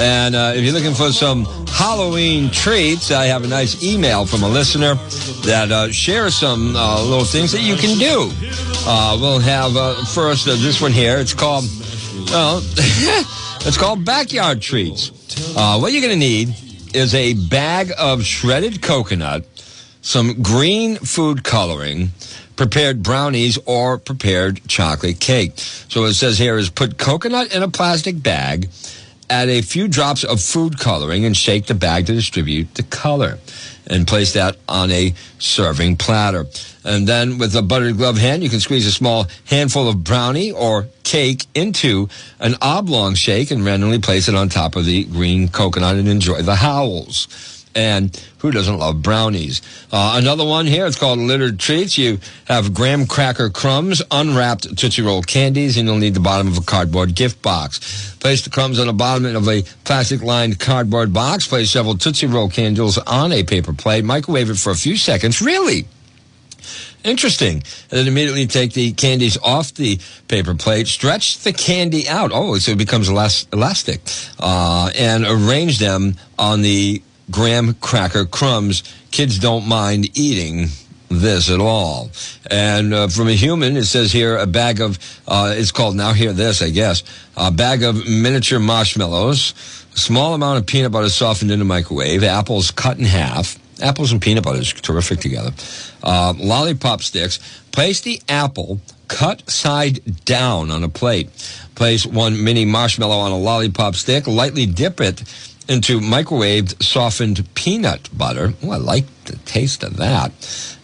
And 0.00 0.34
uh, 0.34 0.54
if 0.56 0.64
you're 0.64 0.74
looking 0.74 0.92
for 0.92 1.12
some 1.12 1.44
Halloween 1.68 2.50
treats, 2.50 3.12
I 3.12 3.26
have 3.26 3.44
a 3.44 3.48
nice 3.48 3.80
email 3.80 4.26
from 4.26 4.42
a 4.42 4.48
listener 4.48 4.96
that 5.44 5.70
uh, 5.70 5.92
shares 5.92 6.34
some 6.34 6.74
uh, 6.74 7.00
little 7.04 7.24
things 7.24 7.52
that 7.52 7.62
you 7.62 7.76
can 7.76 7.96
do. 7.96 8.28
Uh, 8.88 9.16
we'll 9.20 9.38
have 9.38 9.76
uh, 9.76 10.04
first 10.06 10.48
uh, 10.48 10.56
this 10.56 10.80
one 10.80 10.90
here. 10.90 11.18
It's 11.18 11.32
called, 11.32 11.64
well, 12.32 12.60
it's 12.74 13.76
called 13.76 14.04
Backyard 14.04 14.60
Treats. 14.60 15.12
Uh, 15.56 15.78
what 15.78 15.92
you're 15.92 16.02
going 16.02 16.12
to 16.12 16.16
need 16.16 16.54
is 16.94 17.14
a 17.14 17.34
bag 17.34 17.92
of 17.98 18.24
shredded 18.24 18.82
coconut, 18.82 19.44
some 20.02 20.42
green 20.42 20.96
food 20.96 21.44
coloring, 21.44 22.10
prepared 22.56 23.02
brownies, 23.02 23.58
or 23.66 23.98
prepared 23.98 24.60
chocolate 24.68 25.18
cake. 25.20 25.52
So 25.56 26.04
it 26.04 26.14
says 26.14 26.38
here 26.38 26.58
is 26.58 26.68
put 26.68 26.98
coconut 26.98 27.54
in 27.54 27.62
a 27.62 27.68
plastic 27.68 28.22
bag, 28.22 28.68
add 29.28 29.48
a 29.48 29.62
few 29.62 29.88
drops 29.88 30.24
of 30.24 30.40
food 30.40 30.78
coloring, 30.78 31.24
and 31.24 31.36
shake 31.36 31.66
the 31.66 31.74
bag 31.74 32.06
to 32.06 32.12
distribute 32.12 32.74
the 32.74 32.82
color. 32.82 33.38
And 33.86 34.06
place 34.06 34.34
that 34.34 34.56
on 34.68 34.90
a 34.90 35.14
serving 35.38 35.96
platter. 35.96 36.46
And 36.84 37.06
then 37.06 37.38
with 37.38 37.54
a 37.56 37.62
buttered 37.62 37.96
glove 37.96 38.18
hand, 38.18 38.42
you 38.42 38.48
can 38.48 38.60
squeeze 38.60 38.86
a 38.86 38.92
small 38.92 39.26
handful 39.46 39.88
of 39.88 40.04
brownie 40.04 40.52
or 40.52 40.86
cake 41.02 41.46
into 41.54 42.08
an 42.38 42.54
oblong 42.62 43.14
shake 43.14 43.50
and 43.50 43.64
randomly 43.64 43.98
place 43.98 44.28
it 44.28 44.34
on 44.34 44.48
top 44.48 44.76
of 44.76 44.84
the 44.84 45.04
green 45.04 45.48
coconut 45.48 45.96
and 45.96 46.08
enjoy 46.08 46.42
the 46.42 46.56
howls. 46.56 47.59
And 47.74 48.16
who 48.38 48.50
doesn't 48.50 48.78
love 48.78 49.00
brownies? 49.00 49.62
Uh, 49.92 50.14
another 50.16 50.44
one 50.44 50.66
here, 50.66 50.86
it's 50.86 50.98
called 50.98 51.20
Littered 51.20 51.60
Treats. 51.60 51.96
You 51.96 52.18
have 52.46 52.74
graham 52.74 53.06
cracker 53.06 53.48
crumbs, 53.48 54.02
unwrapped 54.10 54.76
Tootsie 54.76 55.02
Roll 55.02 55.22
candies, 55.22 55.76
and 55.76 55.86
you'll 55.86 55.98
need 55.98 56.14
the 56.14 56.20
bottom 56.20 56.48
of 56.48 56.58
a 56.58 56.62
cardboard 56.62 57.14
gift 57.14 57.42
box. 57.42 58.16
Place 58.18 58.42
the 58.42 58.50
crumbs 58.50 58.80
on 58.80 58.88
the 58.88 58.92
bottom 58.92 59.24
of 59.36 59.48
a 59.48 59.62
plastic 59.84 60.22
lined 60.22 60.58
cardboard 60.58 61.12
box. 61.12 61.46
Place 61.46 61.70
several 61.70 61.96
Tootsie 61.96 62.26
Roll 62.26 62.48
candles 62.48 62.98
on 62.98 63.32
a 63.32 63.44
paper 63.44 63.72
plate. 63.72 64.04
Microwave 64.04 64.50
it 64.50 64.58
for 64.58 64.70
a 64.70 64.76
few 64.76 64.96
seconds. 64.96 65.40
Really? 65.40 65.86
Interesting. 67.04 67.62
And 67.90 67.98
then 67.98 68.08
immediately 68.08 68.46
take 68.46 68.74
the 68.74 68.92
candies 68.92 69.38
off 69.38 69.72
the 69.74 69.98
paper 70.28 70.54
plate, 70.54 70.86
stretch 70.86 71.38
the 71.38 71.52
candy 71.52 72.08
out. 72.08 72.30
Oh, 72.34 72.58
so 72.58 72.72
it 72.72 72.78
becomes 72.78 73.08
elas- 73.08 73.46
elastic. 73.52 74.00
Uh, 74.38 74.90
and 74.94 75.24
arrange 75.24 75.78
them 75.78 76.16
on 76.38 76.62
the 76.62 77.02
graham 77.30 77.74
cracker 77.74 78.24
crumbs. 78.24 78.82
Kids 79.10 79.38
don't 79.38 79.66
mind 79.66 80.16
eating 80.18 80.68
this 81.10 81.50
at 81.50 81.60
all. 81.60 82.10
And 82.50 82.94
uh, 82.94 83.08
from 83.08 83.28
a 83.28 83.32
human, 83.32 83.76
it 83.76 83.84
says 83.84 84.12
here 84.12 84.36
a 84.36 84.46
bag 84.46 84.80
of, 84.80 84.98
uh, 85.26 85.54
it's 85.56 85.72
called, 85.72 85.96
now 85.96 86.12
hear 86.12 86.32
this, 86.32 86.62
I 86.62 86.70
guess, 86.70 87.02
a 87.36 87.50
bag 87.50 87.82
of 87.82 88.08
miniature 88.08 88.60
marshmallows, 88.60 89.54
a 89.94 89.98
small 89.98 90.34
amount 90.34 90.58
of 90.58 90.66
peanut 90.66 90.92
butter 90.92 91.08
softened 91.08 91.50
in 91.50 91.58
the 91.58 91.64
microwave, 91.64 92.22
apples 92.22 92.70
cut 92.70 92.98
in 92.98 93.04
half. 93.04 93.58
Apples 93.82 94.12
and 94.12 94.20
peanut 94.20 94.44
butter 94.44 94.60
is 94.60 94.72
terrific 94.72 95.20
together. 95.20 95.52
Uh, 96.02 96.34
lollipop 96.36 97.02
sticks. 97.02 97.38
Place 97.72 98.02
the 98.02 98.20
apple 98.28 98.80
cut 99.08 99.48
side 99.50 100.24
down 100.24 100.70
on 100.70 100.84
a 100.84 100.88
plate. 100.88 101.30
Place 101.74 102.06
one 102.06 102.44
mini 102.44 102.66
marshmallow 102.66 103.16
on 103.16 103.32
a 103.32 103.38
lollipop 103.38 103.94
stick. 103.94 104.26
Lightly 104.26 104.66
dip 104.66 105.00
it 105.00 105.22
into 105.70 106.00
microwaved 106.00 106.82
softened 106.82 107.46
peanut 107.54 108.10
butter. 108.16 108.52
Oh, 108.62 108.72
I 108.72 108.76
like 108.76 109.06
the 109.24 109.36
taste 109.46 109.84
of 109.84 109.96
that. 109.98 110.32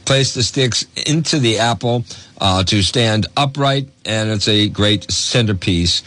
Place 0.05 0.33
the 0.33 0.45
sticks 0.45 0.87
into 1.07 1.41
the 1.41 1.59
apple 1.59 2.05
uh, 2.41 2.63
to 2.65 2.83
stand 2.83 3.27
upright, 3.37 3.89
and 4.05 4.31
it's 4.31 4.47
a 4.47 4.69
great 4.69 5.11
centerpiece. 5.11 6.03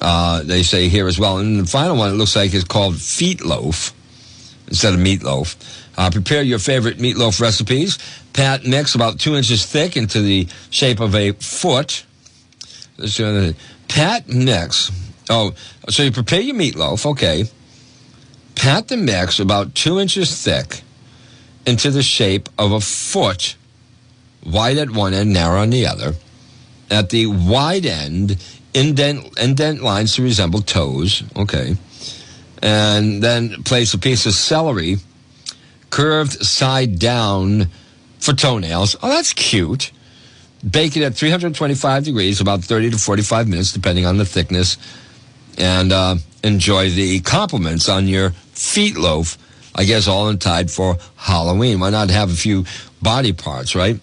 Uh, 0.00 0.42
they 0.42 0.62
say 0.62 0.88
here 0.88 1.08
as 1.08 1.18
well. 1.18 1.38
And 1.38 1.60
the 1.60 1.66
final 1.66 1.96
one, 1.96 2.10
it 2.12 2.16
looks 2.16 2.36
like, 2.36 2.52
is 2.52 2.64
called 2.64 3.00
feet 3.00 3.42
loaf. 3.44 3.94
instead 4.68 4.94
of 4.94 5.00
meatloaf. 5.00 5.56
Uh, 5.96 6.10
prepare 6.10 6.42
your 6.42 6.58
favorite 6.58 6.98
meatloaf 6.98 7.40
recipes. 7.40 7.98
Pat 8.32 8.64
mix 8.64 8.94
about 8.94 9.20
two 9.20 9.36
inches 9.36 9.66
thick 9.66 9.96
into 9.96 10.22
the 10.22 10.48
shape 10.70 11.00
of 11.00 11.14
a 11.14 11.32
foot. 11.32 12.04
Pat 13.88 14.28
mix. 14.28 14.90
Oh, 15.28 15.54
so 15.88 16.02
you 16.02 16.10
prepare 16.10 16.40
your 16.40 16.56
meatloaf, 16.56 17.04
okay. 17.06 17.44
Pat 18.62 18.86
the 18.86 18.96
mix 18.96 19.40
about 19.40 19.74
two 19.74 19.98
inches 19.98 20.40
thick 20.40 20.82
into 21.66 21.90
the 21.90 22.00
shape 22.00 22.48
of 22.56 22.70
a 22.70 22.78
foot, 22.78 23.56
wide 24.46 24.78
at 24.78 24.88
one 24.88 25.12
end, 25.12 25.32
narrow 25.32 25.62
on 25.62 25.70
the 25.70 25.84
other. 25.84 26.14
At 26.88 27.10
the 27.10 27.26
wide 27.26 27.84
end, 27.84 28.40
indent, 28.72 29.36
indent 29.36 29.82
lines 29.82 30.14
to 30.14 30.22
resemble 30.22 30.60
toes, 30.60 31.24
okay. 31.36 31.74
And 32.62 33.20
then 33.20 33.64
place 33.64 33.94
a 33.94 33.98
piece 33.98 34.26
of 34.26 34.32
celery 34.32 34.98
curved 35.90 36.30
side 36.46 37.00
down 37.00 37.66
for 38.20 38.32
toenails. 38.32 38.94
Oh, 39.02 39.08
that's 39.08 39.32
cute. 39.32 39.90
Bake 40.70 40.96
it 40.96 41.02
at 41.02 41.16
325 41.16 42.04
degrees, 42.04 42.40
about 42.40 42.62
30 42.62 42.90
to 42.90 42.96
45 42.96 43.48
minutes, 43.48 43.72
depending 43.72 44.06
on 44.06 44.18
the 44.18 44.24
thickness. 44.24 44.76
And 45.58 45.90
uh, 45.90 46.14
enjoy 46.42 46.90
the 46.90 47.20
compliments 47.20 47.88
on 47.88 48.06
your 48.08 48.30
feet 48.52 48.96
loaf, 48.96 49.38
I 49.74 49.84
guess, 49.84 50.08
all 50.08 50.28
in 50.28 50.38
tide 50.38 50.70
for 50.70 50.96
Halloween. 51.16 51.80
Why 51.80 51.90
not 51.90 52.10
have 52.10 52.30
a 52.30 52.36
few 52.36 52.64
body 53.00 53.32
parts, 53.32 53.74
right? 53.74 54.00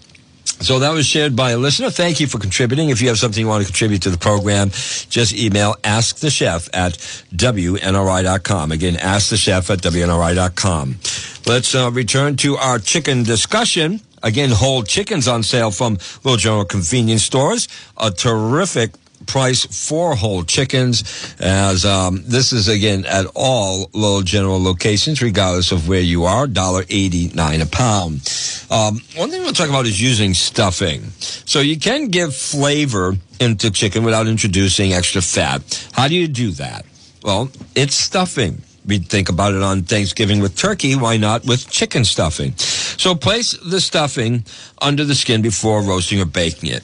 So 0.62 0.80
that 0.80 0.92
was 0.92 1.08
shared 1.08 1.38
by 1.38 1.52
a 1.52 1.58
listener. 1.58 1.90
Thank 1.90 2.20
you 2.20 2.28
for 2.28 2.38
contributing. 2.38 2.90
If 2.90 3.02
you 3.02 3.08
have 3.08 3.18
something 3.18 3.40
you 3.40 3.48
want 3.48 3.66
to 3.66 3.72
contribute 3.72 4.02
to 4.02 4.10
the 4.10 4.18
program, 4.18 4.70
just 4.72 5.34
email 5.34 5.76
askthechef 5.84 6.70
at 6.74 6.94
WNRI.com. 7.34 8.72
Again, 8.74 8.96
askthechef 8.96 9.70
at 9.70 9.80
WNRI.com. 9.80 10.98
Let's 11.46 11.74
uh, 11.74 11.90
return 11.92 12.36
to 12.38 12.58
our 12.58 12.78
chicken 12.78 13.24
discussion. 13.24 14.02
Again, 14.22 14.50
whole 14.50 14.84
chickens 14.84 15.30
on 15.30 15.44
sale 15.44 15.72
from 15.72 15.98
Little 16.26 16.36
General 16.36 16.66
convenience 16.66 17.24
stores. 17.24 17.70
A 17.98 18.12
terrific 18.12 18.92
price 19.30 19.64
for 19.88 20.16
whole 20.16 20.44
chickens 20.44 21.36
as 21.40 21.86
um, 21.86 22.24
this 22.26 22.52
is 22.52 22.68
again 22.68 23.06
at 23.06 23.28
all 23.36 23.90
Little 23.94 24.24
General 24.24 24.62
locations, 24.62 25.22
regardless 25.22 25.72
of 25.72 25.88
where 25.88 26.02
you 26.02 26.26
are, 26.26 26.48
$1.89 26.48 27.62
a 27.62 27.66
pound. 27.68 28.28
Um, 28.72 29.00
one 29.16 29.30
thing 29.30 29.44
we'll 29.44 29.54
talk 29.54 29.70
about 29.70 29.86
is 29.86 30.02
using 30.02 30.34
stuffing. 30.34 31.04
So 31.46 31.60
you 31.60 31.80
can 31.80 32.08
give 32.08 32.36
flavor 32.36 33.16
into 33.40 33.70
chicken 33.70 34.04
without 34.04 34.28
introducing 34.28 34.94
extra 34.94 35.22
fat. 35.22 35.88
How 35.94 36.08
do 36.08 36.16
you 36.16 36.28
do 36.28 36.52
that? 36.52 36.86
Well, 37.24 37.52
it's 37.76 37.96
stuffing. 37.96 38.64
We 38.86 38.98
think 38.98 39.30
about 39.30 39.54
it 39.54 39.62
on 39.62 39.84
Thanksgiving 39.84 40.40
with 40.40 40.56
turkey. 40.56 40.96
Why 40.96 41.18
not 41.18 41.46
with 41.46 41.70
chicken 41.70 42.04
stuffing? 42.04 42.56
So 42.58 43.14
place 43.14 43.52
the 43.52 43.80
stuffing 43.80 44.44
under 44.82 45.06
the 45.06 45.14
skin 45.14 45.44
before 45.44 45.84
roasting 45.84 46.20
or 46.20 46.26
baking 46.26 46.72
it. 46.72 46.84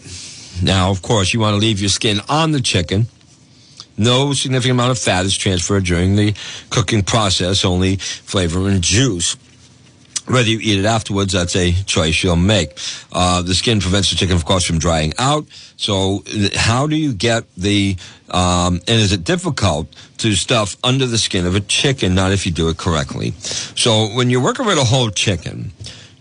Now, 0.61 0.91
of 0.91 1.01
course, 1.01 1.33
you 1.33 1.39
want 1.39 1.53
to 1.53 1.59
leave 1.59 1.79
your 1.79 1.89
skin 1.89 2.19
on 2.29 2.51
the 2.51 2.61
chicken. 2.61 3.07
No 3.97 4.33
significant 4.33 4.79
amount 4.79 4.91
of 4.91 4.99
fat 4.99 5.25
is 5.25 5.37
transferred 5.37 5.85
during 5.85 6.15
the 6.15 6.33
cooking 6.69 7.03
process, 7.03 7.63
only 7.63 7.95
flavor 7.97 8.67
and 8.67 8.81
juice. 8.81 9.37
Whether 10.27 10.49
you 10.49 10.59
eat 10.59 10.79
it 10.79 10.85
afterwards, 10.85 11.33
that's 11.33 11.55
a 11.55 11.71
choice 11.71 12.23
you'll 12.23 12.35
make. 12.35 12.79
Uh, 13.11 13.43
the 13.43 13.53
skin 13.53 13.79
prevents 13.79 14.09
the 14.09 14.15
chicken, 14.15 14.35
of 14.35 14.43
course, 14.43 14.65
from 14.65 14.79
drying 14.79 15.13
out. 15.19 15.45
So, 15.77 16.23
how 16.55 16.87
do 16.87 16.95
you 16.95 17.13
get 17.13 17.43
the, 17.55 17.95
um, 18.31 18.81
and 18.87 19.01
is 19.01 19.13
it 19.13 19.23
difficult 19.23 19.87
to 20.17 20.33
stuff 20.33 20.77
under 20.83 21.05
the 21.05 21.19
skin 21.19 21.45
of 21.45 21.55
a 21.55 21.59
chicken? 21.59 22.15
Not 22.15 22.31
if 22.31 22.47
you 22.47 22.51
do 22.51 22.69
it 22.69 22.77
correctly. 22.77 23.33
So, 23.75 24.07
when 24.15 24.31
you're 24.31 24.41
working 24.41 24.65
with 24.65 24.79
a 24.79 24.83
whole 24.83 25.11
chicken, 25.11 25.73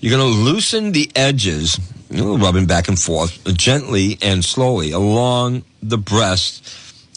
you're 0.05 0.19
going 0.19 0.35
to 0.35 0.39
loosen 0.39 0.93
the 0.93 1.11
edges, 1.17 1.81
rubbing 2.11 2.67
back 2.67 2.89
and 2.89 2.99
forth 2.99 3.43
gently 3.57 4.19
and 4.21 4.45
slowly 4.45 4.91
along 4.91 5.65
the 5.83 5.97
breast 5.97 6.63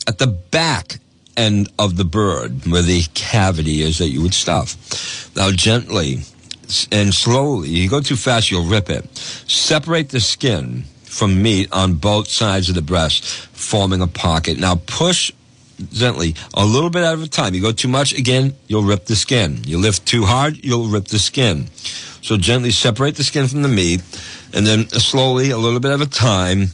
at 0.08 0.20
the 0.20 0.28
back 0.28 1.00
end 1.36 1.70
of 1.78 1.98
the 1.98 2.06
bird 2.06 2.66
where 2.66 2.82
the 2.82 3.04
cavity 3.14 3.82
is 3.82 3.98
that 3.98 4.08
you 4.08 4.22
would 4.22 4.34
stuff. 4.34 5.36
Now, 5.36 5.52
gently 5.52 6.20
and 6.90 7.14
slowly, 7.14 7.68
you 7.68 7.90
go 7.90 8.00
too 8.00 8.16
fast, 8.16 8.52
you'll 8.52 8.64
rip 8.64 8.90
it. 8.90 9.18
Separate 9.18 10.08
the 10.08 10.22
skin 10.22 10.86
from 11.04 11.44
meat 11.44 11.68
on 11.74 11.96
both 11.96 12.30
sides 12.30 12.70
of 12.70 12.76
the 12.76 12.82
breast, 12.82 13.26
forming 13.26 14.02
a 14.02 14.08
pocket. 14.08 14.58
Now, 14.60 14.76
push 14.76 15.34
gently, 15.92 16.36
a 16.54 16.66
little 16.66 16.90
bit 16.90 17.04
at 17.04 17.20
a 17.20 17.30
time. 17.30 17.54
You 17.54 17.62
go 17.62 17.74
too 17.74 17.90
much, 17.90 18.14
again, 18.14 18.56
you'll 18.68 18.84
rip 18.84 19.06
the 19.08 19.16
skin. 19.18 19.62
You 19.66 19.78
lift 19.78 20.06
too 20.06 20.24
hard, 20.24 20.64
you'll 20.64 20.88
rip 20.88 21.06
the 21.06 21.20
skin. 21.20 21.68
So 22.28 22.36
gently 22.36 22.72
separate 22.72 23.16
the 23.16 23.24
skin 23.24 23.48
from 23.48 23.62
the 23.62 23.70
meat, 23.70 24.02
and 24.54 24.68
then 24.68 24.90
slowly, 24.90 25.52
a 25.52 25.58
little 25.58 25.80
bit 25.80 25.94
at 25.94 26.02
a 26.02 26.10
time, 26.10 26.72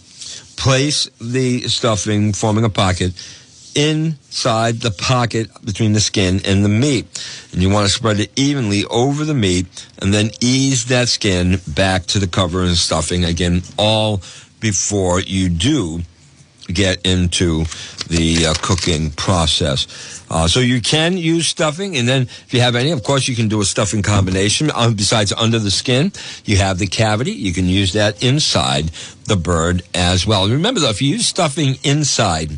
place 0.57 1.07
the 1.21 1.67
stuffing, 1.67 2.33
forming 2.33 2.63
a 2.63 2.69
pocket, 2.69 3.13
inside 3.75 4.81
the 4.81 4.89
pocket 4.89 5.51
between 5.63 5.93
the 5.93 5.99
skin 5.99 6.41
and 6.43 6.65
the 6.65 6.69
meat. 6.69 7.05
And 7.51 7.61
you 7.61 7.69
want 7.69 7.85
to 7.85 7.93
spread 7.93 8.19
it 8.19 8.31
evenly 8.35 8.83
over 8.85 9.25
the 9.25 9.35
meat, 9.35 9.87
and 10.01 10.11
then 10.11 10.31
ease 10.41 10.85
that 10.85 11.07
skin 11.07 11.61
back 11.67 12.07
to 12.07 12.17
the 12.17 12.25
cover 12.25 12.63
and 12.63 12.75
stuffing 12.75 13.23
again, 13.23 13.61
all 13.77 14.23
before 14.59 15.19
you 15.19 15.49
do 15.49 16.01
get 16.67 17.05
into 17.05 17.65
the 18.07 18.47
uh, 18.47 18.53
cooking 18.61 19.11
process. 19.11 20.23
Uh, 20.29 20.47
so 20.47 20.59
you 20.59 20.81
can 20.81 21.17
use 21.17 21.47
stuffing, 21.47 21.97
and 21.97 22.07
then 22.07 22.23
if 22.23 22.53
you 22.53 22.61
have 22.61 22.75
any, 22.75 22.91
of 22.91 23.03
course, 23.03 23.27
you 23.27 23.35
can 23.35 23.47
do 23.47 23.61
a 23.61 23.65
stuffing 23.65 24.01
combination. 24.01 24.71
Um, 24.73 24.93
besides 24.95 25.33
under 25.33 25.59
the 25.59 25.71
skin, 25.71 26.11
you 26.45 26.57
have 26.57 26.79
the 26.79 26.87
cavity. 26.87 27.31
You 27.31 27.53
can 27.53 27.65
use 27.65 27.93
that 27.93 28.23
inside 28.23 28.91
the 29.25 29.35
bird 29.35 29.83
as 29.93 30.25
well. 30.25 30.47
Remember, 30.49 30.79
though, 30.79 30.89
if 30.89 31.01
you 31.01 31.09
use 31.09 31.27
stuffing 31.27 31.75
inside 31.83 32.51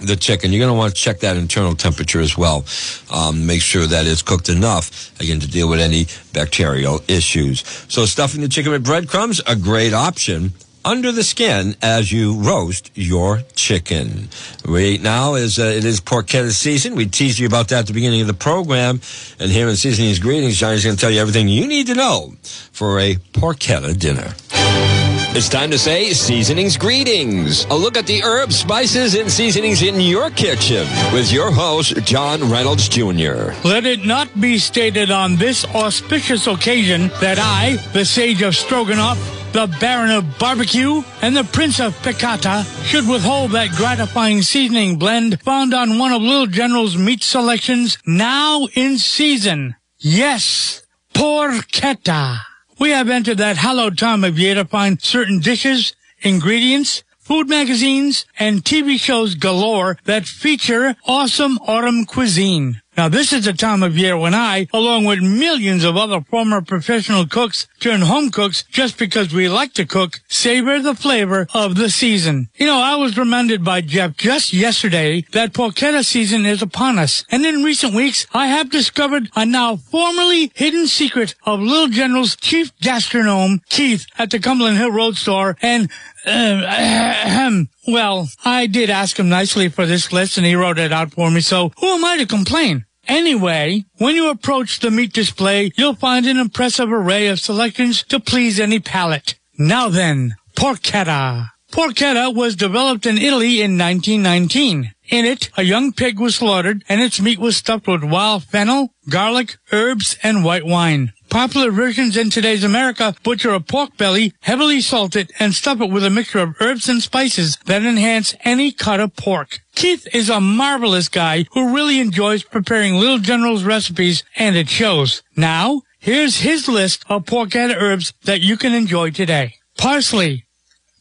the 0.00 0.16
chicken, 0.16 0.52
you're 0.52 0.60
going 0.60 0.72
to 0.72 0.76
want 0.76 0.94
to 0.94 1.00
check 1.00 1.20
that 1.20 1.36
internal 1.36 1.74
temperature 1.74 2.20
as 2.20 2.36
well. 2.36 2.64
Um, 3.10 3.46
make 3.46 3.62
sure 3.62 3.86
that 3.86 4.06
it's 4.06 4.22
cooked 4.22 4.48
enough, 4.48 5.18
again, 5.20 5.40
to 5.40 5.48
deal 5.48 5.68
with 5.68 5.80
any 5.80 6.06
bacterial 6.32 7.00
issues. 7.08 7.64
So 7.88 8.04
stuffing 8.04 8.42
the 8.42 8.48
chicken 8.48 8.72
with 8.72 8.84
breadcrumbs, 8.84 9.40
a 9.46 9.56
great 9.56 9.94
option 9.94 10.52
under 10.86 11.10
the 11.10 11.24
skin 11.24 11.74
as 11.82 12.12
you 12.12 12.34
roast 12.34 12.92
your 12.94 13.42
chicken. 13.56 14.28
Right 14.64 15.02
now 15.02 15.34
is 15.34 15.58
uh, 15.58 15.64
it 15.64 15.84
is 15.84 16.00
porchetta 16.00 16.52
season. 16.52 16.94
We 16.94 17.06
teased 17.06 17.38
you 17.40 17.46
about 17.46 17.68
that 17.68 17.80
at 17.80 17.86
the 17.88 17.92
beginning 17.92 18.20
of 18.20 18.28
the 18.28 18.34
program, 18.34 19.00
and 19.40 19.50
here 19.50 19.68
in 19.68 19.76
Seasonings 19.76 20.20
Greetings, 20.20 20.56
Johnny's 20.56 20.84
going 20.84 20.96
to 20.96 21.00
tell 21.00 21.10
you 21.10 21.20
everything 21.20 21.48
you 21.48 21.66
need 21.66 21.88
to 21.88 21.94
know 21.94 22.34
for 22.72 23.00
a 23.00 23.16
porchetta 23.16 23.98
dinner. 23.98 24.95
It's 25.36 25.50
time 25.50 25.70
to 25.72 25.78
say 25.78 26.14
seasonings 26.14 26.78
greetings. 26.78 27.66
A 27.66 27.74
look 27.74 27.98
at 27.98 28.06
the 28.06 28.22
herbs, 28.22 28.58
spices, 28.58 29.14
and 29.14 29.30
seasonings 29.30 29.82
in 29.82 30.00
your 30.00 30.30
kitchen 30.30 30.86
with 31.12 31.30
your 31.30 31.50
host, 31.50 31.94
John 32.06 32.50
Reynolds 32.50 32.88
Jr. 32.88 33.52
Let 33.62 33.84
it 33.84 34.06
not 34.06 34.40
be 34.40 34.56
stated 34.56 35.10
on 35.10 35.36
this 35.36 35.66
auspicious 35.66 36.46
occasion 36.46 37.08
that 37.20 37.36
I, 37.38 37.76
the 37.92 38.06
sage 38.06 38.40
of 38.40 38.56
Stroganoff, 38.56 39.18
the 39.52 39.66
Baron 39.78 40.10
of 40.10 40.38
Barbecue, 40.38 41.02
and 41.20 41.36
the 41.36 41.44
Prince 41.44 41.80
of 41.80 41.94
Piccata 41.96 42.64
should 42.86 43.06
withhold 43.06 43.50
that 43.50 43.72
gratifying 43.72 44.40
seasoning 44.40 44.98
blend 44.98 45.42
found 45.42 45.74
on 45.74 45.98
one 45.98 46.14
of 46.14 46.22
Little 46.22 46.46
General's 46.46 46.96
meat 46.96 47.22
selections 47.22 47.98
now 48.06 48.68
in 48.72 48.96
season. 48.96 49.76
Yes, 49.98 50.80
porchetta. 51.12 52.38
We 52.78 52.90
have 52.90 53.08
entered 53.08 53.38
that 53.38 53.56
hallowed 53.56 53.96
time 53.96 54.22
of 54.22 54.38
year 54.38 54.54
to 54.54 54.66
find 54.66 55.00
certain 55.00 55.40
dishes, 55.40 55.94
ingredients, 56.20 57.04
food 57.18 57.48
magazines, 57.48 58.26
and 58.38 58.62
TV 58.62 59.00
shows 59.00 59.34
galore 59.34 59.96
that 60.04 60.26
feature 60.26 60.94
awesome 61.06 61.58
autumn 61.66 62.04
cuisine. 62.04 62.82
Now 62.96 63.10
this 63.10 63.32
is 63.32 63.44
the 63.44 63.52
time 63.52 63.82
of 63.82 63.98
year 63.98 64.16
when 64.16 64.34
I, 64.34 64.68
along 64.72 65.04
with 65.04 65.20
millions 65.20 65.84
of 65.84 65.98
other 65.98 66.22
former 66.22 66.62
professional 66.62 67.26
cooks, 67.26 67.66
turn 67.78 68.00
home 68.00 68.30
cooks 68.30 68.64
just 68.70 68.96
because 68.98 69.34
we 69.34 69.50
like 69.50 69.74
to 69.74 69.84
cook, 69.84 70.20
savor 70.28 70.80
the 70.80 70.94
flavor 70.94 71.46
of 71.52 71.76
the 71.76 71.90
season. 71.90 72.48
You 72.56 72.64
know, 72.64 72.80
I 72.80 72.96
was 72.96 73.18
reminded 73.18 73.62
by 73.62 73.82
Jeff 73.82 74.16
just 74.16 74.54
yesterday 74.54 75.26
that 75.32 75.52
porchetta 75.52 76.04
season 76.04 76.46
is 76.46 76.62
upon 76.62 76.98
us. 76.98 77.24
And 77.30 77.44
in 77.44 77.62
recent 77.62 77.92
weeks, 77.94 78.26
I 78.32 78.46
have 78.46 78.70
discovered 78.70 79.28
a 79.36 79.44
now 79.44 79.76
formerly 79.76 80.50
hidden 80.54 80.86
secret 80.86 81.34
of 81.44 81.60
Little 81.60 81.88
General's 81.88 82.34
chief 82.36 82.72
gastronome, 82.78 83.60
Keith, 83.68 84.06
at 84.18 84.30
the 84.30 84.38
Cumberland 84.38 84.78
Hill 84.78 84.92
Road 84.92 85.16
store. 85.16 85.56
And, 85.60 85.90
uh, 86.26 87.62
well, 87.86 88.28
I 88.44 88.66
did 88.66 88.90
ask 88.90 89.18
him 89.18 89.28
nicely 89.28 89.68
for 89.68 89.86
this 89.86 90.12
list 90.12 90.36
and 90.36 90.46
he 90.46 90.54
wrote 90.54 90.78
it 90.78 90.92
out 90.92 91.12
for 91.12 91.30
me. 91.30 91.40
So 91.40 91.72
who 91.78 91.86
am 91.86 92.04
I 92.04 92.18
to 92.18 92.26
complain? 92.26 92.84
Anyway, 93.08 93.84
when 93.98 94.16
you 94.16 94.30
approach 94.30 94.80
the 94.80 94.90
meat 94.90 95.12
display, 95.12 95.70
you'll 95.76 95.94
find 95.94 96.26
an 96.26 96.38
impressive 96.38 96.90
array 96.90 97.28
of 97.28 97.38
selections 97.38 98.02
to 98.04 98.18
please 98.18 98.58
any 98.58 98.80
palate. 98.80 99.36
Now 99.56 99.88
then, 99.88 100.34
porchetta. 100.56 101.50
Porchetta 101.70 102.34
was 102.34 102.56
developed 102.56 103.06
in 103.06 103.18
Italy 103.18 103.60
in 103.60 103.78
1919. 103.78 104.92
In 105.08 105.24
it, 105.24 105.50
a 105.56 105.62
young 105.62 105.92
pig 105.92 106.18
was 106.18 106.36
slaughtered 106.36 106.82
and 106.88 107.00
its 107.00 107.20
meat 107.20 107.38
was 107.38 107.56
stuffed 107.56 107.86
with 107.86 108.02
wild 108.02 108.44
fennel, 108.44 108.90
garlic, 109.08 109.56
herbs, 109.70 110.16
and 110.22 110.44
white 110.44 110.66
wine. 110.66 111.12
Popular 111.36 111.70
versions 111.70 112.16
in 112.16 112.30
today's 112.30 112.64
America 112.64 113.14
butcher 113.22 113.50
a 113.50 113.60
pork 113.60 113.94
belly, 113.98 114.32
heavily 114.40 114.80
salt 114.80 115.14
it, 115.14 115.30
and 115.38 115.52
stuff 115.52 115.82
it 115.82 115.90
with 115.90 116.02
a 116.02 116.08
mixture 116.08 116.38
of 116.38 116.56
herbs 116.62 116.88
and 116.88 117.02
spices 117.02 117.58
that 117.66 117.82
enhance 117.84 118.34
any 118.40 118.72
cut 118.72 119.00
of 119.00 119.14
pork. 119.16 119.58
Keith 119.74 120.08
is 120.14 120.30
a 120.30 120.40
marvelous 120.40 121.10
guy 121.10 121.44
who 121.52 121.74
really 121.74 122.00
enjoys 122.00 122.42
preparing 122.42 122.94
Little 122.94 123.18
General's 123.18 123.64
recipes, 123.64 124.24
and 124.34 124.56
it 124.56 124.70
shows. 124.70 125.22
Now, 125.36 125.82
here's 125.98 126.38
his 126.38 126.68
list 126.68 127.04
of 127.10 127.26
pork 127.26 127.54
and 127.54 127.70
herbs 127.70 128.14
that 128.24 128.40
you 128.40 128.56
can 128.56 128.72
enjoy 128.72 129.10
today. 129.10 129.56
Parsley, 129.76 130.46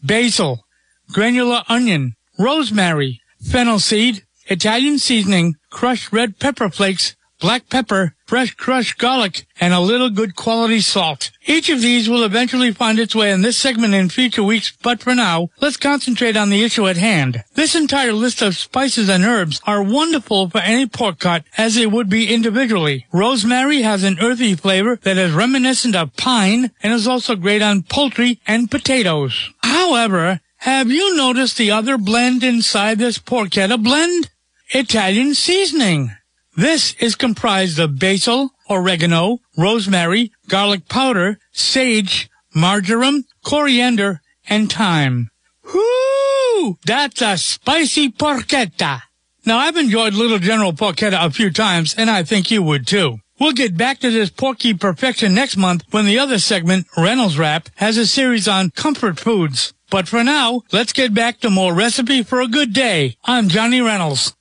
basil, 0.03 0.65
granular 1.13 1.63
onion, 1.69 2.13
rosemary, 2.37 3.21
fennel 3.39 3.79
seed, 3.79 4.25
Italian 4.47 4.99
seasoning, 4.99 5.55
crushed 5.69 6.11
red 6.11 6.39
pepper 6.39 6.69
flakes, 6.69 7.15
black 7.45 7.69
pepper, 7.69 8.15
fresh 8.25 8.55
crushed 8.55 8.97
garlic, 8.97 9.45
and 9.61 9.71
a 9.71 9.79
little 9.79 10.09
good 10.09 10.35
quality 10.35 10.81
salt. 10.81 11.29
Each 11.45 11.69
of 11.69 11.79
these 11.79 12.09
will 12.09 12.23
eventually 12.23 12.71
find 12.71 12.97
its 12.97 13.13
way 13.13 13.31
in 13.31 13.43
this 13.43 13.55
segment 13.55 13.93
in 13.93 14.09
future 14.09 14.41
weeks, 14.41 14.75
but 14.81 14.99
for 14.99 15.13
now, 15.13 15.49
let's 15.61 15.77
concentrate 15.77 16.35
on 16.35 16.49
the 16.49 16.63
issue 16.63 16.87
at 16.87 16.97
hand. 16.97 17.43
This 17.53 17.75
entire 17.75 18.13
list 18.13 18.41
of 18.41 18.57
spices 18.57 19.09
and 19.09 19.23
herbs 19.23 19.61
are 19.67 19.83
wonderful 19.83 20.49
for 20.49 20.57
any 20.57 20.87
pork 20.87 21.19
cut 21.19 21.43
as 21.55 21.75
they 21.75 21.85
would 21.85 22.09
be 22.09 22.33
individually. 22.33 23.05
Rosemary 23.13 23.83
has 23.83 24.03
an 24.03 24.17
earthy 24.19 24.55
flavor 24.55 24.95
that 25.03 25.19
is 25.19 25.31
reminiscent 25.31 25.95
of 25.95 26.17
pine 26.17 26.71
and 26.81 26.93
is 26.93 27.07
also 27.07 27.35
great 27.35 27.61
on 27.61 27.83
poultry 27.83 28.39
and 28.47 28.71
potatoes. 28.71 29.51
However, 29.61 30.39
have 30.57 30.89
you 30.89 31.15
noticed 31.15 31.57
the 31.57 31.69
other 31.69 31.99
blend 31.99 32.43
inside 32.43 32.97
this 32.97 33.19
porchetta 33.19 33.77
blend? 33.77 34.31
Italian 34.73 35.35
seasoning. 35.35 36.09
This 36.55 36.95
is 36.99 37.15
comprised 37.15 37.79
of 37.79 37.99
basil, 37.99 38.51
oregano, 38.69 39.39
rosemary, 39.57 40.31
garlic 40.47 40.87
powder, 40.87 41.37
sage, 41.51 42.29
marjoram, 42.53 43.25
coriander, 43.43 44.21
and 44.47 44.71
thyme. 44.71 45.29
Whoo! 45.73 46.77
That's 46.85 47.21
a 47.21 47.37
spicy 47.37 48.09
porchetta. 48.09 49.01
Now, 49.45 49.57
I've 49.57 49.75
enjoyed 49.75 50.13
Little 50.13 50.39
General 50.39 50.71
porchetta 50.71 51.23
a 51.23 51.29
few 51.29 51.51
times, 51.51 51.93
and 51.97 52.09
I 52.09 52.23
think 52.23 52.49
you 52.49 52.63
would 52.63 52.87
too. 52.87 53.17
We'll 53.37 53.51
get 53.51 53.75
back 53.75 53.99
to 53.99 54.09
this 54.09 54.29
porky 54.29 54.73
perfection 54.73 55.33
next 55.33 55.57
month 55.57 55.83
when 55.91 56.05
the 56.05 56.19
other 56.19 56.39
segment, 56.39 56.87
Reynolds 56.97 57.37
Wrap, 57.37 57.69
has 57.75 57.97
a 57.97 58.07
series 58.07 58.47
on 58.47 58.71
comfort 58.71 59.19
foods. 59.19 59.73
But 59.89 60.07
for 60.07 60.23
now, 60.23 60.61
let's 60.71 60.93
get 60.93 61.13
back 61.13 61.41
to 61.41 61.49
more 61.49 61.73
Recipe 61.73 62.23
for 62.23 62.39
a 62.39 62.47
Good 62.47 62.71
Day. 62.71 63.17
I'm 63.25 63.49
Johnny 63.49 63.81
Reynolds. 63.81 64.34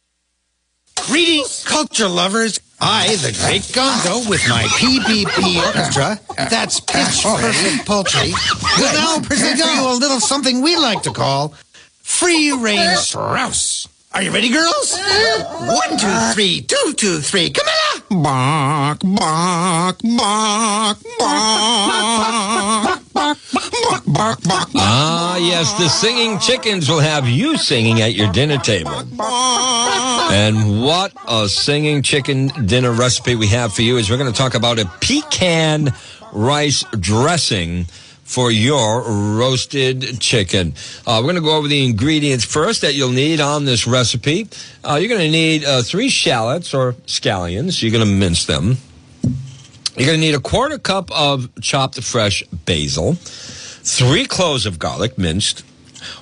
Greetings, 1.07 1.64
culture 1.64 2.09
lovers. 2.09 2.59
I, 2.80 3.14
the 3.16 3.32
great 3.44 3.62
Gonzo, 3.62 4.28
with 4.28 4.46
my 4.48 4.62
PPP 4.62 5.64
Orchestra, 5.64 6.18
that's 6.36 6.80
Pitch 6.80 7.22
Perfect 7.22 7.86
Poultry, 7.86 8.32
will 8.78 8.92
now 8.92 9.20
present 9.20 9.61
to 9.61 9.66
you 9.66 9.90
a 9.90 9.94
little 9.94 10.20
something 10.20 10.62
we 10.62 10.76
like 10.76 11.02
to 11.02 11.12
call 11.12 11.55
Free 12.02 12.52
Range 12.52 12.98
Strauss. 12.98 13.88
Are 14.15 14.23
you 14.23 14.31
ready, 14.31 14.49
girls? 14.49 14.97
One, 14.97 15.99
two, 15.99 16.33
three, 16.35 16.61
two, 16.61 16.95
two, 16.97 17.19
three. 17.19 17.51
Camilla! 17.51 18.23
Bark, 18.23 19.01
bark, 19.03 19.99
bark, 20.17 20.99
bark. 21.19 23.01
Bark, 23.12 23.39
bark, 24.07 24.43
bark. 24.43 24.69
Ah, 24.77 25.37
yes, 25.37 25.73
the 25.79 25.89
singing 25.89 26.39
chickens 26.39 26.89
will 26.89 27.01
have 27.01 27.27
you 27.29 27.59
singing 27.59 28.03
at 28.03 28.15
your 28.15 28.31
dinner 28.31 28.59
table. 28.59 28.93
And 29.21 30.81
what 30.81 31.12
a 31.27 31.49
singing 31.49 32.03
chicken 32.03 32.53
dinner 32.67 32.93
recipe 32.93 33.35
we 33.35 33.49
have 33.49 33.75
for 33.75 33.83
you 33.83 33.97
is 33.97 34.11
we're 34.11 34.19
going 34.19 34.33
to 34.33 34.39
talk 34.39 34.55
about 34.55 34.79
a 34.79 34.87
pecan 35.01 35.93
rice 36.33 36.85
dressing 37.01 37.87
for 38.35 38.51
your 38.51 39.03
roasted 39.39 40.20
chicken. 40.20 40.74
Uh, 41.07 41.20
we're 41.20 41.30
going 41.30 41.37
to 41.37 41.41
go 41.41 41.57
over 41.57 41.68
the 41.68 41.85
ingredients 41.85 42.45
first 42.45 42.80
that 42.80 42.95
you'll 42.95 43.11
need 43.12 43.41
on 43.41 43.64
this 43.64 43.87
recipe. 43.87 44.49
Uh, 44.82 44.97
you're 44.97 45.09
going 45.09 45.20
to 45.20 45.30
need 45.30 45.64
uh, 45.64 45.82
three 45.82 46.09
shallots 46.09 46.74
or 46.74 46.95
scallions. 47.07 47.80
You're 47.80 47.93
going 47.93 48.05
to 48.05 48.12
mince 48.12 48.45
them. 48.47 48.78
You're 49.97 50.07
going 50.07 50.20
to 50.20 50.26
need 50.26 50.35
a 50.35 50.41
quarter 50.41 50.78
cup 50.78 51.12
of 51.12 51.49
chopped 51.61 52.03
fresh 52.03 52.43
basil, 52.66 53.14
three 53.14 54.26
cloves 54.26 54.66
of 54.66 54.80
garlic 54.80 55.16
minced, 55.16 55.61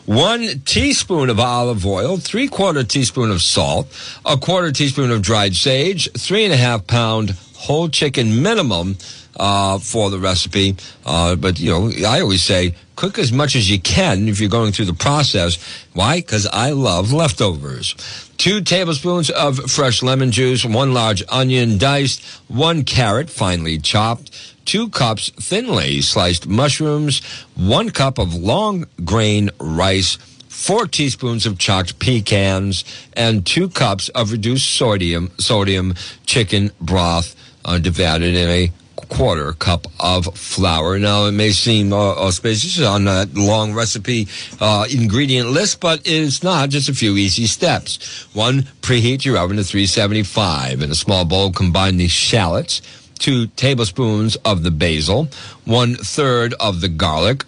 one 0.04 0.60
teaspoon 0.66 1.30
of 1.30 1.40
olive 1.40 1.86
oil, 1.86 2.18
three 2.18 2.46
quarter 2.46 2.84
teaspoon 2.84 3.30
of 3.30 3.40
salt, 3.40 3.88
a 4.26 4.36
quarter 4.36 4.70
teaspoon 4.70 5.10
of 5.10 5.22
dried 5.22 5.54
sage, 5.54 6.12
three 6.12 6.44
and 6.44 6.52
a 6.52 6.58
half 6.58 6.86
pound 6.86 7.30
whole 7.54 7.88
chicken 7.88 8.42
minimum 8.42 8.98
uh, 9.36 9.78
for 9.78 10.10
the 10.10 10.18
recipe. 10.18 10.76
Uh, 11.04 11.36
but, 11.36 11.58
you 11.58 11.70
know, 11.70 11.90
I 12.06 12.20
always 12.20 12.42
say 12.42 12.74
cook 12.96 13.18
as 13.18 13.32
much 13.32 13.56
as 13.56 13.70
you 13.70 13.80
can 13.80 14.28
if 14.28 14.40
you're 14.40 14.50
going 14.50 14.72
through 14.72 14.84
the 14.84 14.94
process. 14.94 15.58
Why? 15.92 16.18
Because 16.18 16.46
I 16.46 16.70
love 16.70 17.12
leftovers. 17.12 17.94
Two 18.36 18.60
tablespoons 18.60 19.30
of 19.30 19.70
fresh 19.70 20.02
lemon 20.02 20.30
juice, 20.30 20.64
one 20.64 20.92
large 20.92 21.22
onion 21.28 21.78
diced, 21.78 22.24
one 22.48 22.84
carrot 22.84 23.30
finely 23.30 23.78
chopped, 23.78 24.30
two 24.64 24.88
cups 24.88 25.30
thinly 25.30 26.00
sliced 26.00 26.46
mushrooms, 26.46 27.22
one 27.54 27.90
cup 27.90 28.18
of 28.18 28.34
long 28.34 28.86
grain 29.04 29.50
rice, 29.58 30.16
four 30.48 30.86
teaspoons 30.86 31.46
of 31.46 31.58
chopped 31.58 31.98
pecans, 31.98 32.84
and 33.14 33.46
two 33.46 33.68
cups 33.68 34.08
of 34.10 34.32
reduced 34.32 34.70
sodium 34.74 35.30
sodium 35.38 35.94
chicken 36.26 36.70
broth 36.80 37.34
uh, 37.64 37.78
divided 37.78 38.34
in 38.34 38.48
a 38.48 38.72
quarter 39.08 39.52
cup 39.54 39.86
of 40.00 40.36
flour. 40.36 40.98
Now, 40.98 41.26
it 41.26 41.32
may 41.32 41.50
seem 41.52 41.92
uh, 41.92 41.96
auspicious 41.96 42.80
on 42.80 43.04
that 43.04 43.34
long 43.34 43.74
recipe 43.74 44.28
uh, 44.60 44.86
ingredient 44.90 45.50
list, 45.50 45.80
but 45.80 46.02
it's 46.04 46.42
not. 46.42 46.70
Just 46.70 46.88
a 46.88 46.94
few 46.94 47.16
easy 47.16 47.46
steps. 47.46 48.26
One, 48.34 48.62
preheat 48.82 49.24
your 49.24 49.38
oven 49.38 49.56
to 49.56 49.64
375. 49.64 50.82
In 50.82 50.90
a 50.90 50.94
small 50.94 51.24
bowl, 51.24 51.52
combine 51.52 51.96
the 51.96 52.08
shallots, 52.08 52.82
two 53.18 53.46
tablespoons 53.48 54.36
of 54.36 54.62
the 54.62 54.70
basil, 54.70 55.28
one 55.64 55.94
third 55.94 56.54
of 56.60 56.80
the 56.80 56.88
garlic, 56.88 57.44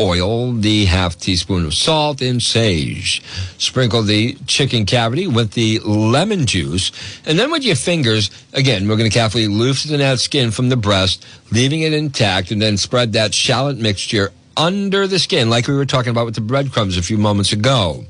oil, 0.00 0.52
the 0.52 0.84
half 0.84 1.18
teaspoon 1.18 1.64
of 1.64 1.74
salt, 1.74 2.20
and 2.20 2.42
sage. 2.42 3.22
Sprinkle 3.58 4.02
the 4.02 4.34
chicken 4.46 4.86
cavity 4.86 5.26
with 5.26 5.52
the 5.52 5.78
lemon 5.80 6.46
juice, 6.46 6.92
and 7.26 7.38
then 7.38 7.50
with 7.50 7.64
your 7.64 7.76
fingers, 7.76 8.30
again, 8.52 8.88
we're 8.88 8.96
going 8.96 9.10
to 9.10 9.14
carefully 9.14 9.48
loosen 9.48 9.98
that 9.98 10.20
skin 10.20 10.50
from 10.50 10.68
the 10.68 10.76
breast, 10.76 11.26
leaving 11.50 11.82
it 11.82 11.92
intact, 11.92 12.50
and 12.50 12.60
then 12.60 12.76
spread 12.76 13.12
that 13.12 13.34
shallot 13.34 13.78
mixture 13.78 14.32
under 14.56 15.06
the 15.06 15.18
skin, 15.18 15.48
like 15.48 15.68
we 15.68 15.74
were 15.74 15.86
talking 15.86 16.10
about 16.10 16.26
with 16.26 16.34
the 16.34 16.40
breadcrumbs 16.40 16.96
a 16.96 17.02
few 17.02 17.16
moments 17.16 17.52
ago. 17.52 18.04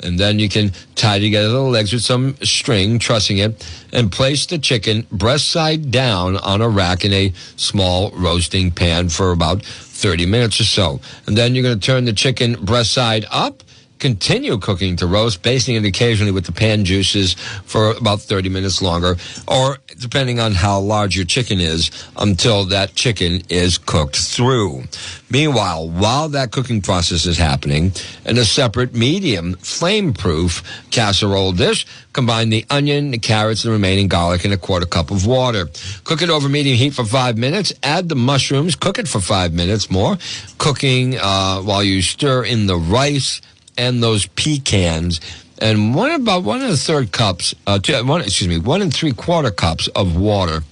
And 0.00 0.18
then 0.18 0.38
you 0.38 0.48
can 0.48 0.70
tie 0.94 1.18
together 1.18 1.48
the 1.48 1.60
legs 1.60 1.92
with 1.92 2.02
some 2.02 2.36
string, 2.42 2.98
trussing 3.00 3.38
it, 3.38 3.66
and 3.92 4.12
place 4.12 4.46
the 4.46 4.58
chicken 4.58 5.06
breast 5.10 5.50
side 5.50 5.90
down 5.90 6.36
on 6.36 6.60
a 6.60 6.68
rack 6.68 7.04
in 7.04 7.12
a 7.12 7.32
small 7.56 8.10
roasting 8.12 8.70
pan 8.70 9.08
for 9.08 9.32
about 9.32 9.64
30 9.98 10.26
minutes 10.26 10.60
or 10.60 10.64
so. 10.64 11.00
And 11.26 11.36
then 11.36 11.54
you're 11.54 11.64
going 11.64 11.78
to 11.78 11.86
turn 11.86 12.04
the 12.04 12.12
chicken 12.12 12.54
breast 12.64 12.92
side 12.92 13.26
up. 13.30 13.64
Continue 13.98 14.58
cooking 14.58 14.96
to 14.96 15.06
roast, 15.06 15.42
basting 15.42 15.74
it 15.74 15.84
occasionally 15.84 16.30
with 16.30 16.46
the 16.46 16.52
pan 16.52 16.84
juices 16.84 17.34
for 17.64 17.90
about 17.90 18.20
30 18.20 18.48
minutes 18.48 18.80
longer, 18.80 19.16
or 19.48 19.78
depending 19.98 20.38
on 20.38 20.52
how 20.52 20.78
large 20.78 21.16
your 21.16 21.24
chicken 21.24 21.58
is, 21.60 21.90
until 22.16 22.64
that 22.66 22.94
chicken 22.94 23.42
is 23.48 23.76
cooked 23.76 24.16
through. 24.16 24.84
Meanwhile, 25.30 25.88
while 25.88 26.28
that 26.30 26.52
cooking 26.52 26.80
process 26.80 27.26
is 27.26 27.36
happening, 27.38 27.92
in 28.24 28.38
a 28.38 28.44
separate 28.44 28.94
medium 28.94 29.54
flame 29.54 30.12
proof 30.14 30.62
casserole 30.90 31.52
dish, 31.52 31.84
combine 32.12 32.50
the 32.50 32.64
onion, 32.70 33.10
the 33.10 33.18
carrots, 33.18 33.62
the 33.64 33.70
remaining 33.70 34.08
garlic 34.08 34.44
in 34.44 34.52
a 34.52 34.56
quarter 34.56 34.86
cup 34.86 35.10
of 35.10 35.26
water. 35.26 35.68
Cook 36.04 36.22
it 36.22 36.30
over 36.30 36.48
medium 36.48 36.76
heat 36.76 36.94
for 36.94 37.04
five 37.04 37.36
minutes. 37.36 37.72
Add 37.82 38.08
the 38.08 38.16
mushrooms. 38.16 38.76
Cook 38.76 38.98
it 38.98 39.08
for 39.08 39.20
five 39.20 39.52
minutes 39.52 39.90
more. 39.90 40.16
Cooking 40.56 41.18
uh, 41.18 41.60
while 41.62 41.82
you 41.82 42.00
stir 42.00 42.44
in 42.44 42.66
the 42.66 42.76
rice 42.76 43.40
and 43.78 44.02
those 44.02 44.26
pecans. 44.26 45.20
And 45.60 45.94
one 45.94 46.10
about 46.10 46.44
one 46.44 46.60
and 46.60 46.70
a 46.70 46.76
third 46.76 47.12
cups, 47.12 47.54
uh, 47.66 47.78
two, 47.78 48.04
one 48.04 48.20
excuse 48.20 48.48
me, 48.48 48.58
one 48.58 48.82
and 48.82 48.92
three 48.92 49.12
quarter 49.12 49.50
cups 49.50 49.88
of 49.88 50.16
water 50.16 50.62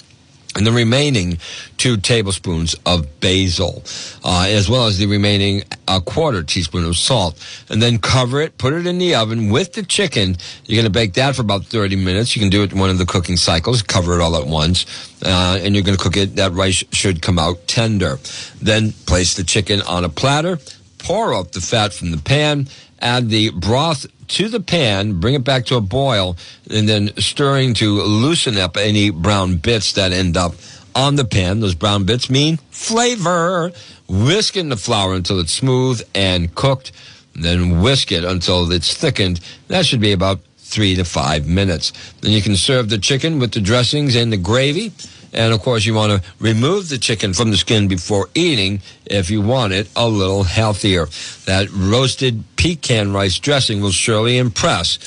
and 0.57 0.67
the 0.67 0.73
remaining 0.73 1.39
two 1.77 1.99
tablespoons 1.99 2.75
of 2.87 3.21
basil, 3.21 3.83
uh, 4.25 4.47
as 4.49 4.71
well 4.71 4.87
as 4.87 4.99
the 4.99 5.07
remaining 5.07 5.63
a 5.87 6.01
quarter 6.01 6.43
teaspoon 6.43 6.85
of 6.85 6.97
salt. 6.97 7.39
And 7.69 7.83
then 7.83 7.99
cover 7.99 8.41
it, 8.41 8.57
put 8.57 8.73
it 8.73 8.87
in 8.87 8.99
the 8.99 9.15
oven 9.15 9.51
with 9.51 9.75
the 9.75 9.83
chicken. 9.83 10.37
You're 10.65 10.83
going 10.83 10.91
to 10.93 10.99
bake 10.99 11.15
that 11.15 11.37
for 11.37 11.43
about 11.43 11.67
30 11.67 11.97
minutes. 11.97 12.35
You 12.35 12.41
can 12.41 12.49
do 12.49 12.63
it 12.63 12.73
in 12.73 12.79
one 12.79 12.91
of 12.91 12.99
the 12.99 13.05
cooking 13.05 13.37
cycles, 13.37 13.83
cover 13.83 14.19
it 14.19 14.23
all 14.23 14.37
at 14.37 14.47
once, 14.47 14.87
uh, 15.23 15.59
and 15.63 15.75
you're 15.75 15.85
going 15.85 15.97
to 15.97 16.03
cook 16.03 16.17
it. 16.17 16.37
That 16.37 16.53
rice 16.53 16.83
should 16.91 17.21
come 17.21 17.39
out 17.39 17.67
tender. 17.69 18.19
Then 18.61 18.93
place 19.07 19.35
the 19.35 19.45
chicken 19.45 19.83
on 19.83 20.05
a 20.05 20.09
platter, 20.09 20.59
pour 20.99 21.35
out 21.35 21.53
the 21.53 21.61
fat 21.61 21.93
from 21.93 22.13
the 22.13 22.19
pan, 22.19 22.67
add 23.01 23.29
the 23.29 23.51
broth 23.51 24.07
to 24.29 24.49
the 24.49 24.61
pan, 24.61 25.21
bring 25.21 25.35
it 25.35 25.45
back 25.45 25.67
to 25.67 25.77
a 25.77 25.81
boil, 25.81 26.37
and 26.71 26.89
then 26.89 27.15
stirring 27.17 27.75
to 27.75 28.01
loosen 28.03 28.57
up 28.59 28.77
any 28.77 29.11
brown 29.11 29.57
bits 29.57 29.93
that 29.93 30.13
end 30.13 30.37
up 30.37 30.55
on 30.95 31.17
the 31.17 31.25
pan. 31.25 31.61
Those 31.61 31.75
brown 31.75 32.05
bits 32.05 32.29
mean 32.31 32.59
flavor. 32.71 33.73
Whisk 34.09 34.57
in 34.57 34.69
the 34.69 34.77
flour 34.77 35.15
until 35.15 35.41
it's 35.41 35.53
smooth 35.53 36.03
and 36.15 36.55
cooked. 36.55 36.93
Then 37.35 37.83
whisk 37.83 38.13
it 38.13 38.25
until 38.25 38.71
it's 38.73 38.95
thickened. 38.95 39.41
That 39.69 39.85
should 39.85 40.01
be 40.01 40.13
about 40.13 40.41
three 40.59 40.97
to 40.97 41.05
five 41.05 41.47
minutes. 41.47 41.93
Then 42.21 42.33
you 42.33 42.43
can 42.43 42.57
serve 42.57 42.89
the 42.89 42.99
chicken 42.99 43.39
with 43.39 43.53
the 43.53 43.61
dressings 43.61 44.17
and 44.17 44.33
the 44.33 44.37
gravy. 44.37 44.93
And 45.33 45.53
of 45.53 45.61
course, 45.63 45.85
you 45.85 45.95
want 45.95 46.13
to 46.13 46.29
remove 46.39 46.89
the 46.89 46.99
chicken 46.99 47.35
from 47.35 47.51
the 47.51 47.57
skin 47.57 47.89
before 47.89 48.29
eating 48.35 48.81
if 49.05 49.31
you 49.31 49.43
want 49.43 49.73
it 49.73 49.89
a 49.97 50.09
little 50.09 50.45
healthier. 50.45 51.07
That 51.47 51.69
roasted 51.71 52.45
pecan 52.57 53.13
rice 53.13 53.39
dressing 53.39 53.81
will 53.81 53.93
surely 53.93 54.39
impress 54.39 54.99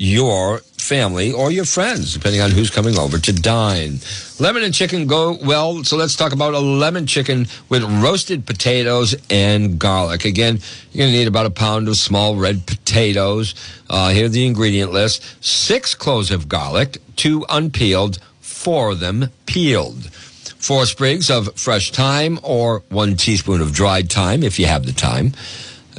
your 0.00 0.60
family 0.78 1.30
or 1.30 1.50
your 1.50 1.66
friends, 1.66 2.14
depending 2.14 2.40
on 2.40 2.50
who's 2.50 2.70
coming 2.70 2.98
over 2.98 3.18
to 3.18 3.32
dine. 3.34 3.98
Lemon 4.38 4.62
and 4.62 4.72
chicken 4.72 5.06
go 5.06 5.36
well, 5.44 5.84
so 5.84 5.96
let's 5.96 6.16
talk 6.16 6.32
about 6.32 6.54
a 6.54 6.58
lemon 6.58 7.06
chicken 7.06 7.46
with 7.68 7.82
roasted 8.02 8.46
potatoes 8.46 9.14
and 9.28 9.78
garlic. 9.78 10.24
Again, 10.24 10.58
you're 10.92 11.02
going 11.04 11.12
to 11.12 11.18
need 11.18 11.28
about 11.28 11.44
a 11.44 11.50
pound 11.50 11.86
of 11.86 11.96
small 11.96 12.36
red 12.36 12.66
potatoes. 12.66 13.54
Uh, 13.90 14.08
here's 14.08 14.30
the 14.30 14.46
ingredient 14.46 14.90
list 14.90 15.22
six 15.44 15.94
cloves 15.94 16.30
of 16.30 16.48
garlic, 16.48 16.96
two 17.16 17.44
unpeeled, 17.50 18.18
four 18.60 18.90
of 18.90 19.00
them 19.00 19.30
peeled. 19.46 20.10
Four 20.58 20.84
sprigs 20.84 21.30
of 21.30 21.56
fresh 21.56 21.90
thyme 21.90 22.38
or 22.42 22.82
one 22.90 23.16
teaspoon 23.16 23.62
of 23.62 23.72
dried 23.72 24.12
thyme 24.12 24.42
if 24.42 24.58
you 24.58 24.66
have 24.66 24.84
the 24.84 24.92
time 24.92 25.32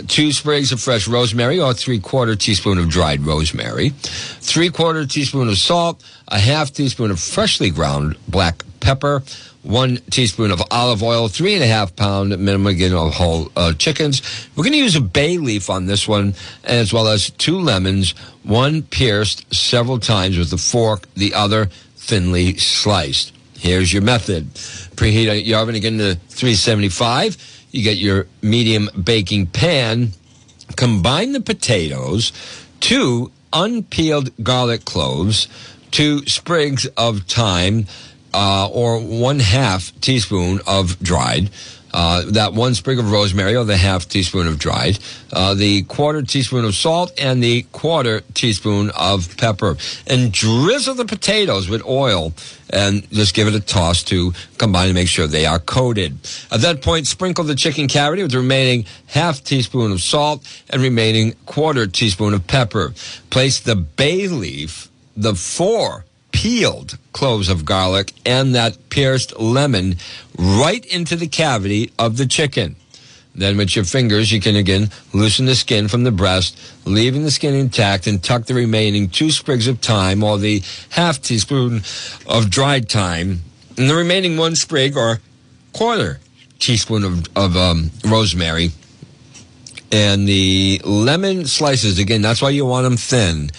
two 0.07 0.31
sprigs 0.31 0.71
of 0.71 0.79
fresh 0.79 1.07
rosemary 1.07 1.59
or 1.59 1.73
three 1.73 1.99
quarter 1.99 2.35
teaspoon 2.35 2.77
of 2.77 2.89
dried 2.89 3.21
rosemary, 3.21 3.89
three 3.89 4.69
quarter 4.69 5.05
teaspoon 5.05 5.47
of 5.47 5.57
salt, 5.57 6.03
a 6.27 6.39
half 6.39 6.71
teaspoon 6.71 7.11
of 7.11 7.19
freshly 7.19 7.69
ground 7.69 8.17
black 8.27 8.63
pepper, 8.79 9.21
one 9.63 9.97
teaspoon 10.09 10.51
of 10.51 10.61
olive 10.71 11.03
oil, 11.03 11.27
three 11.27 11.53
and 11.53 11.63
a 11.63 11.67
half 11.67 11.95
pound 11.95 12.29
minimum 12.29 12.67
again 12.67 12.93
of 12.93 13.13
whole 13.13 13.51
uh, 13.55 13.73
chickens. 13.73 14.21
We're 14.55 14.63
going 14.63 14.73
to 14.73 14.79
use 14.79 14.95
a 14.95 15.01
bay 15.01 15.37
leaf 15.37 15.69
on 15.69 15.85
this 15.85 16.07
one, 16.07 16.33
as 16.63 16.91
well 16.91 17.07
as 17.07 17.29
two 17.29 17.59
lemons, 17.59 18.11
one 18.43 18.81
pierced 18.81 19.53
several 19.53 19.99
times 19.99 20.37
with 20.37 20.51
a 20.53 20.57
fork, 20.57 21.07
the 21.13 21.33
other 21.33 21.69
thinly 22.01 22.57
sliced. 22.57 23.33
Here's 23.57 23.93
your 23.93 24.01
method. 24.01 24.53
Preheat 24.95 25.45
your 25.45 25.59
oven 25.59 25.75
again 25.75 25.97
to 25.99 26.15
375 26.15 27.37
you 27.71 27.83
get 27.83 27.97
your 27.97 28.27
medium 28.41 28.89
baking 29.01 29.47
pan. 29.47 30.11
Combine 30.75 31.33
the 31.33 31.41
potatoes, 31.41 32.31
two 32.79 33.31
unpeeled 33.51 34.31
garlic 34.43 34.85
cloves, 34.85 35.47
two 35.89 36.25
sprigs 36.25 36.85
of 36.97 37.23
thyme, 37.23 37.87
uh, 38.33 38.69
or 38.69 38.99
one 38.99 39.39
half 39.39 39.91
teaspoon 39.99 40.59
of 40.65 40.99
dried 40.99 41.49
uh, 41.93 42.23
that 42.31 42.53
one 42.53 42.73
sprig 42.75 42.99
of 42.99 43.11
rosemary 43.11 43.55
or 43.55 43.65
the 43.65 43.77
half 43.77 44.07
teaspoon 44.07 44.47
of 44.47 44.59
dried, 44.59 44.99
uh, 45.33 45.53
the 45.53 45.83
quarter 45.83 46.21
teaspoon 46.21 46.65
of 46.65 46.75
salt, 46.75 47.11
and 47.19 47.43
the 47.43 47.63
quarter 47.71 48.21
teaspoon 48.33 48.91
of 48.91 49.37
pepper. 49.37 49.77
And 50.07 50.31
drizzle 50.31 50.95
the 50.95 51.05
potatoes 51.05 51.69
with 51.69 51.85
oil 51.85 52.33
and 52.69 53.09
just 53.11 53.33
give 53.33 53.47
it 53.47 53.55
a 53.55 53.59
toss 53.59 54.03
to 54.03 54.33
combine 54.57 54.87
to 54.87 54.93
make 54.93 55.07
sure 55.07 55.27
they 55.27 55.45
are 55.45 55.59
coated. 55.59 56.17
At 56.51 56.61
that 56.61 56.81
point, 56.81 57.07
sprinkle 57.07 57.43
the 57.43 57.55
chicken 57.55 57.87
cavity 57.87 58.21
with 58.21 58.31
the 58.31 58.37
remaining 58.39 58.85
half 59.07 59.43
teaspoon 59.43 59.91
of 59.91 60.01
salt 60.01 60.45
and 60.69 60.81
remaining 60.81 61.33
quarter 61.45 61.87
teaspoon 61.87 62.33
of 62.33 62.47
pepper. 62.47 62.93
Place 63.29 63.59
the 63.59 63.75
bay 63.75 64.27
leaf, 64.27 64.89
the 65.17 65.35
four 65.35 66.05
peeled 66.41 66.97
cloves 67.13 67.49
of 67.49 67.65
garlic 67.65 68.13
and 68.25 68.55
that 68.55 68.89
pierced 68.89 69.39
lemon 69.39 69.95
right 70.39 70.83
into 70.87 71.15
the 71.15 71.27
cavity 71.27 71.91
of 71.99 72.17
the 72.17 72.25
chicken. 72.25 72.75
Then 73.35 73.57
with 73.57 73.75
your 73.75 73.85
fingers, 73.85 74.31
you 74.31 74.41
can 74.41 74.55
again 74.55 74.89
loosen 75.13 75.45
the 75.45 75.53
skin 75.53 75.87
from 75.87 76.03
the 76.03 76.11
breast, 76.11 76.59
leaving 76.83 77.25
the 77.25 77.29
skin 77.29 77.53
intact 77.53 78.07
and 78.07 78.23
tuck 78.23 78.45
the 78.45 78.55
remaining 78.55 79.07
two 79.07 79.29
sprigs 79.29 79.67
of 79.67 79.81
thyme 79.81 80.23
or 80.23 80.39
the 80.39 80.63
half 80.89 81.21
teaspoon 81.21 81.83
of 82.25 82.49
dried 82.49 82.89
thyme 82.89 83.41
and 83.77 83.87
the 83.87 83.93
remaining 83.93 84.35
one 84.35 84.55
sprig 84.55 84.97
or 84.97 85.19
quarter 85.73 86.19
teaspoon 86.57 87.03
of, 87.03 87.27
of 87.35 87.55
um, 87.55 87.91
rosemary 88.03 88.71
and 89.91 90.27
the 90.27 90.81
lemon 90.83 91.45
slices. 91.45 91.99
Again, 91.99 92.23
that's 92.23 92.41
why 92.41 92.49
you 92.49 92.65
want 92.65 92.85
them 92.85 92.97
thin 92.97 93.51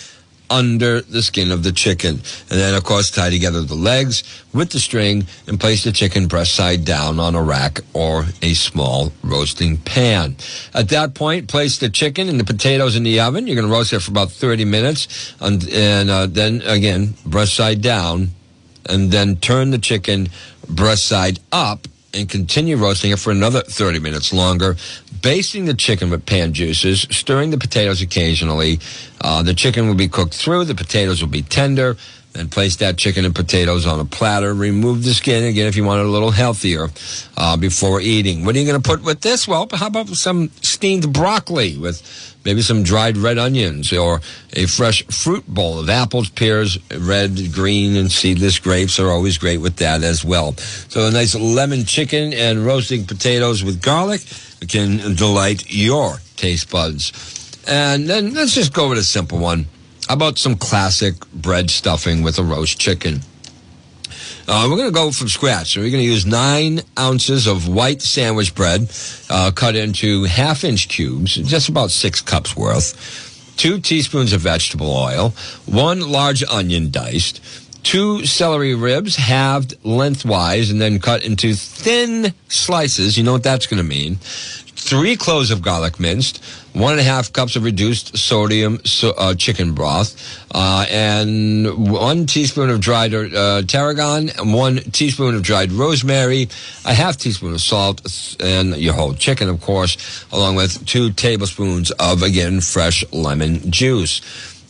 under 0.52 1.00
the 1.00 1.22
skin 1.22 1.50
of 1.50 1.62
the 1.62 1.72
chicken. 1.72 2.16
And 2.50 2.60
then, 2.60 2.74
of 2.74 2.84
course, 2.84 3.10
tie 3.10 3.30
together 3.30 3.62
the 3.62 3.74
legs 3.74 4.22
with 4.52 4.70
the 4.70 4.78
string 4.78 5.26
and 5.46 5.58
place 5.58 5.82
the 5.82 5.92
chicken 5.92 6.28
breast 6.28 6.54
side 6.54 6.84
down 6.84 7.18
on 7.18 7.34
a 7.34 7.42
rack 7.42 7.80
or 7.94 8.26
a 8.42 8.52
small 8.52 9.12
roasting 9.22 9.78
pan. 9.78 10.36
At 10.74 10.90
that 10.90 11.14
point, 11.14 11.48
place 11.48 11.78
the 11.78 11.88
chicken 11.88 12.28
and 12.28 12.38
the 12.38 12.44
potatoes 12.44 12.96
in 12.96 13.02
the 13.02 13.20
oven. 13.20 13.46
You're 13.46 13.56
going 13.56 13.66
to 13.66 13.72
roast 13.72 13.94
it 13.94 14.00
for 14.00 14.10
about 14.10 14.30
30 14.30 14.66
minutes. 14.66 15.34
And, 15.40 15.66
and 15.70 16.10
uh, 16.10 16.26
then, 16.26 16.60
again, 16.62 17.14
breast 17.24 17.54
side 17.54 17.80
down. 17.80 18.28
And 18.88 19.10
then 19.10 19.36
turn 19.36 19.70
the 19.70 19.78
chicken 19.78 20.28
breast 20.68 21.06
side 21.06 21.38
up 21.50 21.86
and 22.14 22.28
continue 22.28 22.76
roasting 22.76 23.10
it 23.10 23.18
for 23.18 23.30
another 23.30 23.62
30 23.62 23.98
minutes 24.00 24.32
longer, 24.32 24.76
basting 25.22 25.64
the 25.64 25.74
chicken 25.74 26.10
with 26.10 26.26
pan 26.26 26.52
juices, 26.52 27.02
stirring 27.10 27.50
the 27.50 27.58
potatoes 27.58 28.02
occasionally. 28.02 28.80
Uh, 29.20 29.42
the 29.42 29.54
chicken 29.54 29.86
will 29.86 29.94
be 29.94 30.08
cooked 30.08 30.34
through, 30.34 30.64
the 30.64 30.74
potatoes 30.74 31.22
will 31.22 31.30
be 31.30 31.42
tender. 31.42 31.96
Then 32.32 32.48
place 32.48 32.76
that 32.76 32.96
chicken 32.96 33.26
and 33.26 33.34
potatoes 33.34 33.86
on 33.86 34.00
a 34.00 34.06
platter. 34.06 34.54
Remove 34.54 35.04
the 35.04 35.12
skin 35.12 35.44
again 35.44 35.66
if 35.66 35.76
you 35.76 35.84
want 35.84 36.00
it 36.00 36.06
a 36.06 36.08
little 36.08 36.30
healthier 36.30 36.88
uh, 37.36 37.58
before 37.58 38.00
eating. 38.00 38.46
What 38.46 38.56
are 38.56 38.58
you 38.58 38.66
going 38.66 38.80
to 38.80 38.88
put 38.88 39.02
with 39.02 39.20
this? 39.20 39.46
Well, 39.46 39.68
how 39.70 39.88
about 39.88 40.08
some 40.08 40.48
steamed 40.62 41.12
broccoli 41.12 41.76
with 41.76 42.00
maybe 42.46 42.62
some 42.62 42.84
dried 42.84 43.18
red 43.18 43.36
onions 43.36 43.92
or 43.92 44.22
a 44.54 44.64
fresh 44.64 45.04
fruit 45.08 45.46
bowl 45.46 45.78
of 45.78 45.90
apples, 45.90 46.30
pears, 46.30 46.78
red, 46.98 47.52
green, 47.52 47.96
and 47.96 48.10
seedless 48.10 48.58
grapes 48.58 48.98
are 48.98 49.10
always 49.10 49.36
great 49.36 49.58
with 49.58 49.76
that 49.76 50.02
as 50.02 50.24
well. 50.24 50.54
So 50.88 51.06
a 51.06 51.10
nice 51.10 51.34
lemon 51.34 51.84
chicken 51.84 52.32
and 52.32 52.64
roasting 52.64 53.04
potatoes 53.04 53.62
with 53.62 53.82
garlic 53.82 54.22
can 54.68 55.14
delight 55.14 55.72
your 55.72 56.18
taste 56.36 56.70
buds. 56.70 57.12
And 57.66 58.08
then 58.08 58.34
let's 58.34 58.54
just 58.54 58.72
go 58.72 58.88
with 58.88 58.98
a 58.98 59.04
simple 59.04 59.38
one. 59.38 59.66
How 60.08 60.14
about 60.14 60.38
some 60.38 60.56
classic 60.56 61.14
bread 61.30 61.70
stuffing 61.70 62.22
with 62.22 62.38
a 62.38 62.42
roast 62.42 62.78
chicken? 62.78 63.20
Uh, 64.48 64.66
we're 64.68 64.76
going 64.76 64.88
to 64.88 64.94
go 64.94 65.12
from 65.12 65.28
scratch. 65.28 65.74
So 65.74 65.80
we're 65.80 65.90
going 65.90 66.02
to 66.02 66.10
use 66.10 66.26
nine 66.26 66.80
ounces 66.98 67.46
of 67.46 67.68
white 67.68 68.02
sandwich 68.02 68.54
bread, 68.54 68.90
uh, 69.30 69.52
cut 69.54 69.76
into 69.76 70.24
half 70.24 70.64
inch 70.64 70.88
cubes, 70.88 71.36
just 71.36 71.68
about 71.68 71.90
six 71.92 72.20
cups 72.20 72.56
worth. 72.56 73.54
Two 73.56 73.78
teaspoons 73.78 74.32
of 74.32 74.40
vegetable 74.40 74.90
oil, 74.90 75.30
one 75.66 76.00
large 76.00 76.42
onion 76.44 76.90
diced, 76.90 77.40
two 77.82 78.24
celery 78.26 78.74
ribs 78.74 79.16
halved 79.16 79.74
lengthwise 79.84 80.70
and 80.70 80.80
then 80.80 80.98
cut 80.98 81.24
into 81.24 81.54
thin 81.54 82.32
slices. 82.48 83.16
You 83.16 83.24
know 83.24 83.32
what 83.32 83.42
that's 83.42 83.66
going 83.66 83.82
to 83.82 83.88
mean 83.88 84.18
three 84.82 85.16
cloves 85.16 85.50
of 85.50 85.62
garlic 85.62 86.00
minced, 86.00 86.44
one 86.72 86.92
and 86.92 87.00
a 87.00 87.04
half 87.04 87.32
cups 87.32 87.54
of 87.54 87.62
reduced 87.62 88.16
sodium 88.18 88.84
so, 88.84 89.10
uh, 89.10 89.34
chicken 89.34 89.72
broth, 89.74 90.16
uh, 90.54 90.84
and 90.90 91.90
one 91.90 92.26
teaspoon 92.26 92.68
of 92.68 92.80
dried 92.80 93.14
uh, 93.14 93.62
tarragon, 93.62 94.28
one 94.52 94.78
teaspoon 94.78 95.34
of 95.36 95.42
dried 95.42 95.70
rosemary, 95.70 96.48
a 96.84 96.94
half 96.94 97.16
teaspoon 97.16 97.52
of 97.52 97.60
salt, 97.60 98.36
and 98.40 98.76
your 98.76 98.94
whole 98.94 99.14
chicken, 99.14 99.48
of 99.48 99.60
course, 99.60 100.24
along 100.32 100.56
with 100.56 100.84
two 100.84 101.12
tablespoons 101.12 101.90
of, 101.92 102.22
again, 102.22 102.60
fresh 102.60 103.04
lemon 103.12 103.70
juice. 103.70 104.20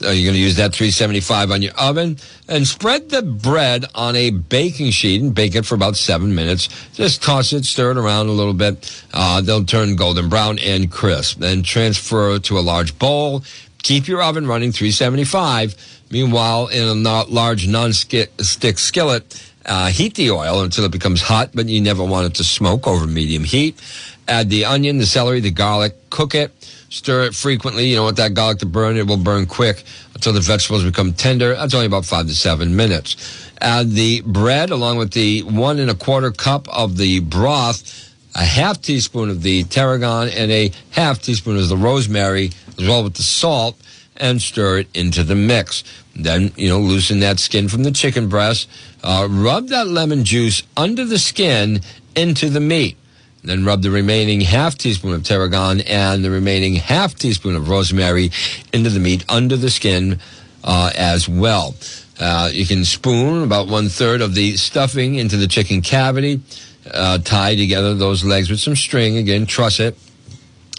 Uh, 0.05 0.11
you're 0.11 0.27
going 0.27 0.35
to 0.35 0.43
use 0.43 0.57
that 0.57 0.73
375 0.75 1.51
on 1.51 1.63
your 1.63 1.73
oven 1.75 2.19
and 2.49 2.67
spread 2.67 3.11
the 3.11 3.23
bread 3.23 3.85
on 3.95 4.17
a 4.17 4.31
baking 4.31 4.91
sheet 4.91 5.23
and 5.23 5.35
bake 5.35 5.55
it 5.55 5.65
for 5.65 5.75
about 5.75 5.97
seven 5.97 6.35
minutes. 6.35 6.69
Just 6.95 7.23
toss 7.23 7.53
it, 7.53 7.65
stir 7.65 7.93
it 7.93 7.97
around 7.97 8.29
a 8.29 8.33
little 8.33 8.55
bit. 8.55 9.05
Uh, 9.13 9.41
they'll 9.41 9.65
turn 9.65 9.97
golden 9.97 10.29
brown 10.29 10.59
and 10.59 10.91
crisp. 10.91 11.39
Then 11.39 11.63
transfer 11.63 12.39
to 12.39 12.59
a 12.59 12.61
large 12.61 12.99
bowl. 12.99 13.43
Keep 13.83 14.09
your 14.09 14.23
oven 14.23 14.47
running 14.47 14.73
375. 14.73 15.75
Meanwhile, 16.11 16.69
in 16.69 16.85
a 16.85 17.23
large 17.25 17.67
non-stick 17.67 18.79
skillet, 18.79 19.53
uh, 19.65 19.89
heat 19.89 20.15
the 20.15 20.31
oil 20.31 20.63
until 20.63 20.85
it 20.85 20.91
becomes 20.91 21.23
hot, 21.23 21.51
but 21.55 21.69
you 21.69 21.81
never 21.81 22.05
want 22.05 22.27
it 22.27 22.35
to 22.35 22.45
smoke 22.45 22.87
over 22.87 23.07
medium 23.07 23.45
heat. 23.45 23.81
Add 24.29 24.51
the 24.51 24.65
onion, 24.65 24.99
the 24.99 25.07
celery, 25.07 25.41
the 25.41 25.51
garlic, 25.51 25.95
cook 26.11 26.35
it 26.35 26.53
Stir 26.93 27.23
it 27.23 27.35
frequently. 27.35 27.89
You 27.89 27.97
don't 27.97 28.05
want 28.05 28.17
that 28.19 28.35
garlic 28.35 28.59
to 28.59 28.67
burn. 28.67 28.99
It 28.99 29.07
will 29.07 29.17
burn 29.17 29.47
quick 29.47 29.83
until 30.13 30.35
the 30.35 30.41
vegetables 30.41 30.85
become 30.85 31.15
tender. 31.15 31.55
That's 31.55 31.73
only 31.73 31.87
about 31.87 32.05
five 32.05 32.27
to 32.27 32.35
seven 32.35 32.77
minutes. 32.77 33.51
Add 33.63 33.93
the 33.93 34.21
bread 34.21 34.69
along 34.69 34.99
with 34.99 35.13
the 35.13 35.43
one 35.45 35.79
and 35.79 35.91
a 35.91 35.95
quarter 35.95 36.31
cup 36.31 36.69
of 36.69 36.99
the 36.99 37.21
broth, 37.21 38.15
a 38.35 38.45
half 38.45 38.83
teaspoon 38.83 39.31
of 39.31 39.41
the 39.41 39.65
tarragon, 39.65 40.29
and 40.29 40.51
a 40.51 40.71
half 40.91 41.23
teaspoon 41.23 41.57
of 41.57 41.67
the 41.71 41.79
rosemary, 41.79 42.51
as 42.77 42.87
well 42.87 43.03
with 43.03 43.15
the 43.15 43.23
salt 43.23 43.75
and 44.19 44.43
stir 44.43 44.81
it 44.81 44.89
into 44.93 45.25
the 45.25 45.35
mix. 45.35 45.85
Then, 46.15 46.53
you 46.57 46.69
know, 46.69 46.79
loosen 46.79 47.21
that 47.21 47.41
skin 47.41 47.69
from 47.69 47.85
the 47.85 47.93
chicken 47.93 48.29
breast. 48.29 48.69
Uh, 49.03 49.29
rub 49.31 49.69
that 49.69 49.89
lemon 49.89 50.25
juice 50.25 50.63
under 50.77 51.07
the 51.07 51.19
skin 51.19 51.81
into 52.15 52.51
the 52.51 52.61
meat. 52.61 52.99
Then 53.45 53.65
rub 53.65 53.83
the 53.83 53.91
remaining 53.91 54.41
half 54.41 54.77
teaspoon 54.77 55.15
of 55.15 55.25
tarragon 55.25 55.81
and 55.81 56.25
the 56.25 56.31
remaining 56.31 56.77
half 56.77 57.15
teaspoon 57.17 57.57
of 57.57 57.69
rosemary 57.69 58.31
into 58.73 58.91
the 58.91 59.01
meat 59.01 59.25
under 59.29 59.57
the 59.57 59.71
skin 59.71 60.21
uh, 60.63 60.93
as 60.95 61.29
well. 61.29 61.75
Uh, 62.21 62.51
you 62.53 62.65
can 62.67 62.85
spoon 62.85 63.43
about 63.43 63.67
one 63.67 63.89
third 63.89 64.21
of 64.21 64.35
the 64.35 64.57
stuffing 64.57 65.17
into 65.17 65.37
the 65.37 65.49
chicken 65.49 65.81
cavity. 65.81 66.41
Uh, 66.89 67.19
tie 67.19 67.57
together 67.57 67.95
those 67.95 68.25
legs 68.25 68.49
with 68.49 68.61
some 68.61 68.77
string. 68.77 69.17
Again, 69.17 69.47
truss 69.47 69.81
it. 69.81 69.97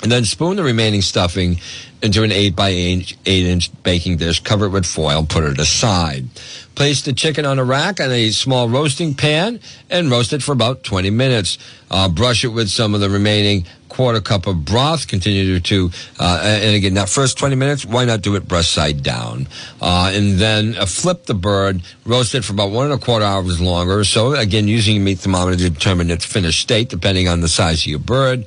And 0.02 0.12
then 0.12 0.26
spoon 0.26 0.56
the 0.58 0.64
remaining 0.64 1.02
stuffing 1.02 1.60
into 2.04 2.22
an 2.22 2.32
8 2.32 2.56
by 2.56 2.70
8, 2.70 3.18
8 3.26 3.46
inch 3.46 3.84
baking 3.84 4.18
dish. 4.18 4.42
Cover 4.42 4.66
it 4.66 4.70
with 4.70 4.86
foil. 4.86 5.26
Put 5.26 5.46
it 5.46 5.58
aside. 5.58 6.28
Place 6.76 7.02
the 7.02 7.14
chicken 7.14 7.46
on 7.46 7.60
a 7.60 7.64
rack 7.64 8.02
on 8.02 8.12
a 8.12 8.30
small 8.32 8.68
roasting 8.68 9.14
pan 9.14 9.60
and 9.90 10.12
roast 10.12 10.34
it 10.34 10.44
for 10.44 10.52
about 10.52 10.84
20 10.84 11.10
minutes. 11.12 11.58
Uh, 11.90 12.10
brush 12.10 12.44
it 12.44 12.50
with 12.50 12.70
some 12.70 12.94
of 12.94 13.00
the 13.00 13.10
remaining 13.10 13.66
quarter 13.88 14.20
cup 14.20 14.48
of 14.48 14.66
broth. 14.66 15.08
Continue 15.08 15.60
to, 15.62 15.92
uh, 16.20 16.42
and 16.44 16.76
again, 16.76 16.96
that 16.96 17.08
first 17.08 17.38
20 17.38 17.56
minutes, 17.56 17.86
why 17.86 18.04
not 18.04 18.22
do 18.22 18.36
it 18.36 18.48
breast 18.48 18.72
side 18.72 19.02
down? 19.02 19.48
Uh, 19.80 20.12
and 20.14 20.40
then 20.40 20.76
uh, 20.76 20.86
flip 20.86 21.26
the 21.26 21.34
bird, 21.34 21.82
roast 22.06 22.36
it 22.36 22.44
for 22.44 22.52
about 22.52 22.72
one 22.72 22.92
and 22.92 22.96
a 22.96 22.98
quarter 22.98 23.24
hours 23.24 23.62
longer. 23.62 24.04
So 24.04 24.34
again, 24.34 24.68
using 24.68 24.98
a 24.98 25.00
meat 25.00 25.20
thermometer 25.20 25.58
to 25.58 25.70
determine 25.70 26.12
its 26.12 26.26
finished 26.26 26.60
state, 26.60 26.90
depending 26.90 27.30
on 27.30 27.40
the 27.40 27.48
size 27.48 27.84
of 27.84 27.88
your 27.88 28.00
bird. 28.00 28.46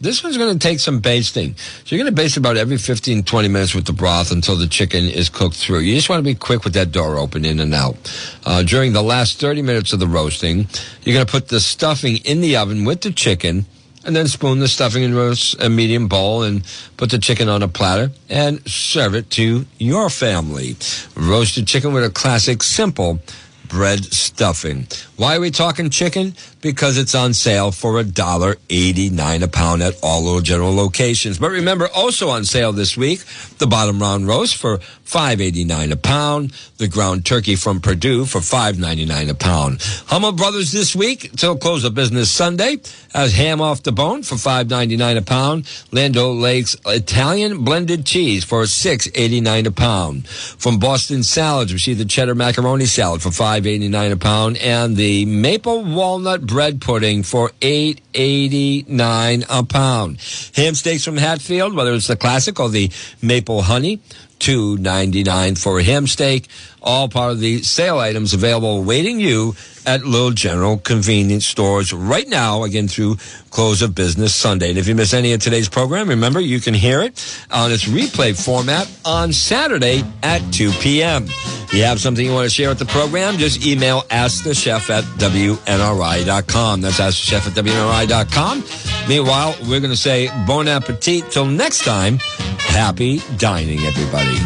This 0.00 0.22
one's 0.22 0.36
going 0.38 0.56
to 0.56 0.58
take 0.58 0.78
some 0.78 1.00
basting. 1.00 1.56
So 1.56 1.96
you're 1.96 2.04
going 2.04 2.14
to 2.14 2.22
baste 2.22 2.36
about 2.36 2.56
every 2.56 2.76
15, 2.76 3.24
20 3.24 3.48
minutes 3.48 3.74
with 3.74 3.84
the 3.84 3.92
broth 3.92 4.30
until 4.30 4.54
the 4.54 4.68
chicken 4.68 5.04
is 5.06 5.28
cooked 5.28 5.56
through. 5.56 5.80
You 5.80 5.96
just 5.96 6.08
want 6.08 6.20
to 6.20 6.24
be 6.24 6.36
quick 6.36 6.62
with 6.62 6.74
that 6.74 6.92
door 6.92 7.16
open 7.16 7.44
in 7.44 7.58
and 7.58 7.74
out. 7.74 7.96
Uh, 8.46 8.62
during 8.62 8.92
the 8.92 9.02
last 9.02 9.40
30 9.40 9.62
minutes 9.62 9.92
of 9.92 9.98
the 9.98 10.06
roasting, 10.06 10.68
you're 11.02 11.14
going 11.14 11.26
to 11.26 11.30
put 11.30 11.48
the 11.48 11.58
stuffing 11.58 12.18
in 12.18 12.40
the 12.40 12.56
oven 12.56 12.84
with 12.84 13.00
the 13.00 13.10
chicken 13.10 13.66
and 14.04 14.14
then 14.14 14.28
spoon 14.28 14.60
the 14.60 14.68
stuffing 14.68 15.02
into 15.02 15.56
a 15.58 15.68
medium 15.68 16.06
bowl 16.06 16.44
and 16.44 16.64
put 16.96 17.10
the 17.10 17.18
chicken 17.18 17.48
on 17.48 17.64
a 17.64 17.68
platter 17.68 18.12
and 18.28 18.66
serve 18.70 19.16
it 19.16 19.30
to 19.30 19.66
your 19.78 20.08
family. 20.10 20.76
Roasted 21.16 21.66
chicken 21.66 21.92
with 21.92 22.04
a 22.04 22.10
classic 22.10 22.62
simple 22.62 23.18
bread 23.68 24.04
stuffing. 24.04 24.86
Why 25.18 25.34
are 25.34 25.40
we 25.40 25.50
talking 25.50 25.90
chicken? 25.90 26.36
Because 26.60 26.96
it's 26.96 27.16
on 27.16 27.34
sale 27.34 27.72
for 27.72 27.98
a 27.98 28.04
dollar 28.04 28.54
eighty-nine 28.70 29.42
a 29.42 29.48
pound 29.48 29.82
at 29.82 29.94
all 30.00 30.40
General 30.40 30.72
locations. 30.72 31.38
But 31.40 31.50
remember, 31.50 31.88
also 31.92 32.28
on 32.28 32.44
sale 32.44 32.70
this 32.70 32.96
week, 32.96 33.24
the 33.58 33.66
bottom 33.66 34.00
round 34.00 34.28
roast 34.28 34.56
for 34.56 34.78
five 34.78 35.40
eighty-nine 35.40 35.90
a 35.90 35.96
pound, 35.96 36.52
the 36.76 36.86
ground 36.86 37.26
turkey 37.26 37.56
from 37.56 37.80
Perdue 37.80 38.26
for 38.26 38.40
five 38.40 38.78
ninety-nine 38.78 39.28
a 39.28 39.34
pound. 39.34 39.82
Hummel 40.06 40.32
Brothers 40.32 40.70
this 40.70 40.94
week 40.94 41.32
till 41.32 41.56
close 41.56 41.82
of 41.82 41.94
business 41.94 42.30
Sunday 42.30 42.76
has 43.12 43.32
ham 43.32 43.60
off 43.60 43.82
the 43.82 43.90
bone 43.90 44.22
for 44.22 44.36
five 44.36 44.70
ninety-nine 44.70 45.16
a 45.16 45.22
pound. 45.22 45.68
Land 45.90 46.16
O'Lakes 46.16 46.76
Italian 46.86 47.64
blended 47.64 48.06
cheese 48.06 48.44
for 48.44 48.66
six 48.66 49.08
eighty-nine 49.16 49.66
a 49.66 49.72
pound. 49.72 50.28
From 50.28 50.78
Boston 50.78 51.24
Salads, 51.24 51.72
we 51.72 51.80
see 51.80 51.94
the 51.94 52.04
cheddar 52.04 52.36
macaroni 52.36 52.86
salad 52.86 53.20
for 53.20 53.32
five 53.32 53.66
eighty-nine 53.66 54.12
a 54.12 54.16
pound 54.16 54.58
and 54.58 54.96
the 54.96 55.07
maple 55.24 55.82
walnut 55.84 56.42
bread 56.46 56.80
pudding 56.80 57.22
for 57.22 57.50
eight 57.62 58.00
eighty-nine 58.18 59.44
a 59.48 59.62
pound. 59.62 60.18
Ham 60.56 60.74
steaks 60.74 61.04
from 61.04 61.16
Hatfield, 61.16 61.74
whether 61.74 61.94
it's 61.94 62.08
the 62.08 62.16
classic 62.16 62.60
or 62.60 62.68
the 62.68 62.90
maple 63.22 63.62
honey, 63.62 64.00
two 64.38 64.76
ninety 64.76 65.22
nine 65.22 65.54
for 65.54 65.78
a 65.78 65.82
ham 65.82 66.06
steak. 66.06 66.48
All 66.82 67.08
part 67.08 67.32
of 67.32 67.40
the 67.40 67.62
sale 67.62 67.98
items 67.98 68.34
available 68.34 68.78
awaiting 68.78 69.18
you 69.20 69.54
at 69.84 70.04
Little 70.04 70.30
General 70.30 70.78
convenience 70.78 71.46
stores 71.46 71.92
right 71.92 72.28
now, 72.28 72.62
again 72.62 72.88
through 72.88 73.16
close 73.50 73.82
of 73.82 73.94
business 73.94 74.34
Sunday. 74.34 74.68
And 74.70 74.78
if 74.78 74.86
you 74.86 74.94
miss 74.94 75.14
any 75.14 75.32
of 75.32 75.40
today's 75.40 75.68
program, 75.68 76.08
remember 76.08 76.40
you 76.40 76.60
can 76.60 76.74
hear 76.74 77.00
it 77.00 77.42
on 77.50 77.72
its 77.72 77.84
replay 77.84 78.36
format 78.36 78.90
on 79.04 79.32
Saturday 79.32 80.04
at 80.22 80.40
2 80.52 80.70
p.m. 80.72 81.24
If 81.24 81.74
you 81.74 81.84
have 81.84 82.00
something 82.00 82.24
you 82.24 82.32
want 82.32 82.44
to 82.44 82.54
share 82.54 82.68
with 82.68 82.78
the 82.78 82.86
program, 82.86 83.38
just 83.38 83.66
email 83.66 84.02
askthechef 84.02 84.90
at 84.90 85.04
WNRI.com. 85.18 86.80
That's 86.80 87.00
askthechef 87.00 87.46
at 87.46 87.64
WNRI.com. 87.64 88.07
Meanwhile, 89.08 89.54
we're 89.62 89.80
going 89.80 89.90
to 89.90 89.96
say 89.96 90.28
bon 90.46 90.66
appetit. 90.66 91.30
Till 91.30 91.46
next 91.46 91.84
time, 91.84 92.18
happy 92.58 93.20
dining, 93.36 93.80
everybody. 93.80 94.36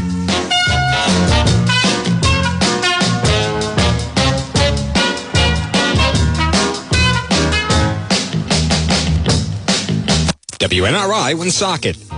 WNRI 10.59 11.35
Woonsocket. 11.35 12.12